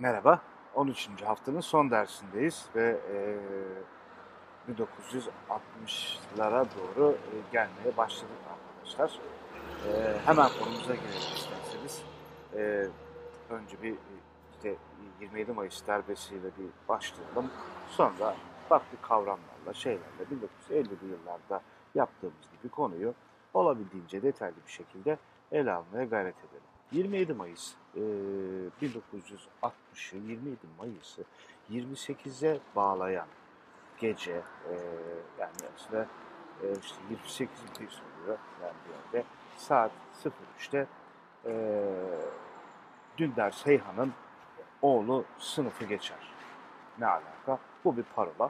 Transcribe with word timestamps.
Merhaba, 0.00 0.40
13. 0.74 1.08
haftanın 1.24 1.60
son 1.60 1.90
dersindeyiz 1.90 2.66
ve 2.74 3.00
e, 3.12 3.36
1960'lara 4.72 6.66
doğru 6.76 7.12
e, 7.12 7.34
gelmeye 7.52 7.96
başladık 7.96 8.36
arkadaşlar. 8.52 9.20
E, 9.88 10.18
hemen 10.24 10.48
konumuza 10.58 10.94
girelim 10.94 11.34
isterseniz. 11.36 12.02
E, 12.54 12.88
önce 13.50 13.82
bir 13.82 13.94
işte 14.52 14.76
27 15.20 15.52
Mayıs 15.52 15.86
darbesiyle 15.86 16.48
bir 16.58 16.88
başlayalım. 16.88 17.50
Sonra 17.88 18.34
farklı 18.68 19.00
kavramlarla, 19.02 19.74
şeylerle 19.74 20.24
1950'li 20.70 21.10
yıllarda 21.10 21.60
yaptığımız 21.94 22.50
gibi 22.52 22.70
konuyu 22.70 23.14
olabildiğince 23.54 24.22
detaylı 24.22 24.56
bir 24.66 24.72
şekilde 24.72 25.18
ele 25.52 25.72
almaya 25.72 26.04
gayret 26.04 26.36
edelim. 26.38 26.77
27 26.92 27.32
Mayıs 27.32 27.74
e, 27.94 28.00
1960'ı 28.82 30.16
27 30.16 30.56
Mayıs'ı 30.78 31.24
28'e 31.70 32.60
bağlayan 32.76 33.26
gece 33.98 34.32
e, 34.32 34.74
yani 35.38 35.52
aslında 35.76 36.06
e, 36.62 36.66
işte 36.82 36.96
28 37.10 37.58
Mayıs 37.78 37.94
oluyor 37.94 38.38
yani 38.62 38.74
bir 38.84 39.16
yerde 39.16 39.28
saat 39.56 39.90
03'te 40.58 40.86
e, 41.46 41.52
Dündar 43.18 43.50
Seyhan'ın 43.50 44.12
oğlu 44.82 45.24
sınıfı 45.38 45.84
geçer. 45.84 46.32
Ne 46.98 47.06
alaka? 47.06 47.58
Bu 47.84 47.96
bir 47.96 48.02
parola. 48.02 48.48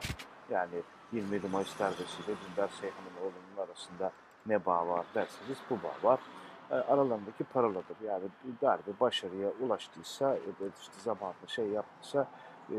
Yani 0.49 0.81
27 1.11 1.47
Mayıs 1.47 1.79
darbesiyle 1.79 2.35
Dündar 2.47 2.67
Seyhan'ın 2.67 3.21
oğlunun 3.21 3.67
arasında 3.67 4.11
ne 4.45 4.65
bağ 4.65 4.87
var 4.87 5.05
derseniz 5.15 5.57
bu 5.69 5.77
bağ 5.83 6.09
var. 6.09 6.19
E, 6.71 6.75
aralarındaki 6.75 7.43
paroladır. 7.43 7.97
Yani 8.05 8.23
darbe 8.61 8.99
başarıya 8.99 9.49
ulaştıysa 9.61 10.29
ya 10.29 10.37
da 10.37 10.71
işte 10.81 10.99
zamanında 10.99 11.47
şey 11.47 11.67
yaptıysa 11.67 12.27
e, 12.71 12.75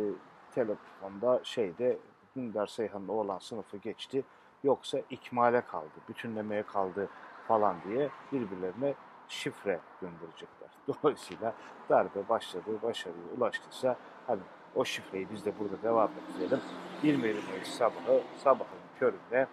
telefonda 0.55 1.41
şeyde 1.42 1.98
Dündar 2.36 2.66
Seyhan'ın 2.66 3.08
oğlan 3.08 3.38
sınıfı 3.38 3.77
geçti 3.77 4.24
yoksa 4.64 4.98
ikmale 5.10 5.60
kaldı, 5.60 5.91
bütünlemeye 6.08 6.62
kaldı 6.62 7.08
falan 7.48 7.77
diye 7.88 8.10
birbirlerine 8.32 8.94
şifre 9.28 9.80
gönderecekler. 10.00 10.70
Dolayısıyla 10.88 11.54
darbe 11.88 12.28
başladı, 12.28 12.82
başarıya 12.82 13.25
ulaştıysa 13.38 13.97
hani 14.27 14.41
o 14.75 14.84
şifreyi 14.84 15.30
biz 15.30 15.44
de 15.44 15.52
burada 15.58 15.82
devam 15.82 16.10
edelim. 16.36 16.60
27 17.02 17.38
Mayıs 17.50 17.69
sabahı, 17.69 18.20
sabahın 18.38 18.78
köründe 18.98 19.47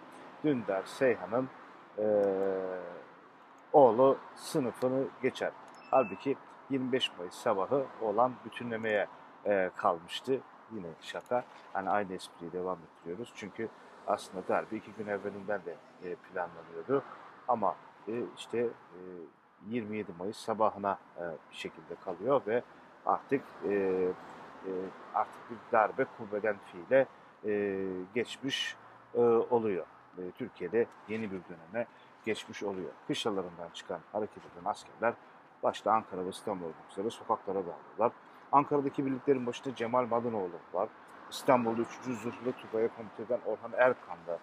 Dündar 0.44 0.82
Seyhan'ın 0.86 1.48
ee, 1.98 2.02
oğlu 3.72 4.18
sınıfını 4.34 5.04
geçer. 5.22 5.52
Halbuki 5.90 6.36
25 6.70 7.10
Mayıs 7.18 7.34
sabahı 7.34 7.86
olan 8.00 8.32
bütünlemeye 8.44 9.06
e, 9.46 9.70
kalmıştı. 9.76 10.40
Yine 10.72 10.86
şaka. 11.00 11.44
Hani 11.72 11.90
aynı 11.90 12.12
espriyi 12.12 12.52
devam 12.52 12.78
ettiriyoruz. 12.78 13.32
Çünkü 13.34 13.68
aslında 14.06 14.48
darbe 14.48 14.76
iki 14.76 14.92
gün 14.92 15.06
evvelinden 15.06 15.60
de 15.64 15.76
e, 16.04 16.14
planlanıyordu. 16.14 17.02
Ama 17.48 17.76
e, 18.08 18.12
işte 18.36 18.58
e, 18.58 19.00
27 19.66 20.12
Mayıs 20.18 20.36
sabahına 20.36 20.98
e, 21.16 21.22
bir 21.50 21.56
şekilde 21.56 21.94
kalıyor 22.04 22.42
ve 22.46 22.62
artık 23.06 23.42
e, 23.64 23.72
e, 24.66 24.70
artık 25.14 25.50
bir 25.50 25.56
darbe 25.72 26.06
kuvveden 26.18 26.56
fiile 26.72 27.06
e, 27.44 27.84
geçmiş 28.14 28.76
e, 29.14 29.20
oluyor. 29.20 29.86
E, 30.18 30.30
Türkiye'de 30.30 30.86
yeni 31.08 31.32
bir 31.32 31.40
döneme 31.48 31.86
geçmiş 32.24 32.62
oluyor. 32.62 32.90
Kışlalarından 33.06 33.68
çıkan 33.74 34.00
hareket 34.12 34.42
eden 34.46 34.70
askerler 34.70 35.14
başta 35.62 35.92
Ankara 35.92 36.24
ve 36.24 36.28
İstanbul 36.28 36.64
olmak 36.64 36.90
üzere 36.90 37.10
sokaklara 37.10 37.54
dağılıyorlar. 37.54 38.12
Ankara'daki 38.52 39.06
birliklerin 39.06 39.46
başında 39.46 39.74
Cemal 39.74 40.06
Madınoğlu 40.06 40.58
var. 40.72 40.88
İstanbul'da 41.30 41.82
3. 41.82 41.88
Zırhlı 42.04 42.52
Tugay'a 42.52 42.88
komuta 42.96 43.22
eden 43.22 43.40
Orhan 43.46 43.72
Erkan 43.78 44.18
da 44.26 44.38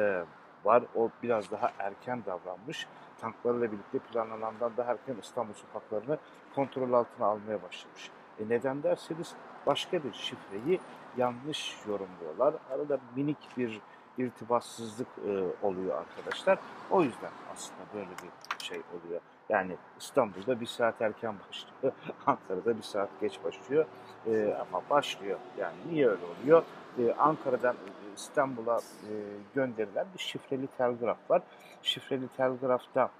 e, 0.00 0.24
var. 0.64 0.82
O 0.94 1.10
biraz 1.22 1.50
daha 1.50 1.72
erken 1.78 2.22
davranmış. 2.26 2.86
Tanklarıyla 3.20 3.72
birlikte 3.72 3.98
planlanandan 3.98 4.72
daha 4.76 4.92
erken 4.92 5.16
İstanbul 5.22 5.54
sokaklarını 5.54 6.18
kontrol 6.54 6.92
altına 6.92 7.26
almaya 7.26 7.62
başlamış. 7.62 8.10
E 8.40 8.48
neden 8.48 8.82
derseniz 8.82 9.34
başka 9.66 10.04
bir 10.04 10.12
şifreyi 10.12 10.80
yanlış 11.16 11.76
yorumluyorlar. 11.88 12.54
Arada 12.70 12.98
minik 13.16 13.48
bir 13.56 13.80
irtibatsızlık 14.18 15.08
e, 15.26 15.66
oluyor 15.66 15.98
arkadaşlar. 15.98 16.58
O 16.90 17.02
yüzden 17.02 17.30
aslında 17.54 17.80
böyle 17.94 18.10
bir 18.10 18.64
şey 18.64 18.78
oluyor. 18.78 19.20
Yani 19.48 19.76
İstanbul'da 20.00 20.60
bir 20.60 20.66
saat 20.66 21.02
erken 21.02 21.34
başlıyor, 21.48 21.94
Ankara'da 22.26 22.76
bir 22.76 22.82
saat 22.82 23.08
geç 23.20 23.44
başlıyor 23.44 23.86
e, 24.26 24.54
ama 24.60 24.82
başlıyor. 24.90 25.38
Yani 25.58 25.76
niye 25.90 26.08
öyle 26.08 26.22
oluyor? 26.24 26.62
E, 26.98 27.12
Ankara'dan 27.12 27.76
İstanbul'a 28.16 28.76
e, 28.78 29.12
gönderilen 29.54 30.06
bir 30.14 30.18
şifreli 30.18 30.66
telgraf 30.66 31.30
var. 31.30 31.42
Şifreli 31.82 32.28
telgrafta 32.28 33.10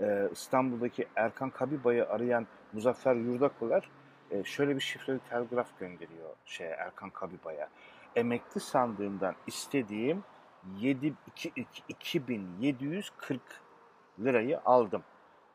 e, 0.00 0.28
İstanbul'daki 0.32 1.06
Erkan 1.16 1.50
Kabibay'ı 1.50 2.08
arayan 2.08 2.46
Muzaffer 2.72 3.14
Yurdakolar 3.14 3.90
e, 4.30 4.44
şöyle 4.44 4.76
bir 4.76 4.80
şifreli 4.80 5.18
telgraf 5.30 5.78
gönderiyor 5.78 6.30
şey 6.44 6.66
Erkan 6.66 7.10
Kabibay'a 7.10 7.68
emekli 8.18 8.60
sandığımdan 8.60 9.34
istediğim 9.46 10.24
7, 10.80 11.14
2, 11.26 11.52
2740 11.88 13.40
lirayı 14.20 14.60
aldım. 14.64 15.02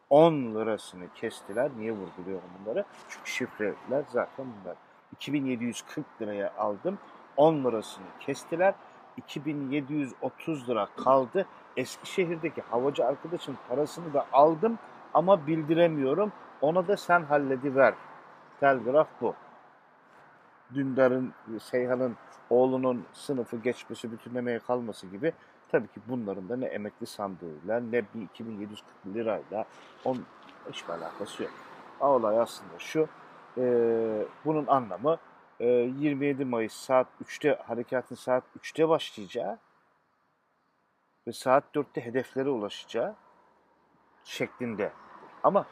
10 0.10 0.34
lirasını 0.34 1.14
kestiler. 1.16 1.72
Niye 1.78 1.92
vurguluyorum 1.92 2.50
bunları? 2.60 2.86
Çünkü 3.10 3.32
şifreler 3.32 4.04
zaten 4.08 4.46
bunlar. 4.46 4.76
2740 5.12 6.06
liraya 6.22 6.54
aldım. 6.58 6.98
10 7.38 7.64
lirasını 7.64 8.06
kestiler. 8.20 8.74
2730 9.18 10.70
lira 10.70 10.88
kaldı. 11.04 11.48
Eskişehir'deki 11.78 12.62
havacı 12.62 13.06
arkadaşın 13.06 13.58
parasını 13.70 14.14
da 14.14 14.26
aldım 14.34 14.80
ama 15.14 15.48
bildiremiyorum. 15.48 16.32
Ona 16.62 16.88
da 16.88 16.98
sen 16.98 17.24
hallediver. 17.24 17.94
Telgraf 18.60 19.08
bu. 19.22 19.36
Dündar'ın, 20.76 21.34
Seyhan'ın 21.62 22.16
oğlunun 22.50 23.06
sınıfı 23.14 23.58
geçmesi, 23.58 24.12
bütünlemeye 24.12 24.60
kalması 24.60 25.08
gibi 25.08 25.34
tabii 25.70 25.88
ki 25.88 26.02
bunların 26.08 26.50
da 26.50 26.56
ne 26.56 26.66
emekli 26.66 27.06
sandığıyla 27.06 27.80
ne 27.80 28.04
bir 28.14 28.22
2740 28.22 28.84
lirayla 29.08 29.66
onun 30.06 30.26
hiçbir 30.72 30.94
alakası 30.94 31.44
yok. 31.44 31.52
Olay 32.00 32.40
aslında 32.40 32.80
şu, 32.80 33.08
e, 33.58 33.64
bunun 34.46 34.68
anlamı 34.68 35.18
e, 35.60 35.66
27 35.68 36.46
Mayıs 36.46 36.74
saat 36.74 37.08
3'te, 37.26 37.60
harekatın 37.68 38.16
saat 38.16 38.44
3'te 38.60 38.90
başlayacağı 38.90 39.58
ve 41.28 41.32
saat 41.32 41.64
4'te 41.76 42.06
hedeflere 42.06 42.50
ulaşacağı 42.50 43.16
şeklinde. 44.24 44.92
Ama 45.44 45.66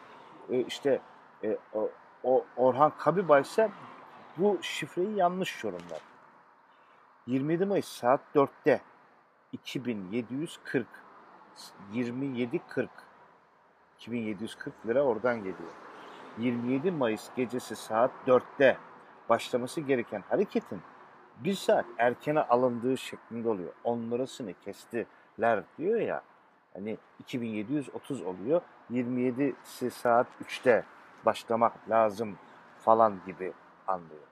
e, 0.50 0.60
işte 0.60 1.02
e, 1.44 1.58
o, 1.74 1.90
o 2.24 2.46
Orhan 2.58 2.92
Kabibay 2.98 3.42
ise 3.42 3.72
bu 4.38 4.58
şifreyi 4.62 5.16
yanlış 5.16 5.64
yorumlar. 5.64 6.02
27 7.28 7.66
Mayıs 7.66 7.88
saat 7.88 8.22
4'te 8.36 8.82
2740 9.52 10.88
2740 11.90 12.90
2740 14.00 14.88
lira 14.88 15.02
oradan 15.02 15.38
geliyor. 15.38 15.72
27 16.38 16.92
Mayıs 16.92 17.30
gecesi 17.36 17.76
saat 17.76 18.12
4'te 18.28 18.78
başlaması 19.30 19.82
gereken 19.82 20.24
hareketin 20.30 20.82
bir 21.38 21.54
saat 21.54 21.86
erkene 21.98 22.40
alındığı 22.42 22.98
şeklinde 22.98 23.50
oluyor. 23.50 23.74
10 23.84 24.12
lirasını 24.12 24.54
kestiler 24.54 25.64
diyor 25.78 26.00
ya. 26.00 26.22
Hani 26.74 26.98
2730 27.20 28.22
oluyor. 28.22 28.62
27'si 28.92 29.90
saat 29.90 30.28
3'te 30.46 30.86
başlamak 31.26 31.90
lazım 31.90 32.38
falan 32.80 33.20
gibi 33.26 33.54
anlıyor. 33.88 34.31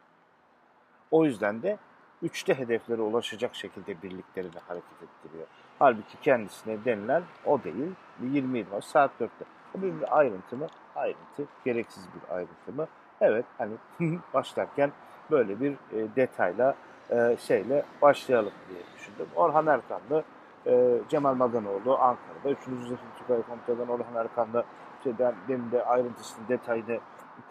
O 1.11 1.25
yüzden 1.25 1.61
de 1.63 1.77
üçte 2.21 2.53
hedeflere 2.59 3.01
ulaşacak 3.01 3.55
şekilde 3.55 4.01
birliklerini 4.01 4.59
hareket 4.67 5.03
ettiriyor. 5.03 5.47
Halbuki 5.79 6.19
kendisine 6.21 6.85
denilen 6.85 7.23
o 7.45 7.63
değil. 7.63 7.91
27 8.21 8.71
var 8.71 8.81
saat 8.81 9.11
4'te. 9.19 9.45
Bu 9.75 9.81
bir 9.81 10.17
ayrıntı 10.17 10.57
mı? 10.57 10.67
Ayrıntı. 10.95 11.45
Gereksiz 11.65 12.03
bir 12.15 12.35
ayrıntı 12.35 12.71
mı? 12.75 12.87
Evet 13.21 13.45
hani 13.57 13.73
başlarken 14.33 14.91
böyle 15.31 15.59
bir 15.59 15.71
e, 15.71 16.15
detayla 16.15 16.75
e, 17.11 17.37
şeyle 17.39 17.85
başlayalım 18.01 18.53
diye 18.69 18.81
düşündüm. 18.95 19.27
Orhan 19.35 19.67
Erkanlı 19.67 20.23
e, 20.67 20.99
Cemal 21.09 21.33
Madanoğlu 21.33 21.97
Ankara'da. 21.97 22.49
3. 22.49 22.59
Zırhlı 22.63 22.97
Tugay 23.19 23.41
Komutanı'dan 23.41 23.87
Orhan 23.87 24.15
Erkan'la 24.15 24.63
şeyden, 25.03 25.35
demin 25.47 25.71
de 25.71 25.85
ayrıntısını, 25.85 26.47
detayını 26.49 26.99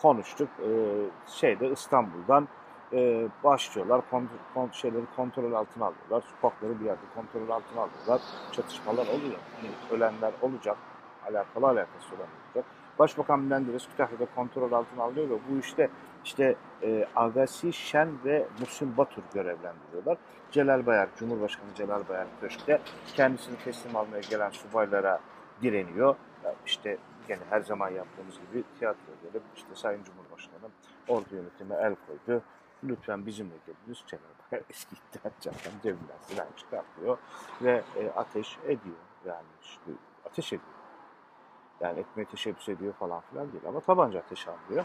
konuştuk. 0.03 0.49
E, 0.61 0.71
şeyde 1.27 1.71
İstanbul'dan 1.71 2.49
e, 2.93 3.29
başlıyorlar. 3.45 4.01
Kont 4.11 4.31
kont 4.55 4.75
şeyleri 4.75 5.05
kontrol 5.17 5.53
altına 5.53 5.85
alıyorlar. 5.85 6.23
Sokakları 6.41 6.81
bir 6.81 6.85
yerde 6.85 7.01
kontrol 7.15 7.49
altına 7.49 7.81
alıyorlar. 7.81 8.21
Çatışmalar 8.53 9.07
oluyor. 9.07 9.39
Yani 9.63 9.75
ölenler 9.91 10.33
olacak. 10.43 10.77
alakalı 11.31 11.67
alakası 11.67 12.15
olan 12.17 12.29
olacak. 12.47 12.65
Başbakan 12.99 13.41
Menderes 13.41 13.89
Kütahya'da 13.89 14.27
kontrol 14.35 14.73
altına 14.73 15.03
alıyor 15.03 15.31
ve 15.31 15.35
bu 15.51 15.59
işte 15.59 15.91
işte 16.25 16.55
e, 16.83 17.09
Agasi 17.17 17.73
Şen 17.73 18.09
ve 18.25 18.47
Muhsin 18.61 18.97
Batur 18.97 19.23
görevlendiriyorlar. 19.35 20.19
Celal 20.51 20.87
Bayar, 20.87 21.09
Cumhurbaşkanı 21.17 21.75
Celal 21.75 22.09
Bayar 22.09 22.27
Köşk'te 22.41 22.81
kendisini 23.15 23.57
teslim 23.59 23.97
almaya 23.97 24.21
gelen 24.31 24.51
subaylara 24.51 25.21
direniyor. 25.63 26.15
Ya 26.45 26.55
İşte 26.67 26.99
gene 27.29 27.41
her 27.51 27.61
zaman 27.61 27.91
yaptığımız 27.91 28.35
gibi 28.35 28.65
tiyatro 28.79 29.13
gelip 29.23 29.43
işte 29.57 29.69
Sayın 29.75 30.05
Cumhurbaşkanı 30.05 30.71
ordu 31.09 31.27
yönetimi 31.33 31.75
el 31.75 31.95
koydu. 32.07 32.43
Lütfen 32.85 33.27
bizimle 33.27 33.55
geliniz. 33.67 34.05
Bayar 34.53 34.65
eski 34.71 34.97
iddiatçılardan 34.97 35.81
cebinden 35.83 36.19
silah 36.21 36.47
çıkartıyor 36.57 37.19
ve 37.63 37.83
e, 37.97 38.11
ateş 38.11 38.59
ediyor. 38.65 38.97
Yani 39.27 39.47
işte 39.63 39.91
ateş 40.27 40.53
ediyor. 40.53 40.73
Yani 41.81 42.01
etmeye 42.01 42.25
teşebbüs 42.25 42.69
ediyor 42.69 42.95
falan 42.95 43.21
filan 43.21 43.53
değil 43.53 43.65
ama 43.69 43.81
tabanca 43.81 44.19
ateş 44.19 44.49
alıyor. 44.49 44.85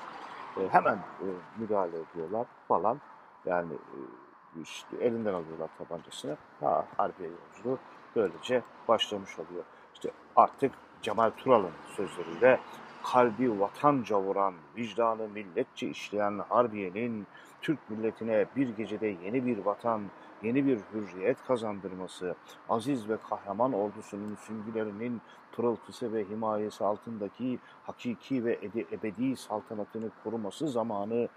E, 0.57 0.69
hemen 0.69 0.95
e, 0.95 1.27
müdahale 1.57 1.97
ediyorlar 1.99 2.47
falan. 2.67 3.01
Yani 3.45 3.73
e, 3.73 4.61
işte 4.61 4.97
elinden 4.97 5.33
alıyorlar 5.33 5.69
tabancasını. 5.77 6.37
Ha, 6.59 6.85
harbiye 6.97 7.29
yolculuğu 7.29 7.79
böylece 8.15 8.63
başlamış 8.87 9.39
oluyor. 9.39 9.63
İşte 9.93 10.11
artık 10.35 10.71
Cemal 11.01 11.29
Tural'ın 11.29 11.71
sözleriyle 11.95 12.59
kalbi 13.03 13.59
vatanca 13.59 14.21
vuran, 14.21 14.53
vicdanı 14.77 15.29
milletçe 15.29 15.87
işleyen 15.87 16.39
Harbiye'nin 16.49 17.27
Türk 17.61 17.89
milletine 17.89 18.45
bir 18.55 18.69
gecede 18.69 19.07
yeni 19.07 19.45
bir 19.45 19.57
vatan, 19.57 20.01
yeni 20.43 20.65
bir 20.65 20.79
hürriyet 20.93 21.43
kazandırması, 21.47 22.35
aziz 22.69 23.09
ve 23.09 23.17
kahraman 23.17 23.73
ordusunun 23.73 24.35
süngülerinin 24.35 25.21
pırıltısı 25.51 26.13
ve 26.13 26.29
himayesi 26.29 26.83
altındaki 26.83 27.59
hakiki 27.83 28.45
ve 28.45 28.59
ebedi 28.91 29.35
saltanatını 29.35 30.09
koruması 30.23 30.67
zamanı 30.67 31.29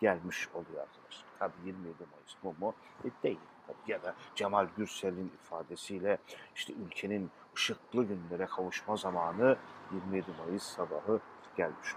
gelmiş 0.00 0.48
oluyor 0.54 0.82
arkadaşlar. 0.82 1.24
Tabii 1.38 1.66
27 1.66 1.94
Mayıs 1.98 2.34
bu 2.44 2.54
mu? 2.64 2.74
E, 3.04 3.08
değil. 3.22 3.38
Ya 3.86 4.02
da 4.02 4.14
Cemal 4.34 4.66
Gürsel'in 4.76 5.32
ifadesiyle 5.42 6.18
işte 6.54 6.72
ülkenin 6.86 7.30
ışıklı 7.56 8.04
günlere 8.04 8.46
kavuşma 8.46 8.96
zamanı 8.96 9.56
27 9.92 10.26
Mayıs 10.38 10.62
sabahı 10.62 11.20
gelmiş. 11.56 11.88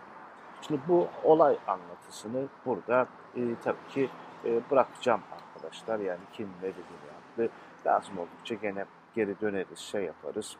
Şimdi 0.61 0.81
bu 0.87 1.07
olay 1.23 1.57
anlatısını 1.67 2.47
burada 2.65 3.07
e, 3.35 3.41
tabii 3.63 3.87
ki 3.89 4.09
e, 4.45 4.61
bırakacağım 4.71 5.21
arkadaşlar. 5.31 5.99
Yani 5.99 6.19
kim 6.33 6.47
ne 6.47 6.61
dediğini 6.61 7.07
yaptı. 7.13 7.55
Lazım 7.85 8.17
oldukça 8.17 8.55
gene 8.55 8.85
geri 9.15 9.41
döneriz, 9.41 9.79
şey 9.79 10.03
yaparız, 10.03 10.57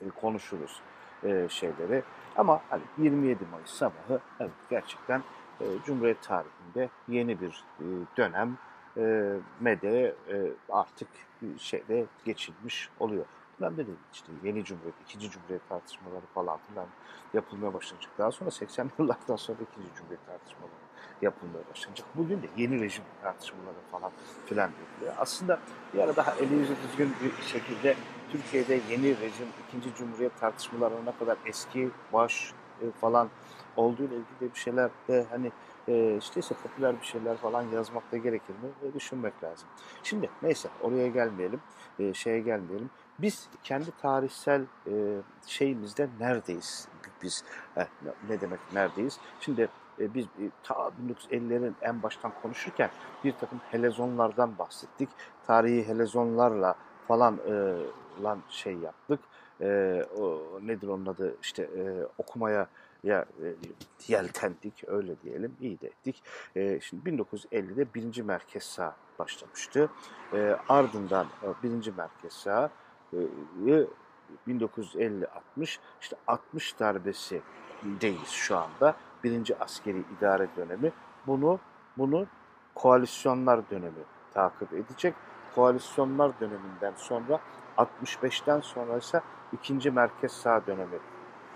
e, 0.00 0.10
konuşuruz 0.10 0.80
e, 1.24 1.48
şeyleri. 1.48 2.02
Ama 2.36 2.60
hani 2.70 2.82
27 2.98 3.44
Mayıs 3.52 3.70
sabahı 3.70 4.20
evet 4.40 4.50
gerçekten 4.70 5.22
e, 5.60 5.64
Cumhuriyet 5.84 6.22
tarihinde 6.22 6.88
yeni 7.08 7.40
bir 7.40 7.64
e, 7.80 7.84
dönem 8.16 8.58
e, 8.96 9.34
mede 9.60 10.14
e, 10.28 10.52
artık 10.70 11.08
bir 11.42 11.58
şeyde 11.58 12.06
geçilmiş 12.24 12.88
oluyor. 13.00 13.24
Dönemde 13.60 13.86
de 13.86 13.90
işte 14.12 14.32
yeni 14.44 14.64
Cumhuriyet, 14.64 14.94
ikinci 15.04 15.30
Cumhuriyet 15.30 15.68
tartışmaları 15.68 16.26
falan 16.34 16.58
filan 16.68 16.86
yapılmaya 17.34 17.74
başlanacak. 17.74 18.12
Daha 18.18 18.30
sonra 18.30 18.50
80 18.50 18.90
yıllardan 18.98 19.36
sonra 19.36 19.58
ikinci 19.72 19.94
Cumhuriyet 19.96 20.26
tartışmaları 20.26 20.72
yapılmaya 21.22 21.64
başlanacak. 21.70 22.06
Bugün 22.14 22.42
de 22.42 22.46
yeni 22.56 22.80
rejim 22.80 23.04
tartışmaları 23.22 23.80
falan 23.90 24.12
filan 24.46 24.70
yapılıyor. 24.80 25.14
Aslında 25.18 25.58
bir 25.94 25.98
ara 25.98 26.16
daha 26.16 26.34
eli 26.34 26.54
yüzü 26.54 26.76
düzgün 26.88 27.14
bir 27.22 27.42
şekilde 27.42 27.96
Türkiye'de 28.32 28.80
yeni 28.90 29.20
rejim, 29.20 29.46
ikinci 29.68 29.94
Cumhuriyet 29.94 30.40
tartışmalarına 30.40 31.00
ne 31.04 31.18
kadar 31.18 31.36
eski, 31.46 31.90
baş 32.12 32.52
e, 32.82 32.90
falan 32.90 33.28
olduğu 33.76 34.02
ile 34.02 34.14
ilgili 34.14 34.54
bir 34.54 34.58
şeyler 34.58 34.90
de 35.08 35.26
hani 35.30 35.52
e, 35.88 36.16
işte 36.16 36.40
ise 36.40 36.54
popüler 36.54 37.00
bir 37.00 37.06
şeyler 37.06 37.36
falan 37.36 37.62
yazmak 37.62 38.12
da 38.12 38.16
gerekir 38.16 38.54
mi 38.54 38.88
e, 38.90 38.94
düşünmek 38.94 39.44
lazım. 39.44 39.68
Şimdi 40.02 40.30
neyse 40.42 40.68
oraya 40.82 41.08
gelmeyelim, 41.08 41.60
e, 41.98 42.14
şeye 42.14 42.40
gelmeyelim. 42.40 42.90
Biz 43.18 43.48
kendi 43.62 43.90
tarihsel 44.02 44.62
e, 44.86 44.92
şeyimizde 45.46 46.08
neredeyiz? 46.20 46.88
Biz 47.22 47.44
ne- 47.76 47.86
ne 48.28 48.40
demek 48.40 48.60
neredeyiz? 48.72 49.18
Şimdi 49.40 49.68
e, 50.00 50.14
biz 50.14 50.24
e, 50.24 50.50
ta 50.62 50.74
1950'lerin 51.30 51.72
en 51.82 52.02
baştan 52.02 52.32
konuşurken 52.42 52.90
bir 53.24 53.32
takım 53.32 53.60
helezonlardan 53.70 54.58
bahsettik. 54.58 55.08
Tarihi 55.46 55.88
helezonlarla 55.88 56.74
falan 57.08 57.38
e, 57.48 57.52
lan 58.22 58.38
şey 58.48 58.74
yaptık. 58.74 59.20
E, 59.60 60.02
o 60.20 60.40
nedir 60.62 60.88
onun 60.88 61.06
adı? 61.06 61.36
İşte 61.42 61.62
e, 61.62 61.82
okumaya 62.18 62.66
ya 63.04 63.24
e, 63.42 63.54
yeltendik 64.08 64.84
öyle 64.86 65.20
diyelim 65.22 65.56
iyi 65.60 65.80
de 65.80 65.86
ettik. 65.86 66.22
E, 66.56 66.80
şimdi 66.80 67.10
1950'de 67.10 67.94
birinci 67.94 68.22
merkez 68.22 68.62
sağ 68.62 68.96
başlamıştı. 69.18 69.90
E, 70.32 70.56
ardından 70.68 71.26
e, 71.42 71.62
birinci 71.62 71.92
merkez 71.92 72.32
sağ 72.32 72.70
e, 73.12 73.86
1950-60 74.48 75.26
işte 76.00 76.16
60 76.26 76.80
darbesi 76.80 77.42
deyiz 77.82 78.28
şu 78.28 78.58
anda. 78.58 78.96
Birinci 79.24 79.58
askeri 79.58 80.02
idare 80.18 80.48
dönemi. 80.56 80.92
Bunu 81.26 81.58
bunu 81.98 82.26
koalisyonlar 82.74 83.70
dönemi 83.70 84.02
takip 84.34 84.72
edecek. 84.72 85.14
Koalisyonlar 85.54 86.40
döneminden 86.40 86.92
sonra 86.96 87.40
65'ten 87.76 88.60
sonra 88.60 88.98
ise 88.98 89.20
ikinci 89.52 89.90
merkez 89.90 90.32
sağ 90.32 90.66
dönemi 90.66 90.98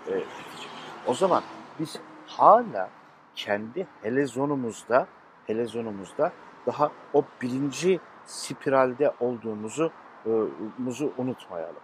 e, 0.07 0.13
bitecek. 0.13 0.76
O 1.07 1.13
zaman 1.13 1.43
biz 1.79 1.99
hala 2.27 2.89
kendi 3.35 3.87
helezonumuzda 4.01 5.07
helezonumuzda 5.47 6.31
daha 6.65 6.91
o 7.13 7.23
birinci 7.41 7.99
spiralde 8.25 9.13
olduğumuzu 9.19 9.91
e, 10.25 10.29
muzu 10.77 11.13
unutmayalım. 11.17 11.81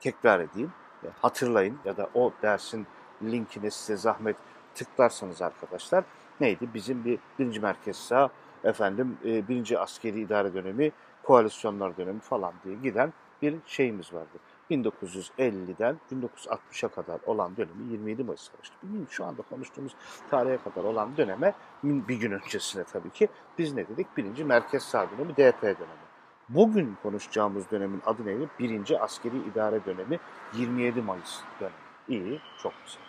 Tekrar 0.00 0.40
edeyim, 0.40 0.72
hatırlayın 1.20 1.78
ya 1.84 1.96
da 1.96 2.08
o 2.14 2.32
dersin 2.42 2.86
linkine 3.22 3.70
size 3.70 3.96
zahmet 3.96 4.36
tıklarsanız 4.74 5.42
arkadaşlar 5.42 6.04
neydi? 6.40 6.68
Bizim 6.74 7.04
bir 7.04 7.18
birinci 7.38 7.60
merkez 7.60 7.96
sağ, 7.96 8.30
efendim 8.64 9.18
e, 9.24 9.48
birinci 9.48 9.78
askeri 9.78 10.20
idare 10.20 10.54
dönemi, 10.54 10.92
koalisyonlar 11.22 11.96
dönemi 11.96 12.20
falan 12.20 12.52
diye 12.64 12.74
giden 12.74 13.12
bir 13.42 13.54
şeyimiz 13.66 14.12
vardı. 14.12 14.38
1950'den 14.70 16.00
1960'a 16.12 16.88
kadar 16.88 17.20
olan 17.26 17.56
dönemi 17.56 17.92
27 17.92 18.24
Mayıs 18.24 18.40
Savaşı. 18.40 18.72
Bugün 18.82 19.06
şu 19.10 19.24
anda 19.24 19.42
konuştuğumuz 19.42 19.94
tarihe 20.30 20.56
kadar 20.56 20.84
olan 20.84 21.16
döneme 21.16 21.54
bir 21.84 22.16
gün 22.20 22.30
öncesine 22.32 22.84
tabii 22.84 23.10
ki 23.10 23.28
biz 23.58 23.72
ne 23.74 23.88
dedik? 23.88 24.16
Birinci 24.16 24.44
merkez 24.44 24.82
sağ 24.82 25.06
dönemi, 25.10 25.32
DP 25.36 25.62
dönemi. 25.62 26.06
Bugün 26.48 26.96
konuşacağımız 27.02 27.70
dönemin 27.70 28.02
adı 28.06 28.26
neydi? 28.26 28.48
Birinci 28.58 29.00
askeri 29.00 29.38
idare 29.38 29.84
dönemi 29.84 30.18
27 30.54 31.02
Mayıs 31.02 31.40
dönemi. 31.60 31.74
İyi, 32.08 32.40
çok 32.62 32.72
güzel. 32.84 33.02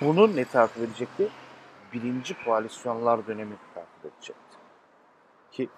Bunu 0.00 0.36
ne 0.36 0.44
takip 0.44 0.78
edecekti? 0.82 1.28
Birinci 1.92 2.44
koalisyonlar 2.44 3.26
dönemi 3.26 3.54
takip 3.74 4.04
edecekti. 4.14 4.56
Ki 5.50 5.68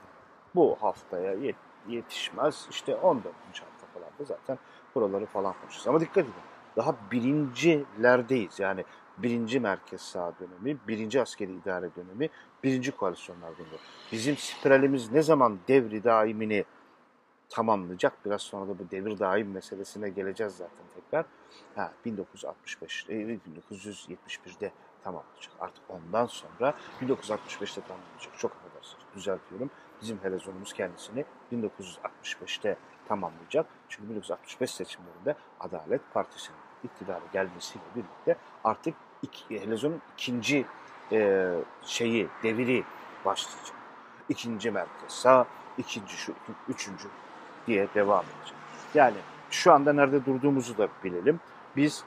bu 0.54 0.76
haftaya 0.80 1.34
yet- 1.34 1.54
yetişmez. 1.88 2.66
İşte 2.70 2.96
14. 2.96 3.34
hafta 3.60 3.86
falan 3.94 4.10
da 4.18 4.24
zaten 4.24 4.58
buraları 5.00 5.26
falan 5.26 5.54
konuşacağız. 5.60 5.88
Ama 5.88 6.00
dikkat 6.00 6.24
edin. 6.24 6.32
Daha 6.76 6.96
birincilerdeyiz. 7.12 8.58
Yani 8.58 8.84
birinci 9.18 9.60
merkez 9.60 10.00
sağ 10.00 10.32
dönemi, 10.40 10.78
birinci 10.88 11.22
askeri 11.22 11.52
idare 11.52 11.90
dönemi, 11.96 12.28
birinci 12.64 12.92
koalisyonlar 12.92 13.58
dönemi. 13.58 13.78
Bizim 14.12 14.36
spiralimiz 14.36 15.12
ne 15.12 15.22
zaman 15.22 15.58
devri 15.68 16.04
daimini 16.04 16.64
tamamlayacak? 17.48 18.12
Biraz 18.24 18.42
sonra 18.42 18.68
da 18.68 18.78
bu 18.78 18.90
devir 18.90 19.18
daim 19.18 19.50
meselesine 19.50 20.08
geleceğiz 20.08 20.52
zaten 20.52 20.84
tekrar. 20.94 21.26
Ha, 21.74 21.92
1965, 22.04 23.06
e, 23.08 23.14
1971'de 23.14 24.72
tamamlanacak. 25.04 25.52
Artık 25.60 25.82
ondan 25.88 26.26
sonra 26.26 26.74
1965'te 27.00 27.80
tamamlanacak. 27.80 28.38
Çok 28.38 28.52
affedersiniz 28.52 29.04
düzeltiyorum. 29.14 29.70
Bizim 30.02 30.18
helezonumuz 30.22 30.72
kendisini 30.72 31.24
1965'te 31.52 32.76
tamamlayacak. 33.08 33.66
Çünkü 33.88 34.10
1965 34.10 34.70
seçimlerinde 34.70 35.34
Adalet 35.60 36.00
Partisi'nin 36.14 36.58
iktidara 36.84 37.20
gelmesiyle 37.32 37.84
birlikte 37.96 38.36
artık 38.64 38.94
iki, 39.22 39.60
helezonun 39.60 40.02
ikinci 40.14 40.66
e, 41.12 41.48
şeyi, 41.82 42.28
deviri 42.42 42.84
başlayacak. 43.24 43.76
İkinci 44.28 44.70
merkez 44.70 45.12
sağ, 45.12 45.46
ikinci 45.78 46.16
şu, 46.16 46.32
üçüncü 46.68 47.08
diye 47.66 47.88
devam 47.94 48.24
edecek. 48.24 48.56
Yani 48.94 49.16
şu 49.50 49.72
anda 49.72 49.92
nerede 49.92 50.26
durduğumuzu 50.26 50.78
da 50.78 50.88
bilelim. 51.04 51.40
Biz 51.76 52.04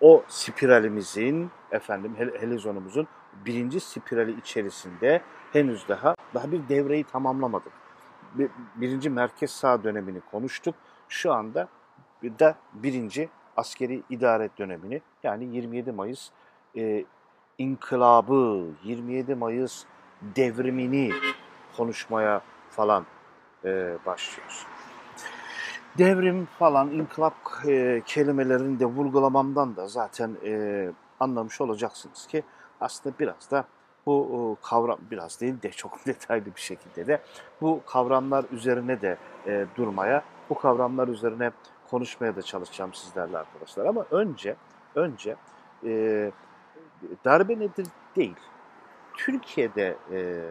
o 0.00 0.24
spiralimizin 0.28 1.50
efendim 1.70 2.14
hel- 2.18 2.40
helezonumuzun 2.40 3.08
birinci 3.46 3.80
spirali 3.80 4.38
içerisinde 4.38 5.22
henüz 5.52 5.88
daha 5.88 6.14
daha 6.34 6.52
bir 6.52 6.68
devreyi 6.68 7.04
tamamlamadık. 7.04 7.72
Bir- 8.34 8.50
Birinci 8.76 9.10
merkez 9.10 9.50
sağ 9.50 9.84
dönemini 9.84 10.20
konuştuk. 10.30 10.74
Şu 11.08 11.32
anda 11.32 11.68
de 12.22 12.54
birinci 12.74 13.28
askeri 13.56 14.02
idare 14.10 14.50
dönemini 14.58 15.02
yani 15.22 15.44
27 15.44 15.92
Mayıs 15.92 16.30
e, 16.76 17.04
inkılabı, 17.58 18.66
27 18.84 19.34
Mayıs 19.34 19.84
devrimini 20.22 21.12
konuşmaya 21.76 22.40
falan 22.70 23.06
e, 23.64 23.96
başlıyoruz. 24.06 24.66
Devrim 25.98 26.48
falan, 26.58 26.90
inkılap 26.90 27.34
e, 27.66 28.02
kelimelerini 28.06 28.80
de 28.80 28.84
vurgulamamdan 28.86 29.76
da 29.76 29.88
zaten 29.88 30.36
e, 30.44 30.90
anlamış 31.20 31.60
olacaksınız 31.60 32.26
ki 32.26 32.42
aslında 32.80 33.18
biraz 33.18 33.50
da 33.50 33.64
bu 34.06 34.56
kavram 34.62 34.98
biraz 35.10 35.40
değil 35.40 35.62
de 35.62 35.70
çok 35.70 36.06
detaylı 36.06 36.46
bir 36.46 36.60
şekilde 36.60 37.06
de 37.06 37.20
bu 37.60 37.80
kavramlar 37.86 38.44
üzerine 38.52 39.00
de 39.00 39.16
e, 39.46 39.66
durmaya, 39.76 40.22
bu 40.50 40.54
kavramlar 40.54 41.08
üzerine 41.08 41.50
konuşmaya 41.90 42.36
da 42.36 42.42
çalışacağım 42.42 42.94
sizlerle 42.94 43.38
arkadaşlar. 43.38 43.86
Ama 43.86 44.06
önce 44.10 44.56
önce 44.94 45.36
e, 45.84 46.30
darbe 47.24 47.58
nedir 47.58 47.86
değil. 48.16 48.36
Türkiye'de 49.14 49.96
e, 50.12 50.44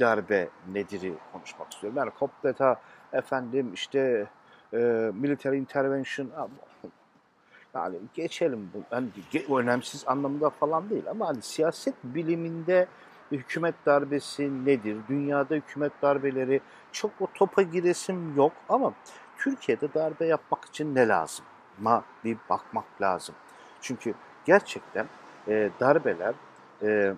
darbe 0.00 0.48
nedir'i 0.72 1.14
konuşmak 1.32 1.72
istiyorum. 1.72 1.98
Yani 1.98 2.10
Kopdeta 2.10 2.80
efendim 3.12 3.74
işte 3.74 4.26
e, 4.72 4.76
military 5.14 5.58
intervention 5.58 6.30
yani 7.74 7.96
geçelim 8.14 8.70
bu 8.74 8.94
yani 8.94 9.08
önemsiz 9.58 10.04
anlamında 10.06 10.50
falan 10.50 10.90
değil 10.90 11.10
ama 11.10 11.28
hani 11.28 11.42
siyaset 11.42 11.94
biliminde 12.04 12.86
hükümet 13.32 13.74
darbesi 13.86 14.64
nedir? 14.64 14.96
Dünyada 15.08 15.54
hükümet 15.54 15.92
darbeleri 16.02 16.60
çok 16.92 17.10
o 17.20 17.26
topa 17.34 17.62
giresim 17.62 18.36
yok 18.36 18.52
ama 18.68 18.92
Türkiye'de 19.38 19.94
darbe 19.94 20.26
yapmak 20.26 20.64
için 20.64 20.94
ne 20.94 21.08
lazım? 21.08 21.44
Ma 21.80 22.04
bir 22.24 22.36
bakmak 22.50 23.02
lazım. 23.02 23.34
Çünkü 23.80 24.14
gerçekten 24.44 25.06
e, 25.48 25.70
darbeler 25.80 26.34
e, 26.82 27.14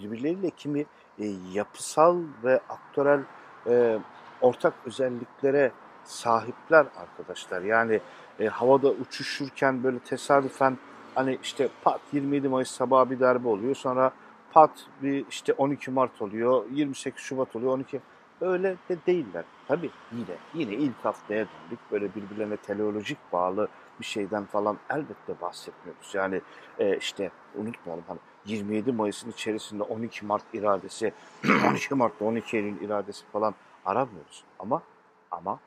birbirleriyle 0.00 0.50
kimi 0.50 0.80
e, 1.18 1.26
yapısal 1.52 2.22
ve 2.44 2.60
aktörel 2.68 3.20
e, 3.66 3.98
ortak 4.40 4.74
özelliklere 4.86 5.72
sahipler 6.04 6.86
arkadaşlar. 6.96 7.62
Yani 7.62 8.00
e, 8.40 8.46
havada 8.46 8.88
uçuşurken 8.90 9.84
böyle 9.84 9.98
tesadüfen 9.98 10.78
hani 11.14 11.38
işte 11.42 11.68
pat 11.82 12.00
27 12.12 12.48
Mayıs 12.48 12.70
sabahı 12.70 13.10
bir 13.10 13.20
darbe 13.20 13.48
oluyor. 13.48 13.74
Sonra 13.74 14.12
pat 14.52 14.70
bir 15.02 15.26
işte 15.30 15.52
12 15.52 15.90
Mart 15.90 16.22
oluyor, 16.22 16.64
28 16.70 17.22
Şubat 17.22 17.56
oluyor, 17.56 17.72
12 17.72 18.00
öyle 18.40 18.76
de 18.88 18.98
değiller. 19.06 19.44
Tabii 19.68 19.90
yine 20.12 20.36
yine 20.54 20.72
ilk 20.84 21.04
haftaya 21.04 21.46
döndük. 21.46 21.78
Böyle 21.92 22.14
birbirlerine 22.14 22.56
teleolojik 22.56 23.18
bağlı 23.32 23.68
bir 24.00 24.04
şeyden 24.04 24.44
falan 24.44 24.78
elbette 24.90 25.40
bahsetmiyoruz. 25.40 26.14
Yani 26.14 26.40
e, 26.78 26.96
işte 26.96 27.30
unutmayalım 27.54 28.04
hani 28.08 28.18
27 28.46 28.92
Mayıs'ın 28.92 29.30
içerisinde 29.30 29.82
12 29.82 30.26
Mart 30.26 30.44
iradesi, 30.52 31.12
12 31.70 31.94
Mart'ta 31.94 32.24
12 32.24 32.56
Eylül 32.56 32.80
iradesi 32.80 33.24
falan 33.32 33.54
aramıyoruz. 33.84 34.44
Ama 34.58 34.82
ama 35.30 35.58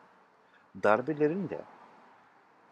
darbelerin 0.83 1.49
de 1.49 1.61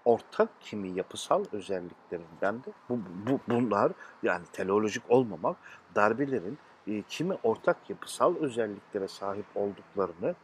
ortak 0.05 0.49
kimi 0.61 0.89
yapısal 0.89 1.45
özelliklerinden 1.51 2.63
de 2.63 2.71
bu, 2.89 2.99
bu 3.27 3.39
bunlar 3.47 3.91
yani 4.23 4.45
teleolojik 4.53 5.03
olmamak 5.09 5.57
darbelerin 5.95 6.57
e, 6.87 7.01
kimi 7.01 7.37
ortak 7.43 7.89
yapısal 7.89 8.35
özelliklere 8.35 9.07
sahip 9.07 9.45
olduklarını 9.55 10.35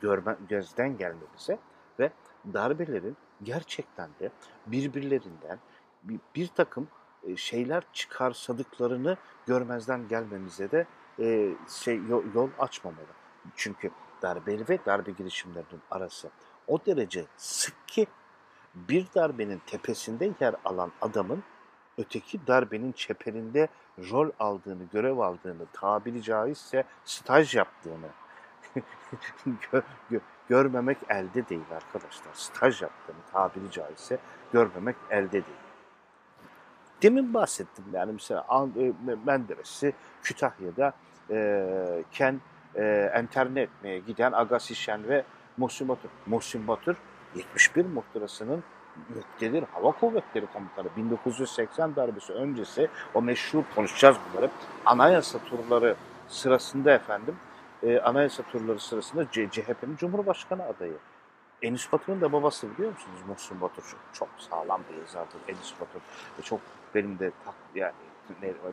görme, 0.00 0.36
gözden 0.48 0.96
gelmemize 0.96 1.58
ve 1.98 2.10
darbelerin 2.54 3.16
gerçekten 3.42 4.10
de 4.20 4.30
birbirlerinden 4.66 5.58
bir, 6.02 6.20
bir 6.34 6.46
takım 6.46 6.88
e, 7.22 7.36
şeyler 7.36 7.82
çıkarsadıklarını 7.92 9.16
görmezden 9.46 10.08
gelmemize 10.08 10.70
de 10.70 10.86
e, 11.18 11.54
şey 11.68 11.96
yol, 12.08 12.24
yol 12.34 12.50
açmamalı. 12.58 13.06
Çünkü 13.56 13.90
darbeli 14.22 14.68
ve 14.68 14.78
darbe 14.86 15.10
girişimlerinin 15.10 15.82
arası 15.90 16.30
o 16.72 16.86
derece 16.86 17.24
sık 17.36 17.88
ki 17.88 18.06
bir 18.74 19.06
darbenin 19.14 19.62
tepesinde 19.66 20.32
yer 20.40 20.54
alan 20.64 20.92
adamın 21.00 21.42
öteki 21.98 22.46
darbenin 22.46 22.92
çeperinde 22.92 23.68
rol 23.98 24.30
aldığını, 24.38 24.84
görev 24.92 25.18
aldığını, 25.18 25.66
tabiri 25.72 26.22
caizse 26.22 26.84
staj 27.04 27.54
yaptığını 27.54 28.08
gör, 29.72 29.82
gör, 30.10 30.20
görmemek 30.48 30.98
elde 31.08 31.48
değil 31.48 31.72
arkadaşlar. 31.74 32.34
Staj 32.34 32.82
yaptığını 32.82 33.16
tabiri 33.32 33.70
caizse 33.70 34.18
görmemek 34.52 34.96
elde 35.10 35.32
değil. 35.32 35.62
Demin 37.02 37.34
bahsettim 37.34 37.84
yani 37.92 38.12
mesela 38.12 38.46
e, 38.76 38.92
Menderes'i 39.26 39.92
Kütahya'da 40.22 40.92
e, 41.30 42.04
Ken 42.12 42.40
e, 42.74 43.10
enterne 43.14 43.60
etmeye 43.60 43.98
giden 43.98 44.32
Agassi 44.32 44.74
Şen 44.74 45.08
ve 45.08 45.24
Muhsin 45.56 45.88
Batur. 45.88 46.08
Muhsin 46.26 46.68
Batur 46.68 46.96
71 47.34 47.84
muhtırasının 47.84 48.64
muktedir 49.14 49.64
hava 49.72 49.92
kuvvetleri 49.92 50.46
komutanı 50.46 50.88
1980 50.96 51.96
darbesi 51.96 52.32
öncesi 52.32 52.88
o 53.14 53.22
meşhur 53.22 53.62
konuşacağız 53.74 54.16
bunları 54.32 54.50
anayasa 54.86 55.38
turları 55.38 55.96
sırasında 56.28 56.92
efendim 56.92 57.36
e, 57.82 57.98
anayasa 57.98 58.42
turları 58.42 58.80
sırasında 58.80 59.30
CHP'nin 59.30 59.96
Cumhurbaşkanı 59.96 60.64
adayı. 60.64 60.96
Enis 61.62 61.92
Batur'un 61.92 62.20
da 62.20 62.32
babası 62.32 62.74
biliyor 62.74 62.92
musunuz? 62.92 63.20
Muhsin 63.28 63.60
Batur 63.60 63.82
çok, 63.82 64.00
çok 64.12 64.28
sağlam 64.38 64.80
bir 64.90 65.00
yazardır 65.00 65.40
Enis 65.48 65.74
Batur. 65.80 66.00
Ve 66.38 66.42
çok 66.42 66.60
benim 66.94 67.18
de 67.18 67.32
tak, 67.44 67.54
yani 67.74 67.92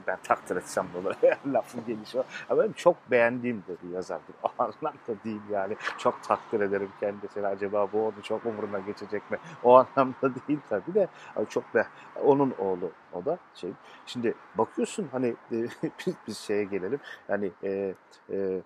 ben 0.08 0.18
takdir 0.24 0.56
etsem 0.56 0.88
bunu 0.94 1.12
lafın 1.54 1.86
gelişi 1.86 2.20
ama 2.50 2.62
benim 2.62 2.74
çok 2.74 3.12
beğendiğim 3.12 3.64
de 3.68 3.76
bir 3.84 3.94
yazardır. 3.96 4.36
O 4.44 4.50
anlamda 4.58 5.24
değil 5.24 5.42
yani. 5.52 5.76
Çok 5.98 6.24
takdir 6.24 6.60
ederim 6.60 6.90
kendisini. 7.00 7.48
Acaba 7.48 7.88
bu 7.94 8.06
onu 8.06 8.24
çok 8.24 8.46
umuruna 8.46 8.80
geçecek 8.80 9.32
mi? 9.32 9.38
O 9.64 9.74
anlamda 9.76 10.36
değil 10.48 10.60
tabii 10.70 10.94
de. 10.94 11.08
Çok 11.50 11.76
be 11.76 11.88
onun 12.24 12.54
oğlu 12.60 12.92
o 13.14 13.26
da 13.26 13.38
şey. 13.56 13.72
Şimdi 14.06 14.34
bakıyorsun 14.56 15.10
hani 15.12 15.36
biz, 15.52 16.16
biz 16.28 16.38
şeye 16.38 16.64
gelelim. 16.64 17.00
Yani 17.30 17.52
e, 17.64 17.94
e, 18.32 18.62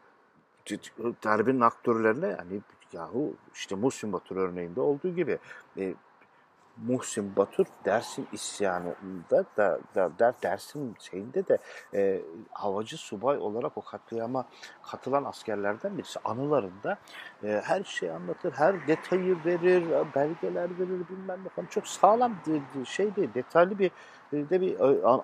darbenin 1.23 1.61
aktörlerine 1.61 2.27
yani 2.27 2.61
yahu 2.93 3.33
işte 3.53 3.75
Muhsin 3.75 4.13
Batur 4.13 4.37
örneğinde 4.37 4.81
olduğu 4.81 5.15
gibi 5.15 5.37
e, 5.77 5.93
Muhsin 6.77 7.35
Batur 7.35 7.65
Dersim 7.85 8.27
isyanında 8.31 9.45
da, 9.57 9.79
da, 9.95 10.19
da 10.19 10.33
Dersim 10.43 10.93
şeyinde 10.99 11.47
de 11.47 11.57
e, 11.93 12.21
havacı 12.51 12.97
subay 12.97 13.37
olarak 13.37 13.77
o 13.77 13.81
katliama 13.81 14.45
katılan 14.91 15.23
askerlerden 15.23 15.97
birisi. 15.97 16.19
Anılarında 16.25 16.97
e, 17.43 17.61
her 17.65 17.83
şeyi 17.83 18.11
anlatır, 18.11 18.51
her 18.51 18.87
detayı 18.87 19.37
verir, 19.45 19.83
belgeler 20.15 20.79
verir 20.79 21.09
bilmem 21.09 21.39
ne 21.43 21.49
falan. 21.49 21.67
Çok 21.67 21.87
sağlam 21.87 22.35
şey 22.85 23.15
değil, 23.15 23.29
detaylı 23.33 23.79
bir 23.79 23.91
de 24.33 24.61
bir 24.61 24.75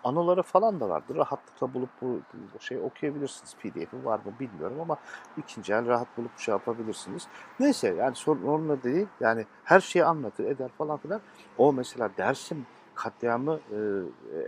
anıları 0.03 0.43
falan 0.43 0.79
da 0.79 0.89
vardır. 0.89 1.15
Rahatlıkla 1.15 1.73
bulup 1.73 1.89
bu, 2.01 2.19
şey 2.59 2.77
okuyabilirsiniz. 2.77 3.55
PDF'i 3.55 4.05
var 4.05 4.19
mı 4.25 4.33
bilmiyorum 4.39 4.77
ama 4.81 4.97
ikinci 5.37 5.73
el 5.73 5.87
rahat 5.87 6.17
bulup 6.17 6.39
şey 6.39 6.51
yapabilirsiniz. 6.51 7.27
Neyse 7.59 7.95
yani 7.97 8.15
sorun 8.15 8.43
onunla 8.43 8.83
değil. 8.83 9.07
Yani 9.19 9.45
her 9.63 9.79
şeyi 9.79 10.05
anlatır, 10.05 10.45
eder 10.45 10.69
falan 10.77 10.97
filan. 10.97 11.21
O 11.57 11.73
mesela 11.73 12.09
Dersim 12.17 12.65
katliamı 12.95 13.59
e, 13.71 13.77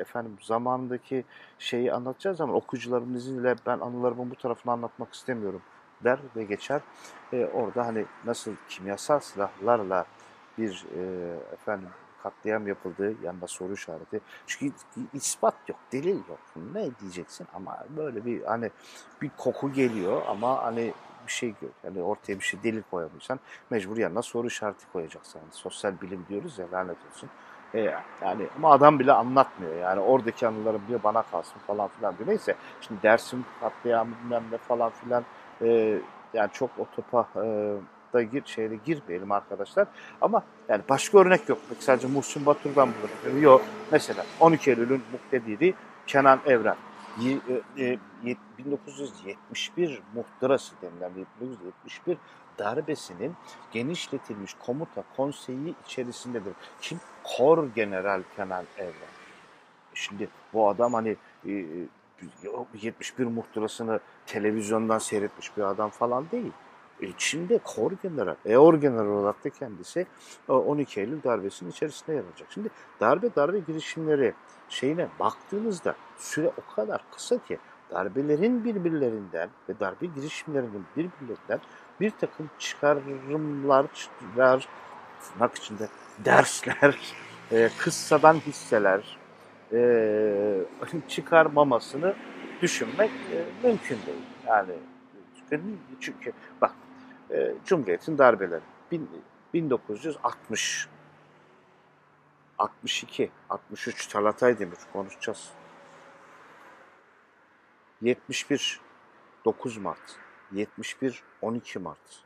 efendim 0.01 0.37
zamanındaki 0.41 1.25
şeyi 1.59 1.93
anlatacağı 1.93 2.35
zaman 2.35 2.55
okuyucuların 2.55 3.13
izniyle 3.13 3.55
ben 3.65 3.79
anılarımın 3.79 4.31
bu 4.31 4.35
tarafını 4.35 4.73
anlatmak 4.73 5.13
istemiyorum 5.13 5.61
der 6.03 6.19
ve 6.35 6.43
geçer. 6.43 6.81
E, 7.33 7.45
orada 7.45 7.85
hani 7.85 8.05
nasıl 8.25 8.51
kimyasal 8.69 9.19
silahlarla 9.19 10.05
bir 10.57 10.85
e, 10.97 11.01
efendim 11.53 11.89
katliam 12.23 12.67
yapıldığı 12.67 13.23
yanında 13.23 13.47
soru 13.47 13.73
işareti. 13.73 14.21
Çünkü 14.47 14.75
ispat 15.13 15.55
yok, 15.67 15.77
delil 15.91 16.19
yok. 16.29 16.39
Ne 16.73 16.89
diyeceksin 17.01 17.47
ama 17.53 17.77
böyle 17.97 18.25
bir 18.25 18.43
hani 18.43 18.71
bir 19.21 19.31
koku 19.37 19.73
geliyor 19.73 20.21
ama 20.27 20.63
hani 20.63 20.93
bir 21.27 21.31
şey 21.31 21.49
yok. 21.49 21.71
Yani 21.83 22.01
ortaya 22.01 22.39
bir 22.39 22.43
şey 22.43 22.63
delil 22.63 22.83
koyamıyorsan 22.91 23.39
mecbur 23.69 23.97
yanına 23.97 24.21
soru 24.21 24.47
işareti 24.47 24.85
koyacaksın. 24.93 25.39
Yani 25.39 25.51
sosyal 25.51 26.01
bilim 26.01 26.25
diyoruz 26.29 26.59
ya 26.59 26.65
lanet 26.71 26.97
olsun. 27.11 27.29
E, 27.73 27.79
yani 28.21 28.47
ama 28.57 28.71
adam 28.71 28.99
bile 28.99 29.11
anlatmıyor. 29.13 29.75
Yani 29.75 29.99
oradaki 29.99 30.47
anılarım 30.47 30.81
diyor 30.87 30.99
bana 31.03 31.21
kalsın 31.21 31.59
falan 31.67 31.87
filan 31.87 32.17
diyor. 32.17 32.29
Neyse 32.29 32.55
şimdi 32.81 33.03
dersim 33.03 33.45
katliamı 33.59 34.15
bilmem 34.23 34.43
ne 34.51 34.57
falan 34.57 34.89
filan 34.89 35.23
e, 35.61 35.99
yani 36.33 36.49
çok 36.53 36.69
o 36.79 36.85
topa 36.95 37.27
e, 37.43 37.75
da 38.13 38.21
gir, 38.21 38.43
şeyde 38.45 38.75
girmeyelim 38.85 39.31
arkadaşlar. 39.31 39.87
Ama 40.21 40.43
yani 40.69 40.81
başka 40.89 41.17
örnek 41.17 41.49
yok. 41.49 41.59
Sadece 41.79 42.07
Muhsin 42.07 42.45
Batur'dan 42.45 42.89
bulurum. 42.89 43.41
Yok. 43.41 43.61
Mesela 43.91 44.25
12 44.39 44.71
Eylül'ün 44.71 45.03
muktediri 45.11 45.73
Kenan 46.07 46.39
Evren. 46.45 46.77
1971 47.17 49.89
e, 49.89 49.93
e, 49.93 49.99
muhtırası 50.13 50.75
denilen 50.81 51.11
1971 51.41 52.17
darbesinin 52.59 53.35
genişletilmiş 53.71 54.53
komuta 54.53 55.03
konseyi 55.17 55.75
içerisindedir. 55.85 56.53
Kim? 56.81 56.99
Kor 57.23 57.67
General 57.75 58.23
Kenan 58.35 58.65
Evren. 58.77 58.93
Şimdi 59.93 60.29
bu 60.53 60.69
adam 60.69 60.93
hani 60.93 61.15
e, 61.47 61.65
71 62.73 63.25
muhtırasını 63.25 63.99
televizyondan 64.25 64.97
seyretmiş 64.97 65.57
bir 65.57 65.61
adam 65.61 65.89
falan 65.89 66.25
değil. 66.31 66.51
E, 67.01 67.11
Çin'de 67.17 67.57
kor 67.57 67.91
general, 68.03 68.35
eor 68.45 68.73
general 68.73 69.07
olarak 69.07 69.45
da 69.45 69.49
kendisi 69.49 70.07
e, 70.49 70.51
12 70.51 70.99
Eylül 70.99 71.23
darbesinin 71.23 71.69
içerisinde 71.71 72.13
yer 72.13 72.23
alacak. 72.23 72.47
Şimdi 72.53 72.69
darbe 72.99 73.35
darbe 73.35 73.59
girişimleri 73.59 74.33
şeyine 74.69 75.07
baktığınızda 75.19 75.95
süre 76.17 76.47
o 76.47 76.75
kadar 76.75 77.01
kısa 77.11 77.37
ki 77.37 77.57
darbelerin 77.91 78.63
birbirlerinden 78.63 79.49
ve 79.69 79.79
darbe 79.79 80.05
girişimlerinin 80.05 80.85
birbirlerinden 80.97 81.59
bir 81.99 82.11
takım 82.11 82.49
çıkarımlar, 82.59 83.85
çıkar, 83.93 84.67
tırnak 85.21 85.55
içinde 85.55 85.87
dersler, 86.25 87.15
e, 87.51 87.69
kıssadan 87.77 88.33
hisseler 88.33 89.17
e, 89.73 90.61
çıkarmamasını 91.07 92.13
düşünmek 92.61 93.11
e, 93.11 93.67
mümkün 93.67 93.97
değil. 94.05 94.23
Yani 94.47 94.73
çünkü 95.99 96.31
bak 96.61 96.71
e, 97.31 97.55
Cumhuriyet'in 97.65 98.17
darbeleri 98.17 98.63
bin, 98.91 99.09
1960 99.53 100.87
62 102.57 103.31
63 103.49 104.07
Talat 104.07 104.43
Aydemir 104.43 104.77
konuşacağız. 104.93 105.49
71 108.01 108.79
9 109.45 109.77
Mart 109.77 110.19
71 110.51 111.23
12 111.41 111.79
Mart 111.79 112.23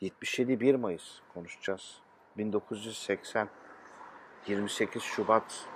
77 0.00 0.60
1 0.60 0.74
Mayıs 0.74 1.20
konuşacağız. 1.34 1.98
1980 2.38 3.48
28 4.46 5.02
Şubat 5.02 5.68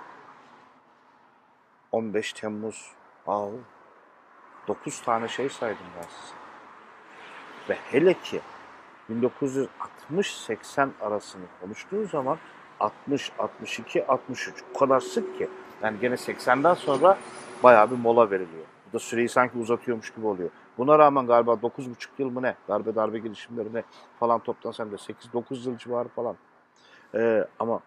15 1.91 2.33
Temmuz 2.33 2.91
Aa, 3.27 3.49
9 4.67 5.01
tane 5.01 5.27
şey 5.27 5.49
saydım 5.49 5.85
ben 5.97 6.01
size. 6.01 6.48
Ve 7.69 7.75
hele 7.91 8.13
ki 8.13 8.41
1960-80 9.11 10.89
arasını 11.01 11.43
konuştuğu 11.61 12.07
zaman 12.07 12.37
60, 12.79 13.31
62, 13.39 14.05
63 14.05 14.63
o 14.75 14.79
kadar 14.79 14.99
sık 14.99 15.37
ki 15.37 15.49
yani 15.83 15.99
gene 15.99 16.13
80'den 16.13 16.73
sonra 16.73 17.17
bayağı 17.63 17.91
bir 17.91 17.95
mola 17.95 18.31
veriliyor. 18.31 18.65
Bu 18.89 18.93
da 18.93 18.99
süreyi 18.99 19.29
sanki 19.29 19.57
uzatıyormuş 19.57 20.13
gibi 20.13 20.27
oluyor. 20.27 20.49
Buna 20.77 20.99
rağmen 20.99 21.27
galiba 21.27 21.51
9,5 21.51 22.07
yıl 22.17 22.29
mı 22.29 22.41
ne? 22.41 22.55
Darbe 22.67 22.95
darbe 22.95 23.19
girişimlerine 23.19 23.83
falan 24.19 24.39
toplansan 24.39 24.91
da 24.91 24.95
8-9 24.95 25.69
yıl 25.69 25.77
civarı 25.77 26.07
falan. 26.07 26.35
Ee, 27.15 27.47
ama 27.59 27.79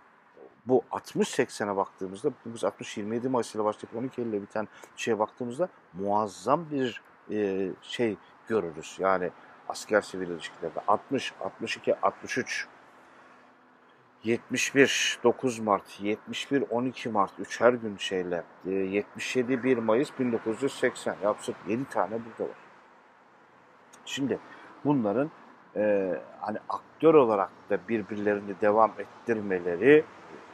bu 0.66 0.82
60-80'e 0.90 1.76
baktığımızda, 1.76 2.30
biz 2.46 2.62
60-27 2.62 3.28
Mayıs 3.28 3.54
ile 3.54 3.64
başlayıp 3.64 3.96
12 3.96 4.20
Eylül 4.20 4.32
ile 4.32 4.42
biten 4.42 4.68
şeye 4.96 5.18
baktığımızda 5.18 5.68
muazzam 5.92 6.64
bir 6.70 7.02
e, 7.30 7.70
şey 7.82 8.16
görürüz. 8.48 8.96
Yani 8.98 9.30
asker 9.72 10.00
sivil 10.00 10.28
ilişkilerde 10.28 10.80
60, 10.88 11.32
62, 11.40 11.94
63, 12.02 12.66
71 14.24 15.18
9 15.24 15.58
Mart, 15.58 16.00
71 16.00 16.64
12 16.70 17.08
Mart 17.08 17.32
3 17.38 17.60
her 17.60 17.72
gün 17.72 17.96
şeyle, 17.96 18.42
e, 18.66 18.70
77 18.70 19.62
1 19.62 19.78
Mayıs 19.78 20.10
1980 20.18 21.16
yapsın 21.22 21.54
7 21.68 21.84
tane 21.84 22.10
burada 22.10 22.50
var. 22.50 22.56
Şimdi 24.04 24.38
bunların 24.84 25.30
e, 25.76 26.14
hani 26.40 26.58
aktör 26.68 27.14
olarak 27.14 27.50
da 27.70 27.78
birbirlerini 27.88 28.60
devam 28.60 28.92
ettirmeleri 28.98 30.04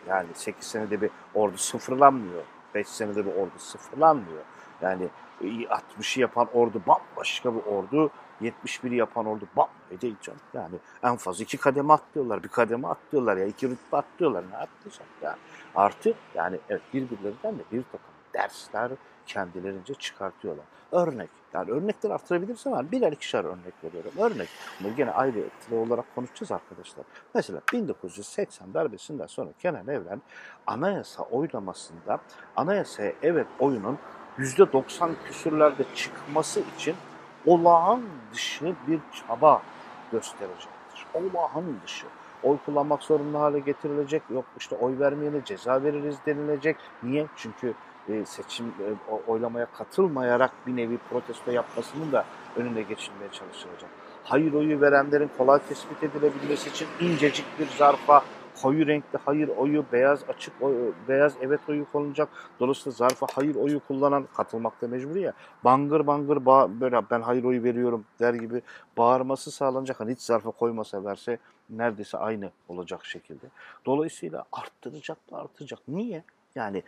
yani 0.09 0.29
8 0.35 0.67
senede 0.67 1.01
bir 1.01 1.11
ordu 1.35 1.57
sıfırlanmıyor. 1.57 2.43
5 2.75 2.89
senede 2.89 3.27
bir 3.27 3.33
ordu 3.33 3.59
sıfırlanmıyor. 3.59 4.43
Yani 4.83 5.09
60'ı 5.43 6.21
yapan 6.21 6.49
ordu 6.55 6.83
bambaşka 6.87 7.55
bir 7.55 7.63
ordu. 7.63 8.11
71'i 8.43 8.97
yapan 8.97 9.27
ordu 9.27 9.49
bam 9.57 9.69
değil 10.01 10.17
canım. 10.23 10.41
Yani 10.55 10.75
en 11.03 11.17
fazla 11.17 11.45
iki 11.45 11.57
kademe 11.57 11.93
atlıyorlar. 11.93 12.43
Bir 12.43 12.49
kademe 12.49 12.89
atlıyorlar 12.89 13.37
ya 13.37 13.47
iki 13.47 13.71
rütbe 13.71 13.97
atlıyorlar. 13.97 14.45
Ne 14.51 14.57
atlayacak 14.57 15.07
yani. 15.23 15.39
Artı 15.75 16.15
yani 16.35 16.59
evet 16.69 16.83
birbirlerinden 16.95 17.59
de 17.59 17.63
bir 17.73 17.83
takım 17.83 18.01
dersler 18.35 18.91
kendilerince 19.27 19.95
çıkartıyorlar. 19.95 20.65
Örnek. 20.93 21.31
Yani 21.53 21.71
örnekleri 21.71 22.15
artırabilirsem 22.15 22.73
ben 22.73 22.91
birer 22.91 23.13
ikişer 23.13 23.45
örnek 23.45 23.85
veriyorum. 23.85 24.13
Örnek. 24.19 24.49
Bunu 24.81 24.97
gene 24.97 25.11
ayrı 25.11 25.45
olarak 25.73 26.15
konuşacağız 26.15 26.53
arkadaşlar. 26.53 27.05
Mesela 27.35 27.61
1980 27.73 28.75
darbesinden 28.75 29.27
sonra 29.27 29.51
Kenan 29.59 29.89
Evren 29.89 30.23
anayasa 30.67 31.23
oylamasında 31.23 32.19
anayasaya 32.57 33.13
evet 33.23 33.47
oyunun 33.61 33.99
%90 34.39 35.11
küsürlerde 35.27 35.85
çıkması 35.95 36.61
için 36.77 36.95
olağan 37.49 38.03
dışı 38.33 38.75
bir 38.87 39.01
çaba 39.13 39.63
gösterecektir. 40.13 41.07
Olağan 41.15 41.65
dışı. 41.85 42.07
Oy 42.43 42.57
kullanmak 42.67 43.03
zorunlu 43.03 43.41
hale 43.41 43.59
getirilecek. 43.59 44.23
Yok 44.31 44.45
işte 44.59 44.77
oy 44.77 44.99
vermeyene 44.99 45.45
ceza 45.45 45.83
veririz 45.83 46.17
denilecek. 46.27 46.77
Niye? 47.03 47.27
Çünkü 47.37 47.75
e, 48.09 48.25
seçim 48.27 48.67
e, 48.67 48.87
oylamaya 49.31 49.67
katılmayarak 49.67 50.51
bir 50.67 50.77
nevi 50.77 50.99
protesto 51.11 51.51
yapmasının 51.51 52.13
da 52.13 52.25
önüne 52.57 52.83
geçilmeye 52.83 53.31
çalışılacak. 53.33 53.91
Hayır 54.25 54.53
oyu 54.53 54.81
verenlerin 54.81 55.31
kolay 55.39 55.59
tespit 55.69 56.03
edilebilmesi 56.03 56.69
için 56.69 56.89
incecik 57.01 57.47
bir 57.59 57.69
zarfa 57.79 58.23
koyu 58.63 58.87
renkli 58.87 59.19
hayır 59.25 59.49
oyu, 59.49 59.85
beyaz 59.93 60.25
açık 60.29 60.63
oyu, 60.63 60.95
beyaz 61.09 61.33
evet 61.43 61.61
oyu 61.69 61.93
konulacak. 61.93 62.29
Dolayısıyla 62.61 62.97
zarfa 62.97 63.27
hayır 63.35 63.55
oyu 63.55 63.81
kullanan 63.81 64.29
katılmakta 64.37 64.89
mecbur 64.89 65.17
ya. 65.17 65.33
Bangır 65.65 66.07
bangır 66.07 66.47
bağ, 66.47 66.81
böyle 66.81 67.01
ben 67.11 67.21
hayır 67.21 67.45
oyu 67.45 67.63
veriyorum 67.63 68.05
der 68.21 68.35
gibi 68.35 68.63
bağırması 68.99 69.51
sağlanacak. 69.51 70.01
Hani 70.01 70.13
hiç 70.13 70.21
zarfa 70.21 70.51
koymasa 70.51 71.05
verse 71.05 71.39
neredeyse 71.71 72.19
aynı 72.19 72.51
olacak 72.69 73.05
şekilde. 73.05 73.47
Dolayısıyla 73.87 74.45
arttıracak 74.53 75.19
da 75.31 75.37
artacak. 75.37 75.79
Niye? 75.89 76.25
Yani 76.55 76.83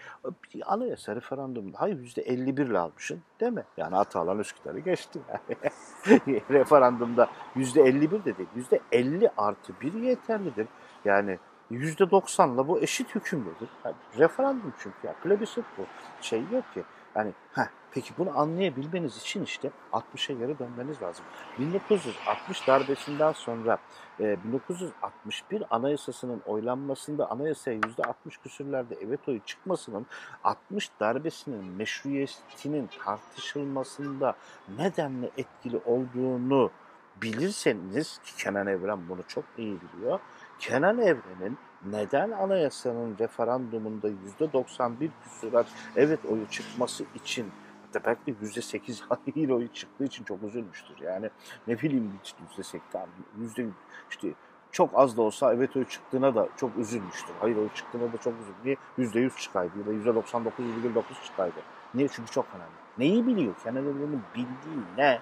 bir 0.54 0.72
anayasa 0.72 1.16
referandumda 1.16 1.80
hayır 1.80 2.00
yüzde 2.00 2.22
51 2.22 2.66
ile 2.66 2.78
almışsın 2.78 3.20
değil 3.40 3.52
mi? 3.52 3.64
Yani 3.76 3.96
Atalan 3.96 4.38
Üsküdar'ı 4.38 4.78
geçti. 4.78 5.20
Yani. 5.28 6.42
referandumda 6.50 7.28
yüzde 7.54 7.82
51 7.82 8.24
de 8.24 8.36
değil. 8.38 8.48
Yüzde 8.56 8.80
50 8.92 9.30
artı 9.36 9.72
1 9.80 9.92
yeterlidir. 9.92 10.66
Yani 11.04 11.38
%90'la 11.70 12.68
bu 12.68 12.80
eşit 12.80 13.14
hükümlüdür. 13.14 13.68
Yani 13.84 13.94
referandum 14.18 14.72
çünkü 14.78 14.96
ya 15.04 15.14
plebisit 15.22 15.64
bu. 15.78 15.82
Şey 16.20 16.42
yok 16.52 16.74
ki. 16.74 16.84
Yani 17.14 17.32
heh, 17.52 17.66
peki 17.90 18.12
bunu 18.18 18.38
anlayabilmeniz 18.38 19.16
için 19.16 19.44
işte 19.44 19.70
60'a 19.92 20.38
geri 20.38 20.58
dönmeniz 20.58 21.02
lazım. 21.02 21.24
1960 21.58 22.66
darbesinden 22.66 23.32
sonra 23.32 23.78
e, 24.20 24.44
1961 24.44 25.62
anayasasının 25.70 26.42
oylanmasında 26.46 27.30
anayasaya 27.30 27.78
%60 27.78 28.14
küsürlerde 28.42 28.96
evet 29.06 29.28
oyu 29.28 29.40
çıkmasının 29.46 30.06
60 30.44 30.90
darbesinin 31.00 31.64
meşruiyetinin 31.64 32.88
tartışılmasında 33.04 34.34
nedenle 34.78 35.30
etkili 35.36 35.80
olduğunu 35.84 36.70
bilirseniz 37.22 38.18
ki 38.18 38.36
Kenan 38.36 38.66
Evren 38.66 39.08
bunu 39.08 39.20
çok 39.28 39.44
iyi 39.58 39.78
biliyor 39.80 40.20
Kenan 40.60 40.98
Evren'in 40.98 41.58
neden 41.84 42.30
anayasanın 42.30 43.18
referandumunda 43.18 44.08
%91 44.40 45.10
küsurat 45.24 45.66
evet 45.96 46.18
oyu 46.24 46.46
çıkması 46.50 47.04
için 47.14 47.50
hatta 47.86 48.06
belki 48.06 48.40
de 48.40 48.46
%8 48.46 49.02
hayır 49.34 49.48
oyu 49.48 49.68
çıktığı 49.72 50.04
için 50.04 50.24
çok 50.24 50.42
üzülmüştür. 50.42 50.98
Yani 51.02 51.30
ne 51.66 51.78
bileyim 51.78 52.12
%8 52.58 52.80
yüzde 53.38 53.66
işte 54.10 54.28
çok 54.72 54.90
az 54.94 55.16
da 55.16 55.22
olsa 55.22 55.54
evet 55.54 55.76
oyu 55.76 55.88
çıktığına 55.88 56.34
da 56.34 56.48
çok 56.56 56.78
üzülmüştür. 56.78 57.34
Hayır 57.40 57.56
oyu 57.56 57.70
çıktığına 57.74 58.12
da 58.12 58.16
çok 58.16 58.34
üzülmüş. 58.40 58.64
Niye? 58.64 58.76
%100 58.98 59.40
çıkaydı 59.40 59.72
ya 59.78 59.86
da 59.86 60.10
%99,9 60.10 61.02
çıkaydı. 61.26 61.60
Niye? 61.94 62.08
Çünkü 62.08 62.30
çok 62.30 62.46
önemli. 62.54 62.72
Neyi 62.98 63.26
biliyor? 63.26 63.54
Kenan 63.64 63.84
Evren'in 63.84 64.22
bildiği 64.34 64.96
ne? 64.96 65.20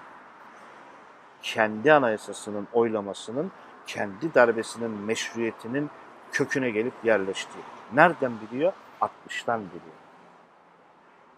Kendi 1.41 1.93
anayasasının 1.93 2.67
oylamasının 2.73 3.51
kendi 3.89 4.33
darbesinin 4.33 4.91
meşruiyetinin 4.91 5.89
köküne 6.31 6.69
gelip 6.69 6.93
yerleştiği. 7.03 7.63
Nereden 7.93 8.33
biliyor? 8.41 8.73
60'tan 9.01 9.59
biliyor. 9.59 9.99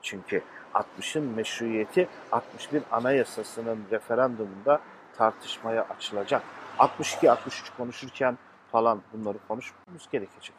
Çünkü 0.01 0.43
60'ın 0.73 1.23
meşruiyeti 1.23 2.09
61 2.31 2.83
anayasasının 2.91 3.83
referandumunda 3.91 4.81
tartışmaya 5.17 5.81
açılacak. 5.83 6.43
62-63 6.79 7.77
konuşurken 7.77 8.37
falan 8.71 9.01
bunları 9.13 9.37
konuşmamız 9.47 10.09
gerekecek. 10.11 10.55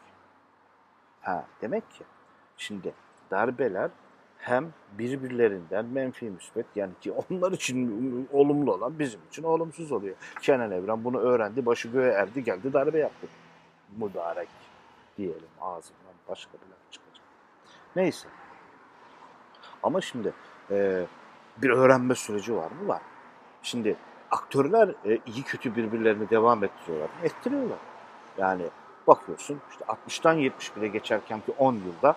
Ha, 1.21 1.45
demek 1.61 1.91
ki 1.91 2.03
şimdi 2.57 2.93
darbeler 3.31 3.89
hem 4.43 4.73
birbirlerinden 4.99 5.85
menfi 5.85 6.29
müsbet 6.29 6.65
yani 6.75 6.91
ki 7.01 7.11
onlar 7.11 7.51
için 7.51 8.29
olumlu 8.33 8.73
olan 8.73 8.99
bizim 8.99 9.19
için 9.29 9.43
olumsuz 9.43 9.91
oluyor. 9.91 10.15
Kenan 10.41 10.71
Evren 10.71 11.03
bunu 11.03 11.19
öğrendi, 11.19 11.65
başı 11.65 11.87
göğe 11.87 12.11
erdi, 12.11 12.43
geldi 12.43 12.73
darbe 12.73 12.99
yaptı. 12.99 13.27
Mübarek 13.97 14.49
diyelim 15.17 15.49
ağzından 15.61 16.13
başka 16.29 16.51
bir 16.53 16.71
laf 16.71 16.91
çıkacak. 16.91 17.25
Neyse. 17.95 18.27
Ama 19.83 20.01
şimdi 20.01 20.33
e, 20.71 21.05
bir 21.57 21.69
öğrenme 21.69 22.15
süreci 22.15 22.55
var 22.55 22.71
mı? 22.71 22.87
Var. 22.87 23.01
Şimdi 23.61 23.95
aktörler 24.31 24.89
e, 25.05 25.19
iyi 25.25 25.43
kötü 25.43 25.75
birbirlerini 25.75 26.29
devam 26.29 26.63
ettiriyorlar. 26.63 27.09
Ettiriyorlar. 27.23 27.79
Yani 28.37 28.63
bakıyorsun 29.07 29.61
işte 29.71 29.85
60'tan 29.85 30.37
71'e 30.37 30.87
geçerken 30.87 31.39
ki 31.39 31.53
10 31.57 31.73
yılda 31.73 32.15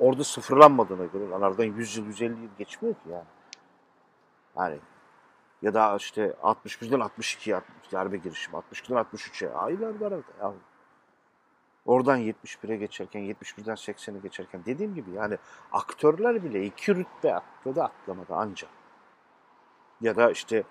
orada 0.00 0.24
sıfırlanmadığına 0.24 1.04
göre 1.04 1.34
aradan 1.34 1.64
100 1.64 1.96
yıl 1.96 2.06
150 2.06 2.30
yıl 2.30 2.50
geçmiyor 2.58 2.94
ki 2.94 3.08
yani. 3.10 3.24
Yani 4.56 4.78
ya 5.62 5.74
da 5.74 5.96
işte 5.96 6.34
61'den 6.42 7.00
62'ye 7.00 7.60
darbe 7.92 8.16
girişimi, 8.16 8.56
62'den 8.56 8.96
63'e 8.96 9.54
aylar 9.54 10.00
var 10.00 10.12
ya. 10.12 10.52
Oradan 11.86 12.20
71'e 12.20 12.76
geçerken, 12.76 13.22
71'den 13.22 13.74
80'e 13.74 14.18
geçerken 14.20 14.60
dediğim 14.66 14.94
gibi 14.94 15.10
yani 15.10 15.38
aktörler 15.72 16.44
bile 16.44 16.64
iki 16.64 16.94
rütbe 16.94 17.34
atladı 17.34 17.82
atlamadı 17.82 18.34
ancak. 18.34 18.70
Ya 20.00 20.16
da 20.16 20.30
işte 20.30 20.64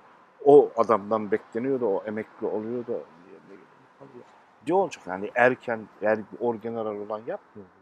o 0.45 0.71
adamdan 0.77 1.31
bekleniyordu, 1.31 1.85
o 1.85 2.03
emekli 2.05 2.47
oluyordu. 2.47 3.03
Ne 4.67 4.73
olacak 4.73 5.07
yani 5.07 5.31
erken, 5.35 5.87
yani 6.01 6.23
orgeneral 6.39 6.95
olan 6.95 7.21
yapmıyormuş. 7.27 7.74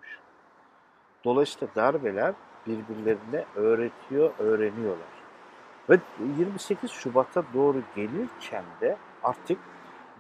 Dolayısıyla 1.24 1.68
darbeler 1.76 2.34
birbirlerine 2.68 3.46
öğretiyor, 3.56 4.32
öğreniyorlar. 4.40 5.14
Ve 5.90 6.00
28 6.40 6.92
Şubat'a 6.92 7.44
doğru 7.54 7.82
gelirken 7.96 8.64
de 8.82 8.98
artık 9.24 9.58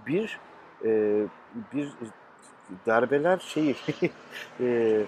bir 0.07 0.39
e, 0.85 1.23
bir 1.73 1.89
darbeler 2.85 3.39
şeyi 3.39 3.75
e, 4.59 5.01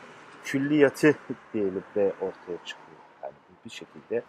külliyatı 0.43 1.15
diyelim 1.53 1.83
de 1.95 2.13
ortaya 2.21 2.57
çıkıyor. 2.65 2.99
Yani 3.23 3.33
bir 3.65 3.69
şekilde 3.69 4.23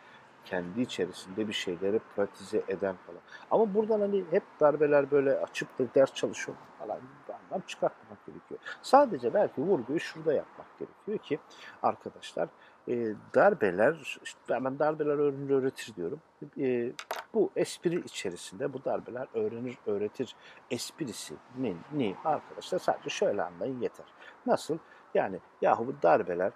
kendi 0.47 0.81
içerisinde 0.81 1.49
bir 1.49 1.53
şeyleri 1.53 2.01
pratize 2.17 2.63
eden 2.69 2.97
falan. 3.07 3.21
Ama 3.51 3.75
buradan 3.75 4.01
hani 4.01 4.25
hep 4.31 4.43
darbeler 4.61 5.11
böyle 5.11 5.39
açıp 5.39 5.79
da 5.79 5.85
ders 5.95 6.15
çalışıyor 6.15 6.59
falan 6.79 6.99
bir 7.29 7.35
anlam 7.35 7.67
çıkartmak 7.67 8.27
gerekiyor. 8.27 8.61
Sadece 8.83 9.35
belki 9.35 9.63
vurguyu 9.63 10.01
şurada 10.01 10.33
yapmak 10.33 10.79
gerekiyor 10.79 11.19
ki 11.19 11.39
arkadaşlar 11.83 12.49
e, 12.89 13.15
darbeler, 13.35 14.19
işte 14.25 14.41
ben 14.49 14.79
darbeler 14.79 15.19
öğrenir 15.19 15.51
öğretir 15.51 15.95
diyorum. 15.97 16.21
E, 16.59 16.93
bu 17.35 17.51
espri 17.57 18.01
içerisinde 18.01 18.73
bu 18.73 18.85
darbeler 18.85 19.27
öğrenir 19.35 19.79
öğretir 19.87 20.37
esprisi 20.71 21.35
ne, 21.59 21.75
ne 21.93 22.15
arkadaşlar 22.25 22.79
sadece 22.79 23.11
şöyle 23.11 23.43
anlayın 23.43 23.81
yeter. 23.81 24.07
Nasıl? 24.47 24.79
Yani 25.15 25.41
yahu 25.61 25.87
bu 25.87 26.03
darbeler 26.03 26.53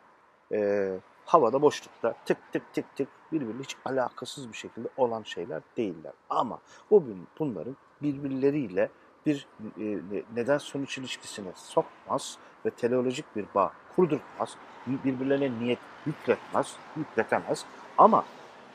e, 0.52 0.90
havada 1.30 1.62
boşlukta 1.62 2.14
tık 2.26 2.52
tık 2.52 2.74
tık 2.74 2.96
tık 2.96 3.08
birbiriyle 3.32 3.62
hiç 3.62 3.76
alakasız 3.84 4.52
bir 4.52 4.56
şekilde 4.56 4.88
olan 4.96 5.22
şeyler 5.22 5.62
değiller. 5.76 6.12
Ama 6.30 6.58
bu 6.90 7.04
bunların 7.38 7.76
birbirleriyle 8.02 8.88
bir 9.26 9.46
e, 9.80 10.00
neden 10.34 10.58
sonuç 10.58 10.98
ilişkisine 10.98 11.48
sokmaz 11.54 12.38
ve 12.66 12.70
teleolojik 12.70 13.36
bir 13.36 13.44
bağ 13.54 13.72
kurdurtmaz. 13.96 14.56
Birbirlerine 14.86 15.58
niyet 15.60 15.78
yükletmez, 16.06 16.76
yükletemez. 16.96 17.64
Ama 17.98 18.24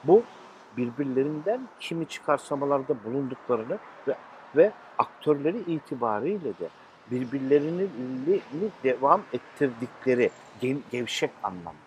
bu 0.04 0.24
birbirlerinden 0.78 1.68
kimi 1.80 2.08
çıkarsamalarda 2.08 3.04
bulunduklarını 3.04 3.78
ve, 4.08 4.16
ve 4.56 4.72
aktörleri 4.98 5.58
itibariyle 5.58 6.60
de 6.60 6.70
birbirlerini 7.12 7.88
devam 8.84 9.22
ettirdikleri 9.34 10.32
gevşek 10.92 11.32
anlamda 11.44 11.85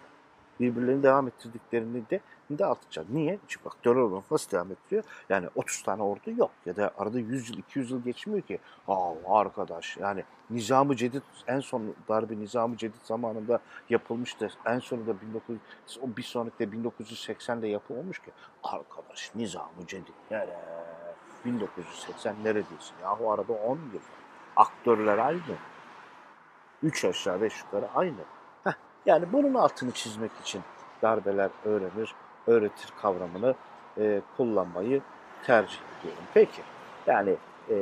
birbirlerini 0.61 1.03
devam 1.03 1.29
ettirdiklerini 1.29 2.11
de 2.11 2.21
de 2.51 2.67
artacak. 2.67 3.11
Niye? 3.11 3.39
Çünkü 3.49 3.69
aktörler 3.69 4.01
olarak 4.01 4.31
nasıl 4.31 4.51
devam 4.51 4.73
ettiriyor? 4.73 5.05
Yani 5.29 5.49
30 5.55 5.83
tane 5.83 6.03
ordu 6.03 6.31
yok 6.37 6.51
ya 6.67 6.77
da 6.77 6.91
arada 6.99 7.19
100 7.19 7.51
yıl 7.51 7.59
200 7.59 7.91
yıl 7.91 8.03
geçmiyor 8.03 8.43
ki. 8.43 8.59
Aa 8.89 9.13
arkadaş 9.29 9.97
yani 9.97 10.25
Nizam-ı 10.51 10.97
Cedid 10.97 11.23
en 11.47 11.61
son 11.61 11.95
darbe 12.09 12.39
Nizam-ı 12.39 12.77
Cedid 12.77 13.03
zamanında 13.03 13.61
yapılmıştı. 13.91 14.49
En 14.67 14.79
sonunda 14.79 15.15
1900 15.21 15.61
bir 16.17 16.23
sonraki 16.23 16.59
de 16.59 16.65
1980'de 16.65 17.69
yapılmış 17.69 18.19
ki. 18.19 18.31
Arkadaş 18.63 19.35
Nizam-ı 19.35 19.87
Cedid 19.87 20.15
nere? 20.31 20.57
1980 21.45 22.37
neredeyse? 22.45 22.95
Yahu 23.03 23.33
arada 23.33 23.53
10 23.53 23.77
yıl. 23.77 24.01
Aktörler 24.57 25.19
aynı. 25.19 25.41
3 26.83 27.05
aşağı 27.05 27.41
5 27.41 27.63
yukarı 27.65 27.89
aynı. 27.95 28.38
Yani 29.09 29.25
bunun 29.33 29.55
altını 29.55 29.93
çizmek 29.93 30.31
için 30.43 30.63
darbeler 31.03 31.51
öğrenir, 31.65 32.15
öğretir 32.47 32.93
kavramını 33.03 33.55
e, 33.99 34.21
kullanmayı 34.37 35.03
tercih 35.47 35.79
ediyorum. 36.01 36.23
Peki, 36.35 36.63
yani 37.07 37.37
e, 37.71 37.77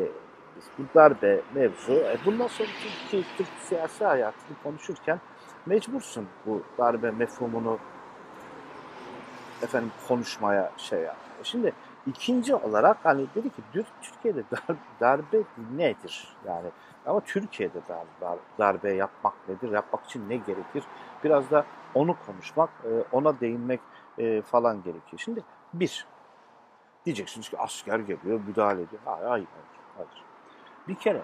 bu 0.79 0.83
darbe 0.95 1.41
mevzu, 1.55 1.93
e, 1.93 2.17
bundan 2.27 2.47
sonra 2.47 2.69
Türkiye, 2.83 3.23
Türk 3.37 3.49
siyasi 3.61 4.05
hayatını 4.05 4.57
konuşurken 4.63 5.21
mecbursun 5.67 6.27
bu 6.47 6.63
darbe 6.79 7.11
mefhumunu 7.11 7.79
efendim 9.63 9.93
konuşmaya 10.09 10.73
şey 10.77 10.99
yapmaya. 10.99 11.43
Şimdi 11.43 11.73
ikinci 12.07 12.55
olarak 12.55 12.99
hani 13.03 13.27
dedi 13.35 13.51
ki 13.51 13.63
Türkiye'de 14.03 14.45
darbe 15.01 15.43
nedir? 15.77 16.29
Yani 16.47 16.69
ama 17.07 17.21
Türkiye'de 17.21 17.81
darbe, 17.89 18.39
darbe 18.59 18.93
yapmak 18.93 19.49
nedir? 19.49 19.73
Yapmak 19.73 20.05
için 20.05 20.29
ne 20.29 20.37
gerekir? 20.37 20.85
Biraz 21.25 21.51
da 21.51 21.65
onu 21.95 22.17
konuşmak, 22.27 22.71
e, 22.85 23.17
ona 23.17 23.41
değinmek 23.41 23.81
e, 24.19 24.43
falan 24.43 24.83
gerekiyor. 24.83 25.19
Şimdi 25.19 25.43
bir, 25.75 26.07
diyeceksiniz 27.07 27.49
ki 27.49 27.59
asker 27.59 27.99
geliyor, 27.99 28.41
müdahale 28.47 28.83
ediyor. 28.83 29.03
Hayır, 29.05 29.27
hayır, 29.27 29.47
hayır. 29.97 30.25
Bir 30.89 30.95
kere 30.95 31.23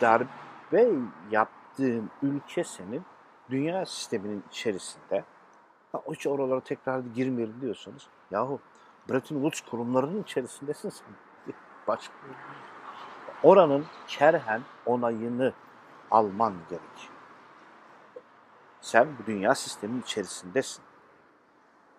darbe 0.00 0.88
yaptığın 1.30 2.10
ülke 2.22 2.64
senin 2.64 3.02
dünya 3.50 3.86
sisteminin 3.86 4.44
içerisinde 4.50 5.24
ha, 5.92 6.02
hiç 6.10 6.26
oralara 6.26 6.60
tekrar 6.60 6.98
girmeyelim 6.98 7.60
diyorsanız 7.60 8.06
yahu 8.30 8.60
Bretton 9.10 9.36
Woods 9.36 9.60
kurumlarının 9.60 10.22
içerisindesin 10.22 10.90
sen. 10.90 11.06
Başka 11.88 12.14
oranın 13.42 13.86
kerhen 14.06 14.62
onayını 14.86 15.52
alman 16.10 16.54
gerek. 16.70 17.10
Sen 18.80 19.08
bu 19.18 19.26
dünya 19.26 19.54
sistemin 19.54 20.02
içerisindesin. 20.02 20.84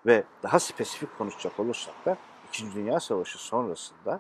Ve 0.05 0.23
daha 0.43 0.59
spesifik 0.59 1.17
konuşacak 1.17 1.59
olursak 1.59 2.05
da 2.05 2.17
İkinci 2.49 2.75
Dünya 2.75 2.99
Savaşı 2.99 3.37
sonrasında 3.37 4.19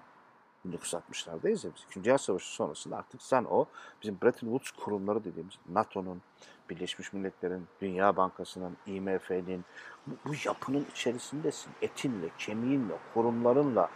1960'lardayız 0.69 1.65
ya 1.65 1.71
biz. 1.75 1.83
İkinci 1.89 2.03
Dünya 2.03 2.17
Savaşı 2.17 2.53
sonrasında 2.53 2.97
artık 2.97 3.21
sen 3.21 3.43
o 3.43 3.65
bizim 4.01 4.17
Bretton 4.23 4.47
Woods 4.47 4.71
kurumları 4.71 5.23
dediğimiz 5.23 5.53
NATO'nun, 5.69 6.21
Birleşmiş 6.69 7.13
Milletler'in, 7.13 7.67
Dünya 7.81 8.17
Bankası'nın, 8.17 8.77
IMF'nin 8.85 9.65
bu, 10.07 10.11
bu 10.25 10.33
yapının 10.45 10.87
içerisindesin. 10.91 11.71
Etinle, 11.81 12.29
kemiğinle, 12.37 12.93
kurumlarınla 13.13 13.89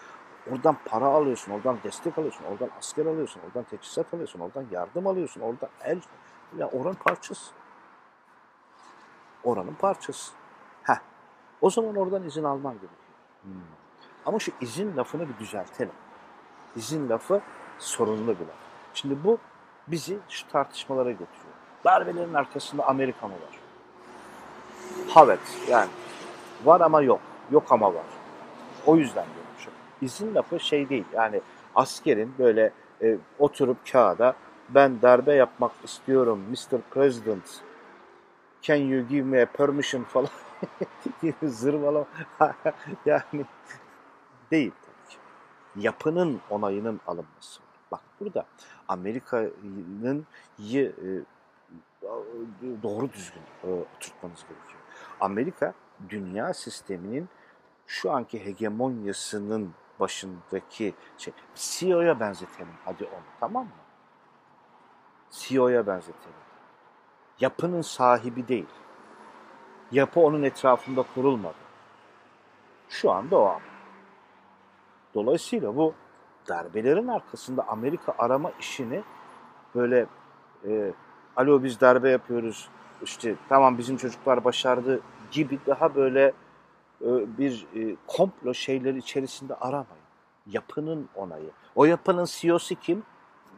oradan 0.51 0.77
para 0.85 1.05
alıyorsun, 1.05 1.51
oradan 1.51 1.77
destek 1.83 2.17
alıyorsun, 2.17 2.43
oradan 2.43 2.69
asker 2.77 3.05
alıyorsun, 3.05 3.41
oradan 3.47 3.63
teçhizat 3.63 4.13
alıyorsun, 4.13 4.39
oradan 4.39 4.65
yardım 4.71 5.07
alıyorsun, 5.07 5.41
oradan 5.41 5.69
el 5.83 6.01
ya 6.57 6.67
oranın 6.67 6.95
parçası. 6.95 7.51
Oranın 9.43 9.73
parçası. 9.73 10.33
Heh. 10.83 10.99
O 11.61 11.69
zaman 11.69 11.95
oradan 11.95 12.23
izin 12.23 12.43
alman 12.43 12.73
gerekiyor. 12.73 12.99
Hmm. 13.41 13.51
Ama 14.25 14.39
şu 14.39 14.51
izin 14.61 14.97
lafını 14.97 15.29
bir 15.29 15.37
düzeltelim. 15.39 15.93
İzin 16.75 17.09
lafı 17.09 17.41
sorunlu 17.79 18.27
bir 18.27 18.45
laf. 18.45 18.55
Şimdi 18.93 19.23
bu 19.23 19.37
bizi 19.87 20.17
şu 20.29 20.47
tartışmalara 20.47 21.11
götürüyor. 21.11 21.55
Darbelerin 21.83 22.33
arkasında 22.33 22.87
Amerika 22.87 23.27
mı 23.27 23.33
var? 23.33 23.59
Evet 25.25 25.39
yani 25.69 25.89
var 26.65 26.81
ama 26.81 27.01
yok. 27.01 27.19
Yok 27.51 27.71
ama 27.71 27.93
var. 27.93 28.05
O 28.85 28.95
yüzden 28.95 29.25
diyorum. 29.25 29.45
İzin 30.01 30.35
lafı 30.35 30.59
şey 30.59 30.89
değil 30.89 31.05
yani 31.13 31.41
askerin 31.75 32.33
böyle 32.39 32.71
e, 33.01 33.17
oturup 33.39 33.77
kağıda 33.91 34.35
ben 34.69 35.01
darbe 35.01 35.33
yapmak 35.33 35.71
istiyorum 35.83 36.43
Mr. 36.49 36.81
President 36.91 37.61
can 38.61 38.75
you 38.75 39.07
give 39.07 39.23
me 39.23 39.41
a 39.41 39.45
permission 39.45 40.03
falan 40.03 40.29
zırvala 41.43 42.05
yani 43.05 43.45
değil. 44.51 44.71
Yapının 45.75 46.41
onayının 46.49 47.01
alınması. 47.07 47.61
Bak 47.91 48.01
burada 48.19 48.45
Amerika'nın 48.87 50.25
e, 50.71 51.21
doğru 52.83 53.13
düzgün 53.13 53.41
e, 53.63 53.67
oturtmanız 53.67 54.41
gerekiyor. 54.41 54.81
Amerika 55.19 55.73
dünya 56.09 56.53
sisteminin 56.53 57.29
şu 57.87 58.11
anki 58.11 58.45
hegemonyasının 58.45 59.73
başındaki 59.99 60.93
şey. 61.17 61.33
CEO'ya 61.55 62.19
benzetelim 62.19 62.73
hadi 62.85 63.05
onu 63.05 63.23
tamam 63.39 63.63
mı? 63.63 63.71
CEO'ya 65.31 65.87
benzetelim. 65.87 66.45
Yapının 67.39 67.81
sahibi 67.81 68.47
değil. 68.47 68.65
Yapı 69.91 70.19
onun 70.19 70.43
etrafında 70.43 71.05
kurulmadı. 71.15 71.55
Şu 72.89 73.11
anda 73.11 73.37
o 73.37 73.45
an. 73.45 73.61
Dolayısıyla 75.15 75.75
bu 75.75 75.93
darbelerin 76.47 77.07
arkasında 77.07 77.67
Amerika 77.67 78.15
arama 78.17 78.51
işini 78.59 79.03
böyle 79.75 80.05
e, 80.67 80.91
alo 81.35 81.63
biz 81.63 81.81
darbe 81.81 82.09
yapıyoruz 82.09 82.69
işte 83.03 83.35
tamam 83.49 83.77
bizim 83.77 83.97
çocuklar 83.97 84.43
başardı 84.43 85.01
gibi 85.31 85.59
daha 85.67 85.95
böyle 85.95 86.33
e, 87.01 87.37
bir 87.37 87.67
e, 87.75 87.95
komplo 88.07 88.53
şeyleri 88.53 88.97
içerisinde 88.97 89.55
aramayın. 89.55 90.05
Yapının 90.47 91.09
onayı. 91.15 91.49
O 91.75 91.85
yapının 91.85 92.25
CEO'su 92.25 92.75
kim? 92.75 93.03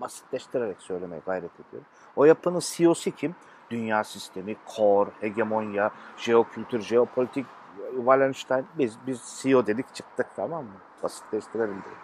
Basitleştirerek 0.02 0.82
söylemeye 0.82 1.22
gayret 1.26 1.52
ediyorum. 1.60 1.88
O 2.16 2.26
yapının 2.26 2.62
CEO'su 2.64 3.12
kim? 3.12 3.36
Dünya 3.72 4.04
sistemi, 4.04 4.56
kor, 4.66 5.08
hegemonya, 5.22 5.92
jeokültür, 6.18 6.82
jeopolitik, 6.82 7.46
Wallenstein. 7.96 8.66
Biz, 8.78 8.98
biz 9.08 9.40
CEO 9.42 9.68
dedik 9.68 9.96
çıktık 9.96 10.28
tamam 10.36 10.64
mı? 10.64 10.87
Basitleştirelim 11.04 11.84
diye. 11.84 11.96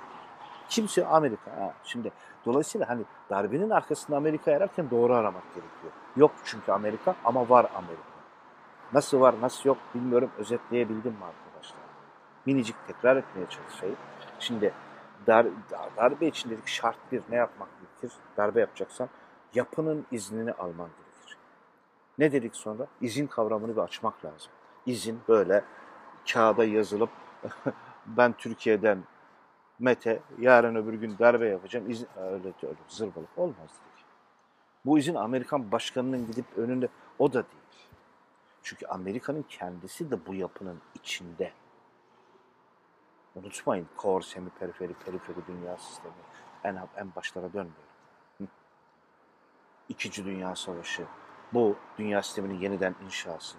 Kimse 0.70 1.06
Amerika. 1.06 1.52
Ha, 1.52 1.74
şimdi 1.84 2.12
dolayısıyla 2.46 2.90
hani 2.90 3.04
darbenin 3.30 3.70
arkasında 3.70 4.18
Amerika 4.18 4.52
ararken 4.52 4.90
doğru 4.92 5.14
aramak 5.14 5.44
gerekiyor. 5.44 5.94
Yok 6.16 6.32
çünkü 6.44 6.72
Amerika 6.72 7.16
ama 7.26 7.50
var 7.50 7.68
Amerika. 7.76 8.14
Nasıl 8.94 9.20
var 9.20 9.36
nasıl 9.42 9.70
yok 9.70 9.78
bilmiyorum 9.96 10.32
özetleyebildim 10.38 11.12
mi 11.12 11.26
arkadaşlar? 11.26 11.80
Minicik 12.46 12.76
tekrar 12.88 13.18
etmeye 13.18 13.46
çalışayım. 13.50 13.96
Şimdi 14.40 14.74
dar, 15.28 15.48
darbe 15.98 16.28
için 16.28 16.50
dedik 16.50 16.68
şart 16.68 16.98
bir 17.12 17.22
ne 17.30 17.36
yapmak 17.36 17.70
gerekir? 17.80 18.18
Darbe 18.38 18.60
yapacaksan 18.60 19.10
yapının 19.54 20.06
iznini 20.12 20.52
alman 20.54 20.90
gerekir. 20.90 21.38
Ne 22.18 22.32
dedik 22.32 22.56
sonra? 22.56 22.88
İzin 23.02 23.28
kavramını 23.28 23.76
bir 23.76 23.82
açmak 23.82 24.26
lazım. 24.26 24.52
İzin 24.86 25.20
böyle 25.28 25.64
kağıda 26.34 26.66
yazılıp 26.66 27.10
ben 28.06 28.34
Türkiye'den 28.34 29.04
Mete 29.80 30.22
yarın 30.40 30.76
öbür 30.76 30.94
gün 30.94 31.18
darbe 31.20 31.48
yapacağım. 31.48 31.92
İzin, 31.92 32.08
öyle 32.18 32.54
öyle 32.64 32.76
zırvalık 32.88 33.38
olmaz 33.38 33.58
dedik. 33.58 34.06
Bu 34.86 35.00
izin 35.00 35.16
Amerikan 35.16 35.72
başkanının 35.72 36.28
gidip 36.28 36.46
önünde 36.58 36.88
o 37.20 37.30
da 37.30 37.34
değil. 37.34 37.88
Çünkü 38.64 38.86
Amerika'nın 38.86 39.46
kendisi 39.50 40.12
de 40.12 40.26
bu 40.26 40.34
yapının 40.34 40.82
içinde. 40.96 41.52
Unutmayın 43.36 43.88
core, 43.98 44.24
semi 44.24 44.50
periferi, 44.50 44.94
periferi 44.94 45.38
dünya 45.48 45.78
sistemi. 45.78 46.14
En, 46.64 46.76
en 46.98 47.16
başlara 47.16 47.54
dönmüyorum. 47.54 47.94
İkinci 49.90 50.26
Dünya 50.26 50.56
Savaşı. 50.56 51.06
Bu 51.54 51.76
dünya 51.98 52.24
sisteminin 52.24 52.60
yeniden 52.60 52.96
inşası. 53.06 53.58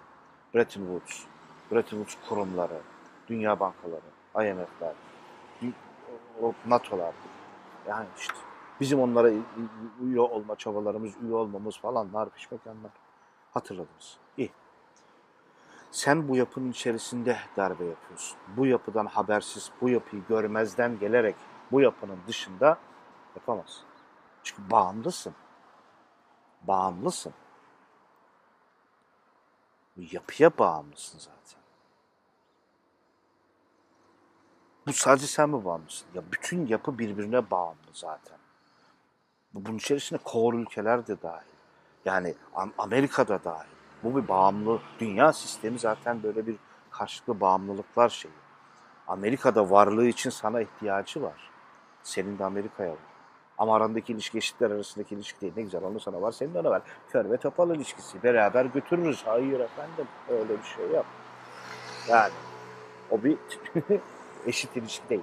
Bretton 0.54 0.80
Woods, 0.80 1.24
Bretton 1.72 2.04
Woods 2.04 2.28
kurumları, 2.28 2.80
dünya 3.28 3.60
bankaları, 3.60 4.13
IMF'ler, 4.34 4.94
NATO'lar. 6.66 7.14
Yani 7.88 8.06
işte 8.18 8.34
bizim 8.80 9.00
onlara 9.00 9.30
üye 10.02 10.20
olma 10.20 10.56
çabalarımız, 10.56 11.12
üye 11.22 11.34
olmamız 11.34 11.78
falan 11.78 12.12
nar. 12.12 12.28
Hatırladınız. 13.50 14.18
İyi. 14.36 14.50
Sen 15.90 16.28
bu 16.28 16.36
yapının 16.36 16.70
içerisinde 16.70 17.36
darbe 17.56 17.84
yapıyorsun. 17.84 18.38
Bu 18.56 18.66
yapıdan 18.66 19.06
habersiz, 19.06 19.70
bu 19.80 19.88
yapıyı 19.88 20.22
görmezden 20.28 20.98
gelerek 20.98 21.36
bu 21.72 21.80
yapının 21.80 22.18
dışında 22.28 22.78
yapamazsın. 23.36 23.84
Çünkü 24.42 24.70
bağımlısın. 24.70 25.34
Bağımlısın. 26.62 27.34
Yapıya 29.96 30.58
bağımlısın 30.58 31.18
zaten. 31.18 31.63
Bu 34.86 34.92
sadece 34.92 35.26
sen 35.26 35.50
mi 35.50 35.64
bağımlısın? 35.64 36.06
Ya 36.14 36.22
bütün 36.32 36.66
yapı 36.66 36.98
birbirine 36.98 37.50
bağımlı 37.50 37.90
zaten. 37.92 38.38
Bunun 39.54 39.76
içerisinde 39.76 40.20
core 40.32 40.56
ülkeler 40.56 41.06
de 41.06 41.22
dahil. 41.22 41.46
Yani 42.04 42.34
Amerika 42.78 43.28
da 43.28 43.44
dahil. 43.44 43.68
Bu 44.02 44.16
bir 44.16 44.28
bağımlı, 44.28 44.80
dünya 45.00 45.32
sistemi 45.32 45.78
zaten 45.78 46.22
böyle 46.22 46.46
bir 46.46 46.56
karşılıklı 46.90 47.40
bağımlılıklar 47.40 48.08
şeyi. 48.08 48.34
Amerika'da 49.08 49.70
varlığı 49.70 50.06
için 50.06 50.30
sana 50.30 50.60
ihtiyacı 50.60 51.22
var. 51.22 51.50
Senin 52.02 52.38
de 52.38 52.44
Amerika'ya 52.44 52.90
var. 52.90 52.98
Ama 53.58 53.76
arandaki 53.76 54.12
ilişki 54.12 54.38
eşitler 54.38 54.70
arasındaki 54.70 55.14
ilişki 55.14 55.40
değil. 55.40 55.52
Ne 55.56 55.62
güzel 55.62 55.84
onu 55.84 56.00
sana 56.00 56.22
var, 56.22 56.32
senin 56.32 56.54
de 56.54 56.58
ona 56.58 56.70
var. 56.70 56.82
Kör 57.10 57.30
ve 57.30 57.36
topal 57.36 57.74
ilişkisi. 57.74 58.22
Beraber 58.22 58.64
götürürüz. 58.64 59.22
Hayır 59.26 59.60
efendim. 59.60 60.06
Öyle 60.28 60.58
bir 60.58 60.64
şey 60.76 60.90
yok. 60.90 61.06
Yani 62.08 62.32
o 63.10 63.24
bir 63.24 63.38
eşit 64.46 64.76
ilişki 64.76 65.08
değil. 65.08 65.22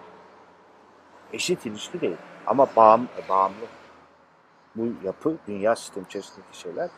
Eşit 1.34 1.66
ilişki 1.66 2.02
değil. 2.02 2.18
Ama 2.48 2.68
bağım, 2.76 3.08
bağımlı. 3.30 3.66
Bu 4.76 4.88
yapı, 5.04 5.38
dünya 5.48 5.76
sistemi 5.76 6.06
içerisindeki 6.06 6.58
şeyler 6.58 6.90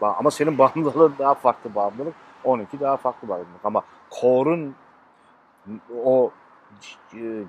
ama 0.00 0.30
senin 0.30 0.58
bağımlılığın 0.58 1.14
daha 1.18 1.34
farklı 1.34 1.74
bağımlılık. 1.74 2.14
Onunki 2.44 2.80
daha 2.80 2.96
farklı 2.96 3.28
bağımlılık. 3.28 3.64
Ama 3.64 3.82
korun 4.10 4.74
o 6.04 6.30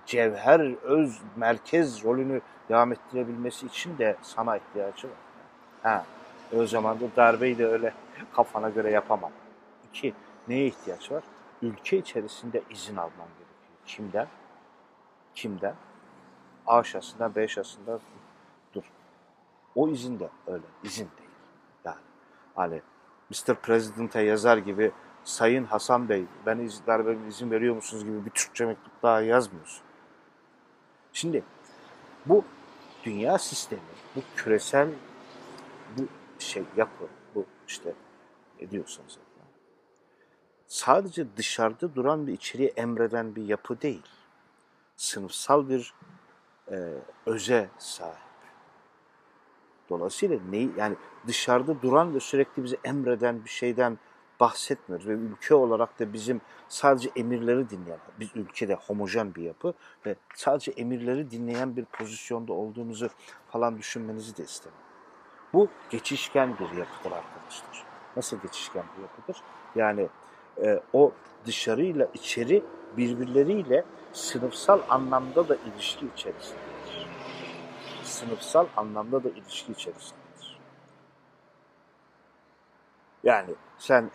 cevher, 0.05 0.59
öz, 0.83 1.21
merkez 1.35 2.03
rolünü 2.03 2.41
devam 2.69 2.91
ettirebilmesi 2.91 3.65
için 3.65 3.97
de 3.97 4.15
sana 4.21 4.57
ihtiyacı 4.57 5.07
var. 5.07 5.15
Ha, 5.83 6.05
o 6.57 6.65
zaman 6.65 6.99
da 6.99 7.03
darbeyi 7.15 7.57
de 7.57 7.67
öyle 7.67 7.93
kafana 8.35 8.69
göre 8.69 8.91
yapamam. 8.91 9.31
İki, 9.89 10.13
neye 10.47 10.65
ihtiyaç 10.65 11.11
var? 11.11 11.23
Ülke 11.61 11.97
içerisinde 11.97 12.61
izin 12.69 12.95
alman. 12.95 13.27
Kimden? 13.89 14.27
Kimden? 15.35 15.75
A 16.67 16.83
şahsından 16.83 17.35
B 17.35 17.47
şahsından 17.47 17.99
dur. 18.73 18.83
O 19.75 19.89
izin 19.89 20.19
de 20.19 20.29
öyle. 20.47 20.65
izin 20.83 21.09
değil. 21.17 21.29
Hani 22.55 22.81
Mr. 23.29 23.55
President'e 23.55 24.21
yazar 24.21 24.57
gibi 24.57 24.91
Sayın 25.23 25.63
Hasan 25.63 26.09
Bey 26.09 26.25
ben 26.45 26.59
iz, 26.59 26.87
darbe 26.87 27.27
izin 27.27 27.51
veriyor 27.51 27.75
musunuz 27.75 28.05
gibi 28.05 28.25
bir 28.25 28.29
Türkçe 28.29 28.65
mektup 28.65 29.03
daha 29.03 29.21
yazmıyorsun. 29.21 29.83
Şimdi 31.13 31.43
bu 32.25 32.45
dünya 33.03 33.37
sistemi, 33.37 33.81
bu 34.15 34.19
küresel 34.35 34.89
bu 35.97 36.01
şey 36.39 36.63
yapı, 36.77 37.07
bu 37.35 37.45
işte 37.67 37.93
ne 38.61 38.71
diyorsanız 38.71 39.17
sadece 40.69 41.25
dışarıda 41.37 41.95
duran 41.95 42.27
bir 42.27 42.33
içeriye 42.33 42.69
emreden 42.69 43.35
bir 43.35 43.43
yapı 43.43 43.81
değil. 43.81 44.03
Sınıfsal 44.95 45.69
bir 45.69 45.93
e, 46.71 46.93
öze 47.25 47.69
sahip. 47.77 48.29
Dolayısıyla 49.89 50.39
neyi 50.49 50.71
yani 50.77 50.95
dışarıda 51.27 51.81
duran 51.81 52.15
ve 52.15 52.19
sürekli 52.19 52.63
bize 52.63 52.77
emreden 52.83 53.45
bir 53.45 53.49
şeyden 53.49 53.97
bahsetmiyoruz. 54.39 55.07
Ve 55.07 55.13
ülke 55.13 55.55
olarak 55.55 55.99
da 55.99 56.13
bizim 56.13 56.41
sadece 56.67 57.09
emirleri 57.15 57.69
dinleyen, 57.69 57.99
biz 58.19 58.29
ülkede 58.35 58.73
homojen 58.73 59.35
bir 59.35 59.41
yapı 59.41 59.73
ve 60.05 60.15
sadece 60.35 60.71
emirleri 60.71 61.31
dinleyen 61.31 61.75
bir 61.75 61.85
pozisyonda 61.85 62.53
olduğumuzu 62.53 63.09
falan 63.51 63.77
düşünmenizi 63.77 64.37
de 64.37 64.43
istemem. 64.43 64.79
Bu 65.53 65.67
geçişken 65.89 66.53
bir 66.53 66.77
yapıdır 66.77 67.11
arkadaşlar. 67.11 67.85
Nasıl 68.15 68.37
geçişken 68.41 68.83
bir 68.97 69.01
yapıdır? 69.01 69.41
Yani 69.75 70.09
e, 70.63 70.79
o 70.93 71.11
dışarıyla 71.45 72.07
içeri 72.13 72.63
birbirleriyle 72.97 73.85
sınıfsal 74.13 74.79
anlamda 74.89 75.49
da 75.49 75.55
ilişki 75.55 76.05
içerisindedir. 76.15 77.07
Sınıfsal 78.03 78.65
anlamda 78.77 79.23
da 79.23 79.29
ilişki 79.29 79.71
içerisindedir. 79.71 80.59
Yani 83.23 83.49
sen 83.77 84.11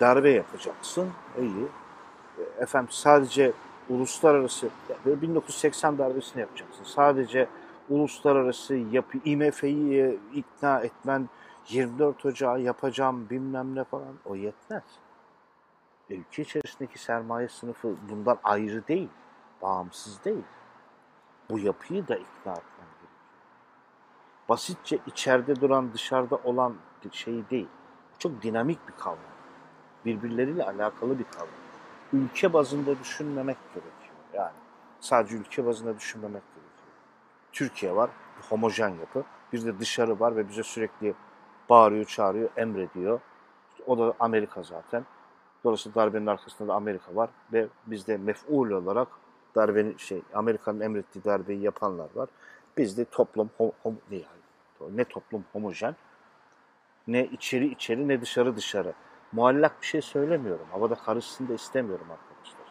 darbe 0.00 0.30
yapacaksın, 0.30 1.10
iyi. 1.40 1.68
Efendim 2.58 2.88
sadece 2.92 3.52
uluslararası, 3.88 4.68
1980 5.06 5.98
darbesini 5.98 6.40
yapacaksın. 6.40 6.84
Sadece 6.84 7.48
uluslararası 7.88 8.74
yapı, 8.74 9.18
IMF'yi 9.24 10.18
ikna 10.34 10.80
etmen, 10.80 11.28
24 11.68 12.26
Ocağı 12.26 12.60
yapacağım 12.60 13.30
bilmem 13.30 13.74
ne 13.74 13.84
falan 13.84 14.14
o 14.24 14.36
yetmez. 14.36 14.84
Ülke 16.10 16.42
içerisindeki 16.42 16.98
sermaye 16.98 17.48
sınıfı 17.48 17.96
bundan 18.10 18.38
ayrı 18.44 18.88
değil, 18.88 19.08
bağımsız 19.62 20.24
değil. 20.24 20.44
Bu 21.50 21.58
yapıyı 21.58 22.08
da 22.08 22.16
ikna 22.16 22.52
etmen 22.52 22.86
basitçe 24.48 24.98
içeride 25.06 25.60
duran 25.60 25.92
dışarıda 25.92 26.36
olan 26.36 26.74
şey 27.12 27.50
değil. 27.50 27.68
Çok 28.18 28.42
dinamik 28.42 28.88
bir 28.88 28.92
kavram. 28.92 29.18
birbirleriyle 30.04 30.64
alakalı 30.64 31.18
bir 31.18 31.24
kavram. 31.24 31.48
Ülke 32.12 32.52
bazında 32.52 32.98
düşünmemek 32.98 33.56
gerekiyor. 33.74 34.16
Yani 34.34 34.56
sadece 35.00 35.36
ülke 35.36 35.66
bazında 35.66 35.96
düşünmemek 35.96 36.42
gerekiyor. 36.42 36.88
Türkiye 37.52 37.96
var, 37.96 38.10
homojen 38.48 38.88
yapı. 38.88 39.24
Bir 39.52 39.64
de 39.64 39.78
dışarı 39.78 40.20
var 40.20 40.36
ve 40.36 40.48
bize 40.48 40.62
sürekli 40.62 41.14
bağırıyor, 41.70 42.04
çağırıyor, 42.04 42.50
emrediyor. 42.56 43.20
O 43.86 43.98
da 43.98 44.14
Amerika 44.20 44.62
zaten. 44.62 45.04
Dolayısıyla 45.64 45.94
darbenin 45.94 46.26
arkasında 46.26 46.68
da 46.68 46.74
Amerika 46.74 47.16
var 47.16 47.30
ve 47.52 47.66
bizde 47.86 48.16
mef'ul 48.16 48.70
olarak 48.70 49.08
darbenin 49.54 49.96
şey 49.96 50.22
Amerika'nın 50.34 50.80
emrettiği 50.80 51.24
darbeyi 51.24 51.62
yapanlar 51.62 52.08
var. 52.14 52.28
Bizde 52.78 53.04
toplum 53.04 53.50
hom, 53.56 53.72
hom, 53.82 53.98
yani, 54.10 54.96
ne 54.96 55.04
toplum 55.04 55.44
homojen 55.52 55.96
ne 57.06 57.24
içeri 57.24 57.66
içeri 57.66 58.08
ne 58.08 58.20
dışarı 58.20 58.56
dışarı. 58.56 58.92
Muallak 59.32 59.80
bir 59.80 59.86
şey 59.86 60.02
söylemiyorum. 60.02 60.66
Havada 60.72 60.94
karışsın 60.94 61.48
da 61.48 61.54
istemiyorum 61.54 62.06
arkadaşlar. 62.10 62.66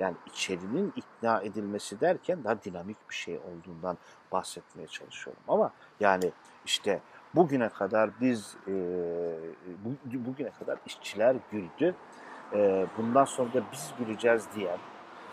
Yani 0.00 0.16
içerinin 0.26 0.92
ikna 0.96 1.42
edilmesi 1.42 2.00
derken 2.00 2.44
daha 2.44 2.62
dinamik 2.62 3.10
bir 3.10 3.14
şey 3.14 3.38
olduğundan 3.38 3.98
bahsetmeye 4.32 4.88
çalışıyorum. 4.88 5.42
Ama 5.48 5.72
yani 6.00 6.32
işte 6.66 7.00
bugüne 7.34 7.68
kadar 7.68 8.10
biz 8.20 8.56
e, 8.66 8.72
bu, 9.84 9.90
bugüne 10.04 10.50
kadar 10.50 10.78
işçiler 10.86 11.36
güldü. 11.52 11.94
E, 12.52 12.86
bundan 12.98 13.24
sonra 13.24 13.54
da 13.54 13.62
biz 13.72 13.94
güleceğiz 13.98 14.48
diyen 14.54 14.78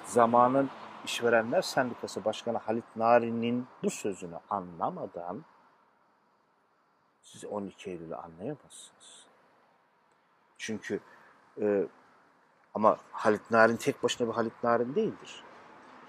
zamanın 0.06 0.70
İşverenler 1.06 1.62
Sendikası 1.62 2.26
Başkanı 2.26 2.58
Halit 2.58 2.96
Nari'nin 2.96 3.68
bu 3.84 3.90
sözünü 3.90 4.36
anlamadan 4.50 5.46
siz 7.22 7.46
12 7.46 7.90
Eylül'ü 7.90 8.16
anlayamazsınız. 8.16 9.26
Çünkü 10.58 11.00
e, 11.62 11.88
ama 12.74 12.98
Halit 13.12 13.52
Narin 13.52 13.76
tek 13.76 14.04
başına 14.04 14.28
bir 14.28 14.34
Halit 14.34 14.64
Narin 14.64 14.96
değildir. 14.96 15.44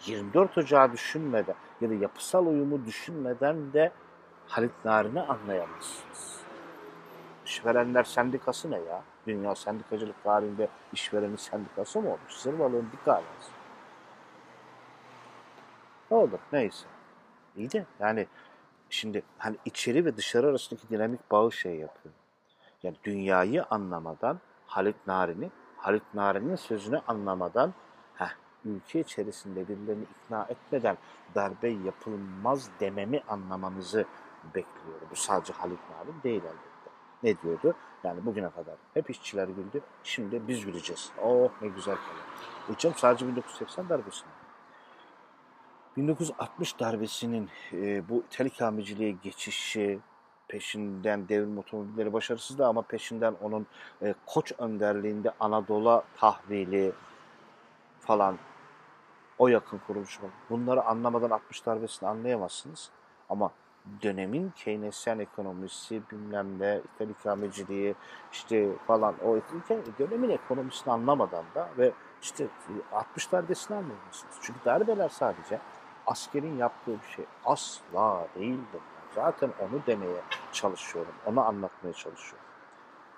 24 0.06 0.58
Ocağı 0.58 0.92
düşünmeden 0.92 1.54
ya 1.80 1.90
da 1.90 1.94
yapısal 1.94 2.46
uyumu 2.46 2.86
düşünmeden 2.86 3.72
de 3.72 3.92
Halit 4.48 4.84
Narin'i 4.84 5.20
anlayamazsınız. 5.20 6.40
İşverenler 7.46 8.04
Sendikası 8.04 8.70
ne 8.70 8.78
ya? 8.78 9.02
Dünya 9.26 9.54
sendikacılık 9.54 10.24
tarihinde 10.24 10.68
işverenin 10.92 11.36
sendikası 11.36 12.00
mı 12.00 12.08
olmuş? 12.08 12.32
Zırvalığın 12.32 12.88
bir 12.92 13.04
tanesi. 13.04 13.50
Ne 16.10 16.16
olur 16.16 16.38
neyse. 16.52 16.86
İyi 17.56 17.72
de 17.72 17.86
yani 18.00 18.26
şimdi 18.90 19.22
hani 19.38 19.56
içeri 19.64 20.04
ve 20.04 20.16
dışarı 20.16 20.46
arasındaki 20.46 20.88
dinamik 20.88 21.30
bağı 21.30 21.52
şey 21.52 21.74
yapıyor. 21.74 22.14
Yani 22.82 22.96
dünyayı 23.04 23.64
anlamadan 23.64 24.40
Halit 24.66 25.06
Nari'ni, 25.06 25.50
Halit 25.76 26.02
Nari'nin 26.14 26.56
sözünü 26.56 27.00
anlamadan 27.08 27.74
heh, 28.14 28.34
ülke 28.64 29.00
içerisinde 29.00 29.68
birilerini 29.68 30.04
ikna 30.04 30.46
etmeden 30.48 30.98
darbe 31.34 31.68
yapılmaz 31.68 32.70
dememi 32.80 33.22
anlamanızı 33.28 34.04
bekliyorum. 34.54 35.08
Bu 35.10 35.16
sadece 35.16 35.52
Halit 35.52 35.78
Narin 35.90 36.22
değil 36.22 36.42
elbette. 36.42 36.90
Ne 37.22 37.42
diyordu? 37.42 37.74
Yani 38.04 38.26
bugüne 38.26 38.50
kadar 38.50 38.74
hep 38.94 39.10
işçiler 39.10 39.48
güldü. 39.48 39.80
Şimdi 40.02 40.48
biz 40.48 40.66
güleceğiz. 40.66 41.12
Oh 41.22 41.50
ne 41.62 41.68
güzel 41.68 41.94
kalır. 41.96 42.22
Hocam 42.66 42.92
sadece 42.96 43.28
1980 43.28 43.88
darbesi 43.88 44.24
mi? 44.24 44.30
1960 45.96 46.80
darbesinin 46.80 47.50
e, 47.72 48.08
bu 48.08 48.24
tel 48.30 48.50
geçişi, 49.22 49.98
peşinden 50.48 51.28
devrim 51.28 51.58
otomobilleri 51.58 52.12
başarısızdı 52.12 52.66
ama 52.66 52.82
peşinden 52.82 53.34
onun 53.42 53.66
e, 54.02 54.14
koç 54.26 54.52
önderliğinde 54.58 55.32
Anadolu 55.40 56.02
tahvili 56.16 56.92
falan 58.00 58.38
o 59.38 59.48
yakın 59.48 59.80
kuruluşu. 59.86 60.20
Bunları 60.50 60.84
anlamadan 60.84 61.30
60 61.30 61.66
darbesini 61.66 62.08
anlayamazsınız. 62.08 62.90
Ama 63.28 63.50
dönemin 64.02 64.50
Keynesyen 64.50 65.18
ekonomisi 65.18 66.02
bilmem 66.10 66.58
ne, 66.58 66.80
ithal 66.94 67.08
ikameciliği 67.08 67.94
işte 68.32 68.68
falan 68.86 69.14
o 69.24 69.38
dönemin 69.98 70.30
ekonomisini 70.30 70.92
anlamadan 70.92 71.44
da 71.54 71.68
ve 71.78 71.92
işte 72.22 72.46
60 72.92 73.32
darbesini 73.32 73.76
anlayamazsınız. 73.76 74.34
Çünkü 74.42 74.58
darbeler 74.64 75.08
sadece 75.08 75.60
askerin 76.06 76.56
yaptığı 76.56 77.00
bir 77.02 77.08
şey 77.16 77.24
asla 77.44 78.26
değildir. 78.34 78.80
Zaten 79.14 79.50
onu 79.60 79.86
demeye 79.86 80.20
çalışıyorum, 80.52 81.14
onu 81.26 81.40
anlatmaya 81.40 81.92
çalışıyorum. 81.92 82.46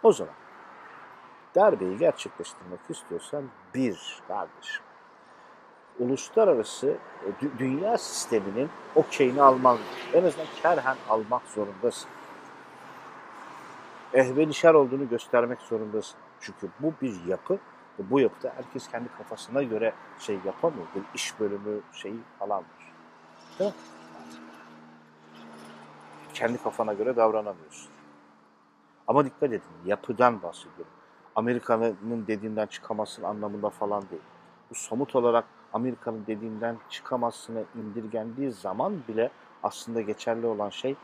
O 0.02 0.12
zaman 0.12 0.34
darbeyi 1.54 1.98
gerçekleştirmek 1.98 2.80
istiyorsan 2.88 3.44
bir 3.74 4.22
kardeşim, 4.28 4.84
uluslararası 5.98 6.96
e, 7.24 7.58
dünya 7.58 7.98
sisteminin 7.98 8.70
okeyini 8.94 9.42
alman, 9.42 9.78
en 10.14 10.24
azından 10.24 10.46
kerhen 10.62 10.96
almak 11.08 11.42
zorundasın. 11.54 12.10
Ehvenişer 14.14 14.74
olduğunu 14.74 15.08
göstermek 15.08 15.60
zorundasın. 15.60 16.16
Çünkü 16.40 16.68
bu 16.80 16.94
bir 17.02 17.24
yapı 17.26 17.58
bu 17.98 18.20
yapıda 18.20 18.52
herkes 18.56 18.88
kendi 18.88 19.08
kafasına 19.18 19.62
göre 19.62 19.92
şey 20.18 20.38
yapamıyor. 20.46 20.86
Bir 20.94 21.02
iş 21.14 21.40
bölümü 21.40 21.80
şeyi 21.92 22.20
falan 22.38 22.58
var. 22.58 22.92
Değil 23.58 23.70
mi? 23.70 23.76
Kendi 26.34 26.62
kafana 26.62 26.92
göre 26.92 27.16
davranamıyorsun. 27.16 27.90
Ama 29.06 29.24
dikkat 29.24 29.42
edin, 29.42 29.62
yapıdan 29.86 30.42
bahsediyorum. 30.42 30.92
Amerika'nın 31.34 32.24
dediğinden 32.26 32.66
çıkamazsın 32.66 33.22
anlamında 33.22 33.70
falan 33.70 34.02
değil. 34.10 34.22
Bu 34.70 34.74
somut 34.74 35.16
olarak 35.16 35.44
Amerika'nın 35.72 36.26
dediğinden 36.26 36.76
çıkamazsına 36.90 37.60
indirgendiği 37.74 38.52
zaman 38.52 38.94
bile 39.08 39.30
aslında 39.62 40.00
geçerli 40.00 40.46
olan 40.46 40.70
şey 40.70 40.96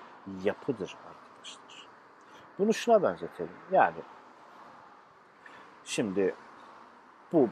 yapıdır 0.44 0.96
arkadaşlar. 1.08 1.86
Bunu 2.58 2.74
şuna 2.74 3.02
benzetelim. 3.02 3.52
Yani 3.72 3.96
şimdi 5.84 6.34
bu 7.32 7.48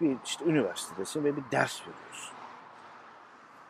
bir 0.00 0.16
işte 0.24 0.44
üniversitedesin 0.44 1.24
ve 1.24 1.36
bir 1.36 1.42
ders 1.52 1.80
veriyorsun. 1.80 2.36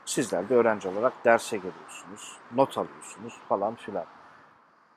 Sizler 0.04 0.48
de 0.48 0.54
öğrenci 0.54 0.88
olarak 0.88 1.24
derse 1.24 1.56
geliyorsunuz, 1.56 2.36
not 2.54 2.78
alıyorsunuz 2.78 3.38
falan 3.48 3.74
filan. 3.74 4.06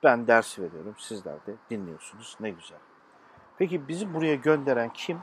Ben 0.04 0.28
ders 0.28 0.60
veriyorum, 0.60 0.96
sizler 0.98 1.34
de 1.34 1.56
dinliyorsunuz. 1.70 2.38
Ne 2.40 2.50
güzel. 2.50 2.80
Peki 3.58 3.88
bizi 3.88 4.14
buraya 4.14 4.36
gönderen 4.36 4.90
kim? 4.94 5.20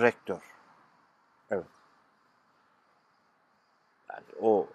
Rektör. 0.00 0.42
Evet. 1.50 1.64
Yani 4.10 4.24
o 4.40 4.66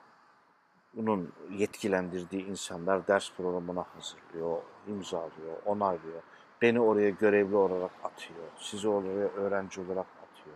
bunun 0.93 1.33
yetkilendirdiği 1.51 2.45
insanlar 2.45 3.07
ders 3.07 3.31
programına 3.37 3.85
hazırlıyor, 3.95 4.57
imzalıyor, 4.87 5.57
onaylıyor. 5.65 6.21
Beni 6.61 6.79
oraya 6.79 7.09
görevli 7.09 7.55
olarak 7.55 7.91
atıyor. 8.03 8.39
Sizi 8.57 8.89
oraya 8.89 9.27
öğrenci 9.27 9.81
olarak 9.81 10.05
atıyor. 10.05 10.55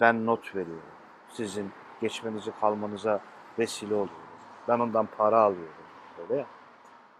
Ben 0.00 0.26
not 0.26 0.56
veriyorum. 0.56 0.82
Sizin 1.32 1.72
geçmenizi 2.00 2.52
kalmanıza 2.60 3.20
vesile 3.58 3.94
oluyor. 3.94 4.08
Ben 4.68 4.78
ondan 4.78 5.06
para 5.06 5.40
alıyorum. 5.40 5.74
Böyle. 6.18 6.46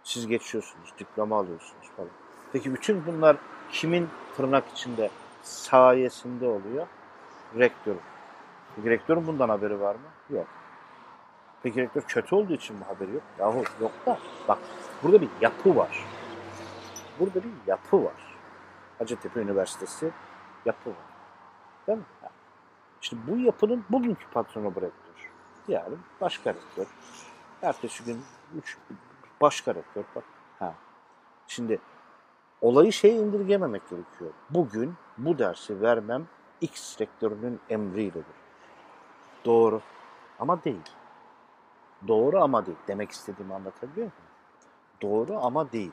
Siz 0.03 0.27
geçiyorsunuz, 0.27 0.93
diploma 0.99 1.39
alıyorsunuz 1.39 1.89
falan. 1.97 2.09
Peki 2.53 2.73
bütün 2.73 3.05
bunlar 3.05 3.37
kimin 3.71 4.09
tırnak 4.37 4.63
içinde 4.71 5.09
sayesinde 5.43 6.47
oluyor? 6.47 6.87
Rektörün. 7.57 8.01
Peki 8.75 8.89
rektörün 8.89 9.27
bundan 9.27 9.49
haberi 9.49 9.79
var 9.79 9.95
mı? 9.95 10.35
Yok. 10.37 10.47
Peki 11.63 11.81
rektör 11.81 12.01
kötü 12.01 12.35
olduğu 12.35 12.53
için 12.53 12.75
mi 12.75 12.83
haberi 12.83 13.13
yok? 13.13 13.23
Yahu 13.39 13.63
yok 13.81 13.91
da 14.05 14.17
bak 14.47 14.59
burada 15.03 15.21
bir 15.21 15.29
yapı 15.41 15.75
var. 15.75 16.05
Burada 17.19 17.35
bir 17.35 17.51
yapı 17.67 18.03
var. 18.03 18.37
Hacettepe 18.97 19.39
Üniversitesi 19.41 20.11
yapı 20.65 20.89
var. 20.89 21.09
Değil 21.87 21.97
mi? 21.97 22.05
Şimdi 23.01 23.31
bu 23.31 23.37
yapının 23.37 23.85
bugünkü 23.89 24.25
patronu 24.31 24.75
bu 24.75 24.81
rektör. 24.81 25.31
Yani 25.67 25.95
başka 26.21 26.53
rektör. 26.53 26.85
Ertesi 27.61 28.03
gün 28.03 28.21
üç 28.57 28.77
başka 29.41 29.75
rektör. 29.75 30.03
Bak. 30.15 30.23
Ha. 30.59 30.73
Şimdi 31.47 31.79
olayı 32.61 32.93
şey 32.93 33.17
indirgememek 33.17 33.89
gerekiyor. 33.89 34.31
Bugün 34.49 34.95
bu 35.19 35.39
dersi 35.39 35.81
vermem 35.81 36.27
X 36.61 37.01
rektörünün 37.01 37.59
emriyledir. 37.69 38.39
Doğru. 39.45 39.81
Ama 40.39 40.63
değil. 40.63 40.89
Doğru 42.07 42.43
ama 42.43 42.65
değil. 42.65 42.77
Demek 42.87 43.11
istediğimi 43.11 43.53
anlatabiliyor 43.53 44.07
muyum? 44.07 44.13
Doğru 45.01 45.39
ama 45.45 45.71
değil. 45.71 45.91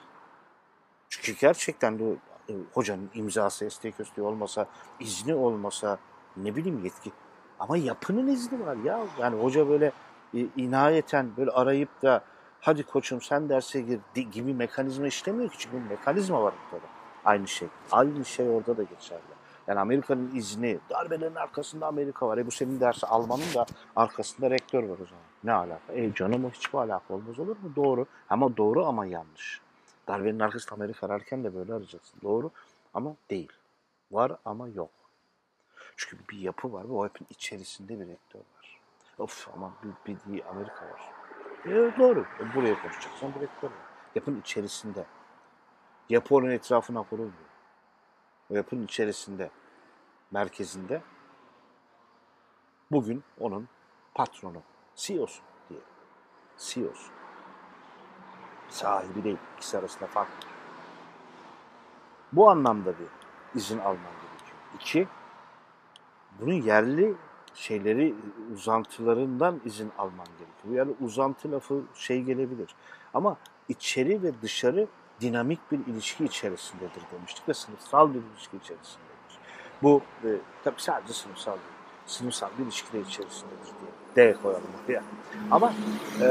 Çünkü 1.09 1.41
gerçekten 1.41 1.99
de 1.99 2.17
e, 2.49 2.55
hocanın 2.73 3.11
imzası, 3.15 3.65
estek 3.65 3.97
kösteği 3.97 4.25
olmasa, 4.25 4.67
izni 5.01 5.35
olmasa, 5.35 5.99
ne 6.37 6.57
bileyim 6.57 6.85
yetki. 6.85 7.13
Ama 7.59 7.77
yapının 7.77 8.27
izni 8.27 8.67
var 8.67 8.77
ya. 8.77 9.01
Yani 9.21 9.43
hoca 9.43 9.69
böyle 9.69 9.93
e, 10.35 10.39
inayeten 10.57 11.37
böyle 11.37 11.51
arayıp 11.51 12.03
da 12.03 12.25
hadi 12.61 12.83
koçum 12.83 13.21
sen 13.23 13.49
derse 13.49 13.81
gir 13.81 14.01
gibi 14.15 14.55
mekanizma 14.55 15.07
işlemiyor 15.07 15.51
ki. 15.51 15.59
Çünkü 15.59 15.77
mekanizma 15.89 16.43
var 16.43 16.55
ortada. 16.67 16.96
Aynı 17.27 17.49
şey. 17.49 17.69
Aynı 17.93 18.25
şey 18.25 18.49
orada 18.49 18.77
da 18.77 18.83
geçerli. 18.83 19.37
Yani 19.67 19.81
Amerika'nın 19.81 20.35
izni, 20.35 20.79
darbelerin 20.91 21.35
arkasında 21.35 21.87
Amerika 21.87 22.29
var. 22.29 22.39
E 22.39 22.47
bu 22.47 22.51
senin 22.51 22.81
dersi 22.81 23.07
Alman'ın 23.07 23.55
da 23.55 23.67
arkasında 23.97 24.51
rektör 24.51 24.83
var 24.83 24.99
o 25.03 25.07
zaman. 25.07 25.25
Ne 25.45 25.53
alaka? 25.53 25.93
E 25.93 26.15
canım 26.15 26.45
o 26.45 26.51
hiçbir 26.51 26.79
alaka 26.79 27.15
olmaz 27.15 27.39
olur 27.39 27.57
mu? 27.57 27.73
Doğru. 27.77 28.07
Ama 28.31 28.57
doğru 28.57 28.87
ama 28.87 29.07
yanlış. 29.07 29.61
Darbenin 30.09 30.41
arkasında 30.41 30.75
Amerika 30.75 31.07
ararken 31.07 31.45
de 31.45 31.55
böyle 31.55 31.75
arayacaksın. 31.75 32.21
Doğru 32.23 32.51
ama 32.95 33.17
değil. 33.31 33.53
Var 34.11 34.33
ama 34.45 34.69
yok. 34.69 34.91
Çünkü 35.97 36.25
bir 36.31 36.39
yapı 36.39 36.73
var 36.73 36.85
ve 36.89 36.93
o 36.93 37.05
yapının 37.05 37.29
içerisinde 37.31 38.01
bir 38.01 38.09
rektör 38.09 38.41
var. 38.41 38.81
Of 39.19 39.49
ama 39.55 39.73
bir, 40.07 40.17
bir, 40.33 40.51
Amerika 40.51 40.85
var. 40.85 41.13
E, 41.65 41.99
doğru. 41.99 42.21
E, 42.41 42.55
buraya 42.55 42.83
konuşacaksan 42.83 43.35
bir 43.35 43.41
rektör 43.41 43.69
var. 43.69 43.77
Yapının 44.15 44.41
içerisinde. 44.41 45.05
Yapı 46.09 46.35
onun 46.35 46.51
etrafına 46.51 47.03
kurulmuyor. 47.03 47.47
O 48.51 48.55
yapının 48.55 48.85
içerisinde, 48.85 49.51
merkezinde 50.31 51.03
bugün 52.91 53.25
onun 53.41 53.69
patronu, 54.15 54.63
CEO'su 54.95 55.43
diye. 55.69 55.81
CEO'su. 56.59 57.13
Sahibi 58.69 59.25
değil. 59.25 59.39
İkisi 59.57 59.79
arasında 59.79 60.07
fark 60.07 60.29
var. 60.29 60.51
Bu 62.33 62.51
anlamda 62.51 62.93
bir 62.99 63.07
izin 63.55 63.79
alman 63.79 63.97
gerekiyor. 63.97 64.59
İki, 64.75 65.09
bunun 66.41 66.53
yerli 66.53 67.15
şeyleri, 67.55 68.15
uzantılarından 68.55 69.61
izin 69.65 69.93
alman 69.99 70.27
gerekiyor. 70.27 70.75
Yani 70.75 70.97
uzantı 71.01 71.53
lafı 71.53 71.83
şey 71.95 72.23
gelebilir. 72.23 72.75
Ama 73.15 73.37
içeri 73.69 74.23
ve 74.23 74.43
dışarı 74.43 74.89
dinamik 75.21 75.73
bir 75.73 75.79
ilişki 75.87 76.25
içerisindedir 76.25 77.03
demiştik 77.13 77.49
ve 77.49 77.55
sınıfsal 77.55 78.15
bir 78.15 78.19
ilişki 78.19 78.57
içerisindedir. 78.57 79.39
Bu 79.83 80.03
e, 80.25 80.29
tabii 80.65 80.81
sadece 80.83 81.13
sınıfsal 81.13 81.53
değil. 81.53 81.77
Sınıfsal 82.07 82.49
bir 82.59 82.65
ilişki 82.65 82.93
de 82.93 83.01
içerisindedir 83.01 83.67
diye 83.67 83.91
D 84.17 84.37
koyalım 84.43 84.71
oraya. 84.85 85.03
Ama 85.51 85.73
e, 86.21 86.27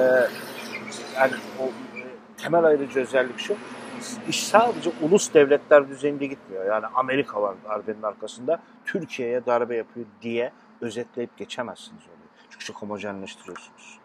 yani 1.16 1.34
o 1.60 1.64
e, 1.98 2.06
temel 2.38 2.64
ayrıcı 2.64 3.00
özellik 3.00 3.40
şu, 3.40 3.56
iş 4.30 4.48
sadece 4.48 4.92
ulus 5.02 5.34
devletler 5.34 5.90
düzeyinde 5.90 6.26
gitmiyor. 6.26 6.66
Yani 6.66 6.86
Amerika 6.86 7.42
var 7.42 7.56
darbenin 7.70 8.02
arkasında, 8.02 8.62
Türkiye'ye 8.86 9.46
darbe 9.46 9.76
yapıyor 9.76 10.06
diye 10.22 10.52
özetleyip 10.82 11.38
geçemezsiniz 11.38 12.04
orayı. 12.04 12.48
Çünkü 12.50 12.66
çok 12.66 12.82
homojenleştiriyorsunuz. 12.82 14.00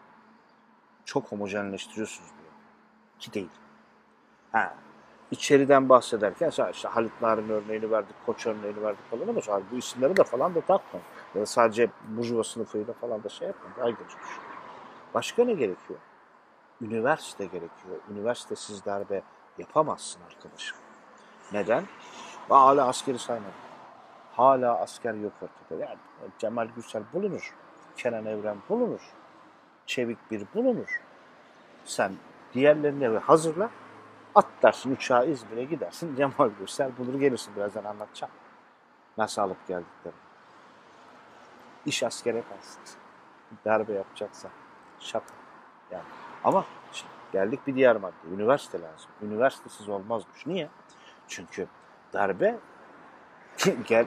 Çok 1.05 1.31
homojenleştiriyorsunuz 1.31 2.29
diyor. 2.29 2.51
Ki 3.19 3.33
değil. 3.33 3.49
Ha, 4.51 4.73
içeriden 5.31 5.89
bahsederken 5.89 6.49
işte 6.71 6.87
Halit 6.87 7.21
Narin 7.21 7.49
örneğini 7.49 7.91
verdik, 7.91 8.15
Koç 8.25 8.47
örneğini 8.47 8.83
verdik 8.83 9.11
falan 9.11 9.27
ama 9.27 9.41
sonra 9.41 9.61
bu 9.71 9.75
isimleri 9.75 10.17
de 10.17 10.23
falan 10.23 10.55
da 10.55 10.61
takmayın. 10.61 11.07
Ya 11.35 11.41
da 11.41 11.45
sadece 11.45 11.89
burjuva 12.07 12.43
sınıfıyla 12.43 12.93
falan 12.93 13.23
da 13.23 13.29
şey 13.29 13.47
yapmayın. 13.47 13.75
Daha 13.77 13.89
geçmiş. 13.89 14.25
Başka 15.13 15.45
ne 15.45 15.53
gerekiyor? 15.53 15.99
Üniversite 16.81 17.45
gerekiyor. 17.45 17.97
Üniversitesiz 18.11 18.85
darbe 18.85 19.21
yapamazsın 19.57 20.21
arkadaşım. 20.21 20.77
Neden? 21.53 21.83
Hala 22.49 22.87
askeri 22.87 23.19
saymadım. 23.19 23.51
Hala 24.31 24.79
asker 24.79 25.13
yok 25.13 25.33
ortada. 25.41 25.81
Yani 25.83 25.97
Cemal 26.39 26.67
Gürsel 26.75 27.03
bulunur. 27.13 27.55
Kenan 27.97 28.25
Evren 28.25 28.57
bulunur. 28.69 29.01
Çevik 29.85 30.31
bir 30.31 30.45
bulunur. 30.55 31.01
Sen 31.85 32.11
diğerlerini 32.53 33.17
hazırla. 33.17 33.69
Atlarsın 34.35 34.91
uçağa 34.91 35.23
İzmir'e 35.23 35.63
gidersin. 35.63 36.15
Cemal 36.17 36.49
Gürsel 36.59 36.97
bulur 36.97 37.19
gelirsin. 37.19 37.55
Birazdan 37.55 37.83
anlatacağım. 37.83 38.33
Nasıl 39.17 39.41
alıp 39.41 39.67
geldiklerini. 39.67 40.19
İş 41.85 42.03
askere 42.03 42.43
kalsın. 42.49 42.81
Darbe 43.65 43.93
yapacaksa. 43.93 44.49
Şaka. 44.99 45.33
Yani. 45.91 46.03
Ama 46.43 46.65
geldik 47.31 47.67
bir 47.67 47.75
diğer 47.75 47.95
madde. 47.95 48.27
Üniversite 48.33 48.81
lazım. 48.81 49.11
Üniversitesiz 49.21 49.89
olmazmış. 49.89 50.45
Niye? 50.45 50.69
Çünkü 51.27 51.67
darbe 52.13 52.57
ger 53.87 54.05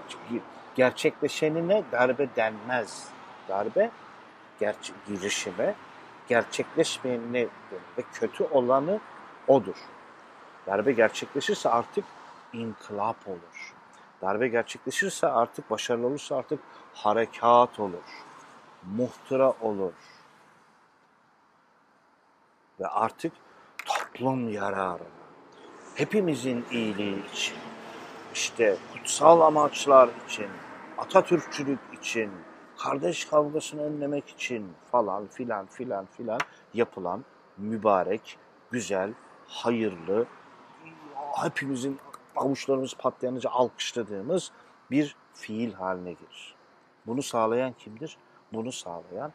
gerçekleşenine 0.75 1.85
darbe 1.93 2.29
denmez. 2.37 3.09
Darbe 3.49 3.91
gerçe 4.61 4.93
girişime 5.07 5.75
gerçekleşmeyenine 6.29 7.47
ve 7.99 8.03
kötü 8.13 8.45
olanı 8.45 9.01
odur. 9.49 9.77
Darbe 10.67 10.93
gerçekleşirse 10.93 11.69
artık 11.69 12.05
inkılap 12.53 13.29
olur. 13.29 13.75
Darbe 14.23 14.49
gerçekleşirse 14.49 15.27
artık 15.27 15.71
başarılı 15.71 16.07
olursa 16.07 16.37
artık 16.37 16.61
harekat 16.95 17.81
olur. 17.81 18.25
Muhtıra 18.97 19.55
olur. 19.61 19.93
Ve 22.81 22.87
artık 22.87 23.33
toplum 23.87 24.49
yararına, 24.49 25.25
hepimizin 25.95 26.65
iyiliği 26.71 27.33
için, 27.33 27.57
işte 28.35 28.77
kutsal 28.93 29.41
amaçlar 29.41 30.09
için, 30.27 30.49
Atatürkçülük 30.99 31.79
için, 31.93 32.31
kardeş 32.79 33.25
kavgasını 33.25 33.83
önlemek 33.83 34.29
için 34.29 34.73
falan 34.93 35.27
filan 35.27 35.67
filan 35.67 36.07
filan 36.07 36.41
yapılan 36.75 37.25
mübarek, 37.59 38.39
güzel, 38.71 39.13
hayırlı, 39.47 40.27
hepimizin 41.43 41.99
avuçlarımız 42.37 42.95
patlayanıcı 42.95 43.51
alkışladığımız 43.51 44.53
bir 44.91 45.17
fiil 45.33 45.73
haline 45.73 46.13
gelir. 46.13 46.55
Bunu 47.07 47.23
sağlayan 47.23 47.73
kimdir? 47.73 48.17
Bunu 48.53 48.73
sağlayan, 48.73 49.33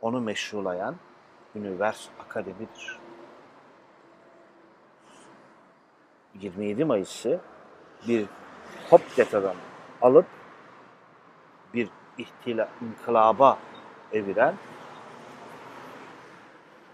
onu 0.00 0.20
meşrulayan 0.20 0.96
Ünivers 1.54 2.08
Akademi'dir. 2.20 2.98
27 6.40 6.84
Mayıs'ı 6.84 7.40
bir 8.08 8.26
hop 8.90 9.16
detadan 9.16 9.56
alıp 10.02 10.26
bir 11.74 11.88
ihtila, 12.18 12.68
inkılaba 12.82 13.58
eviren 14.12 14.54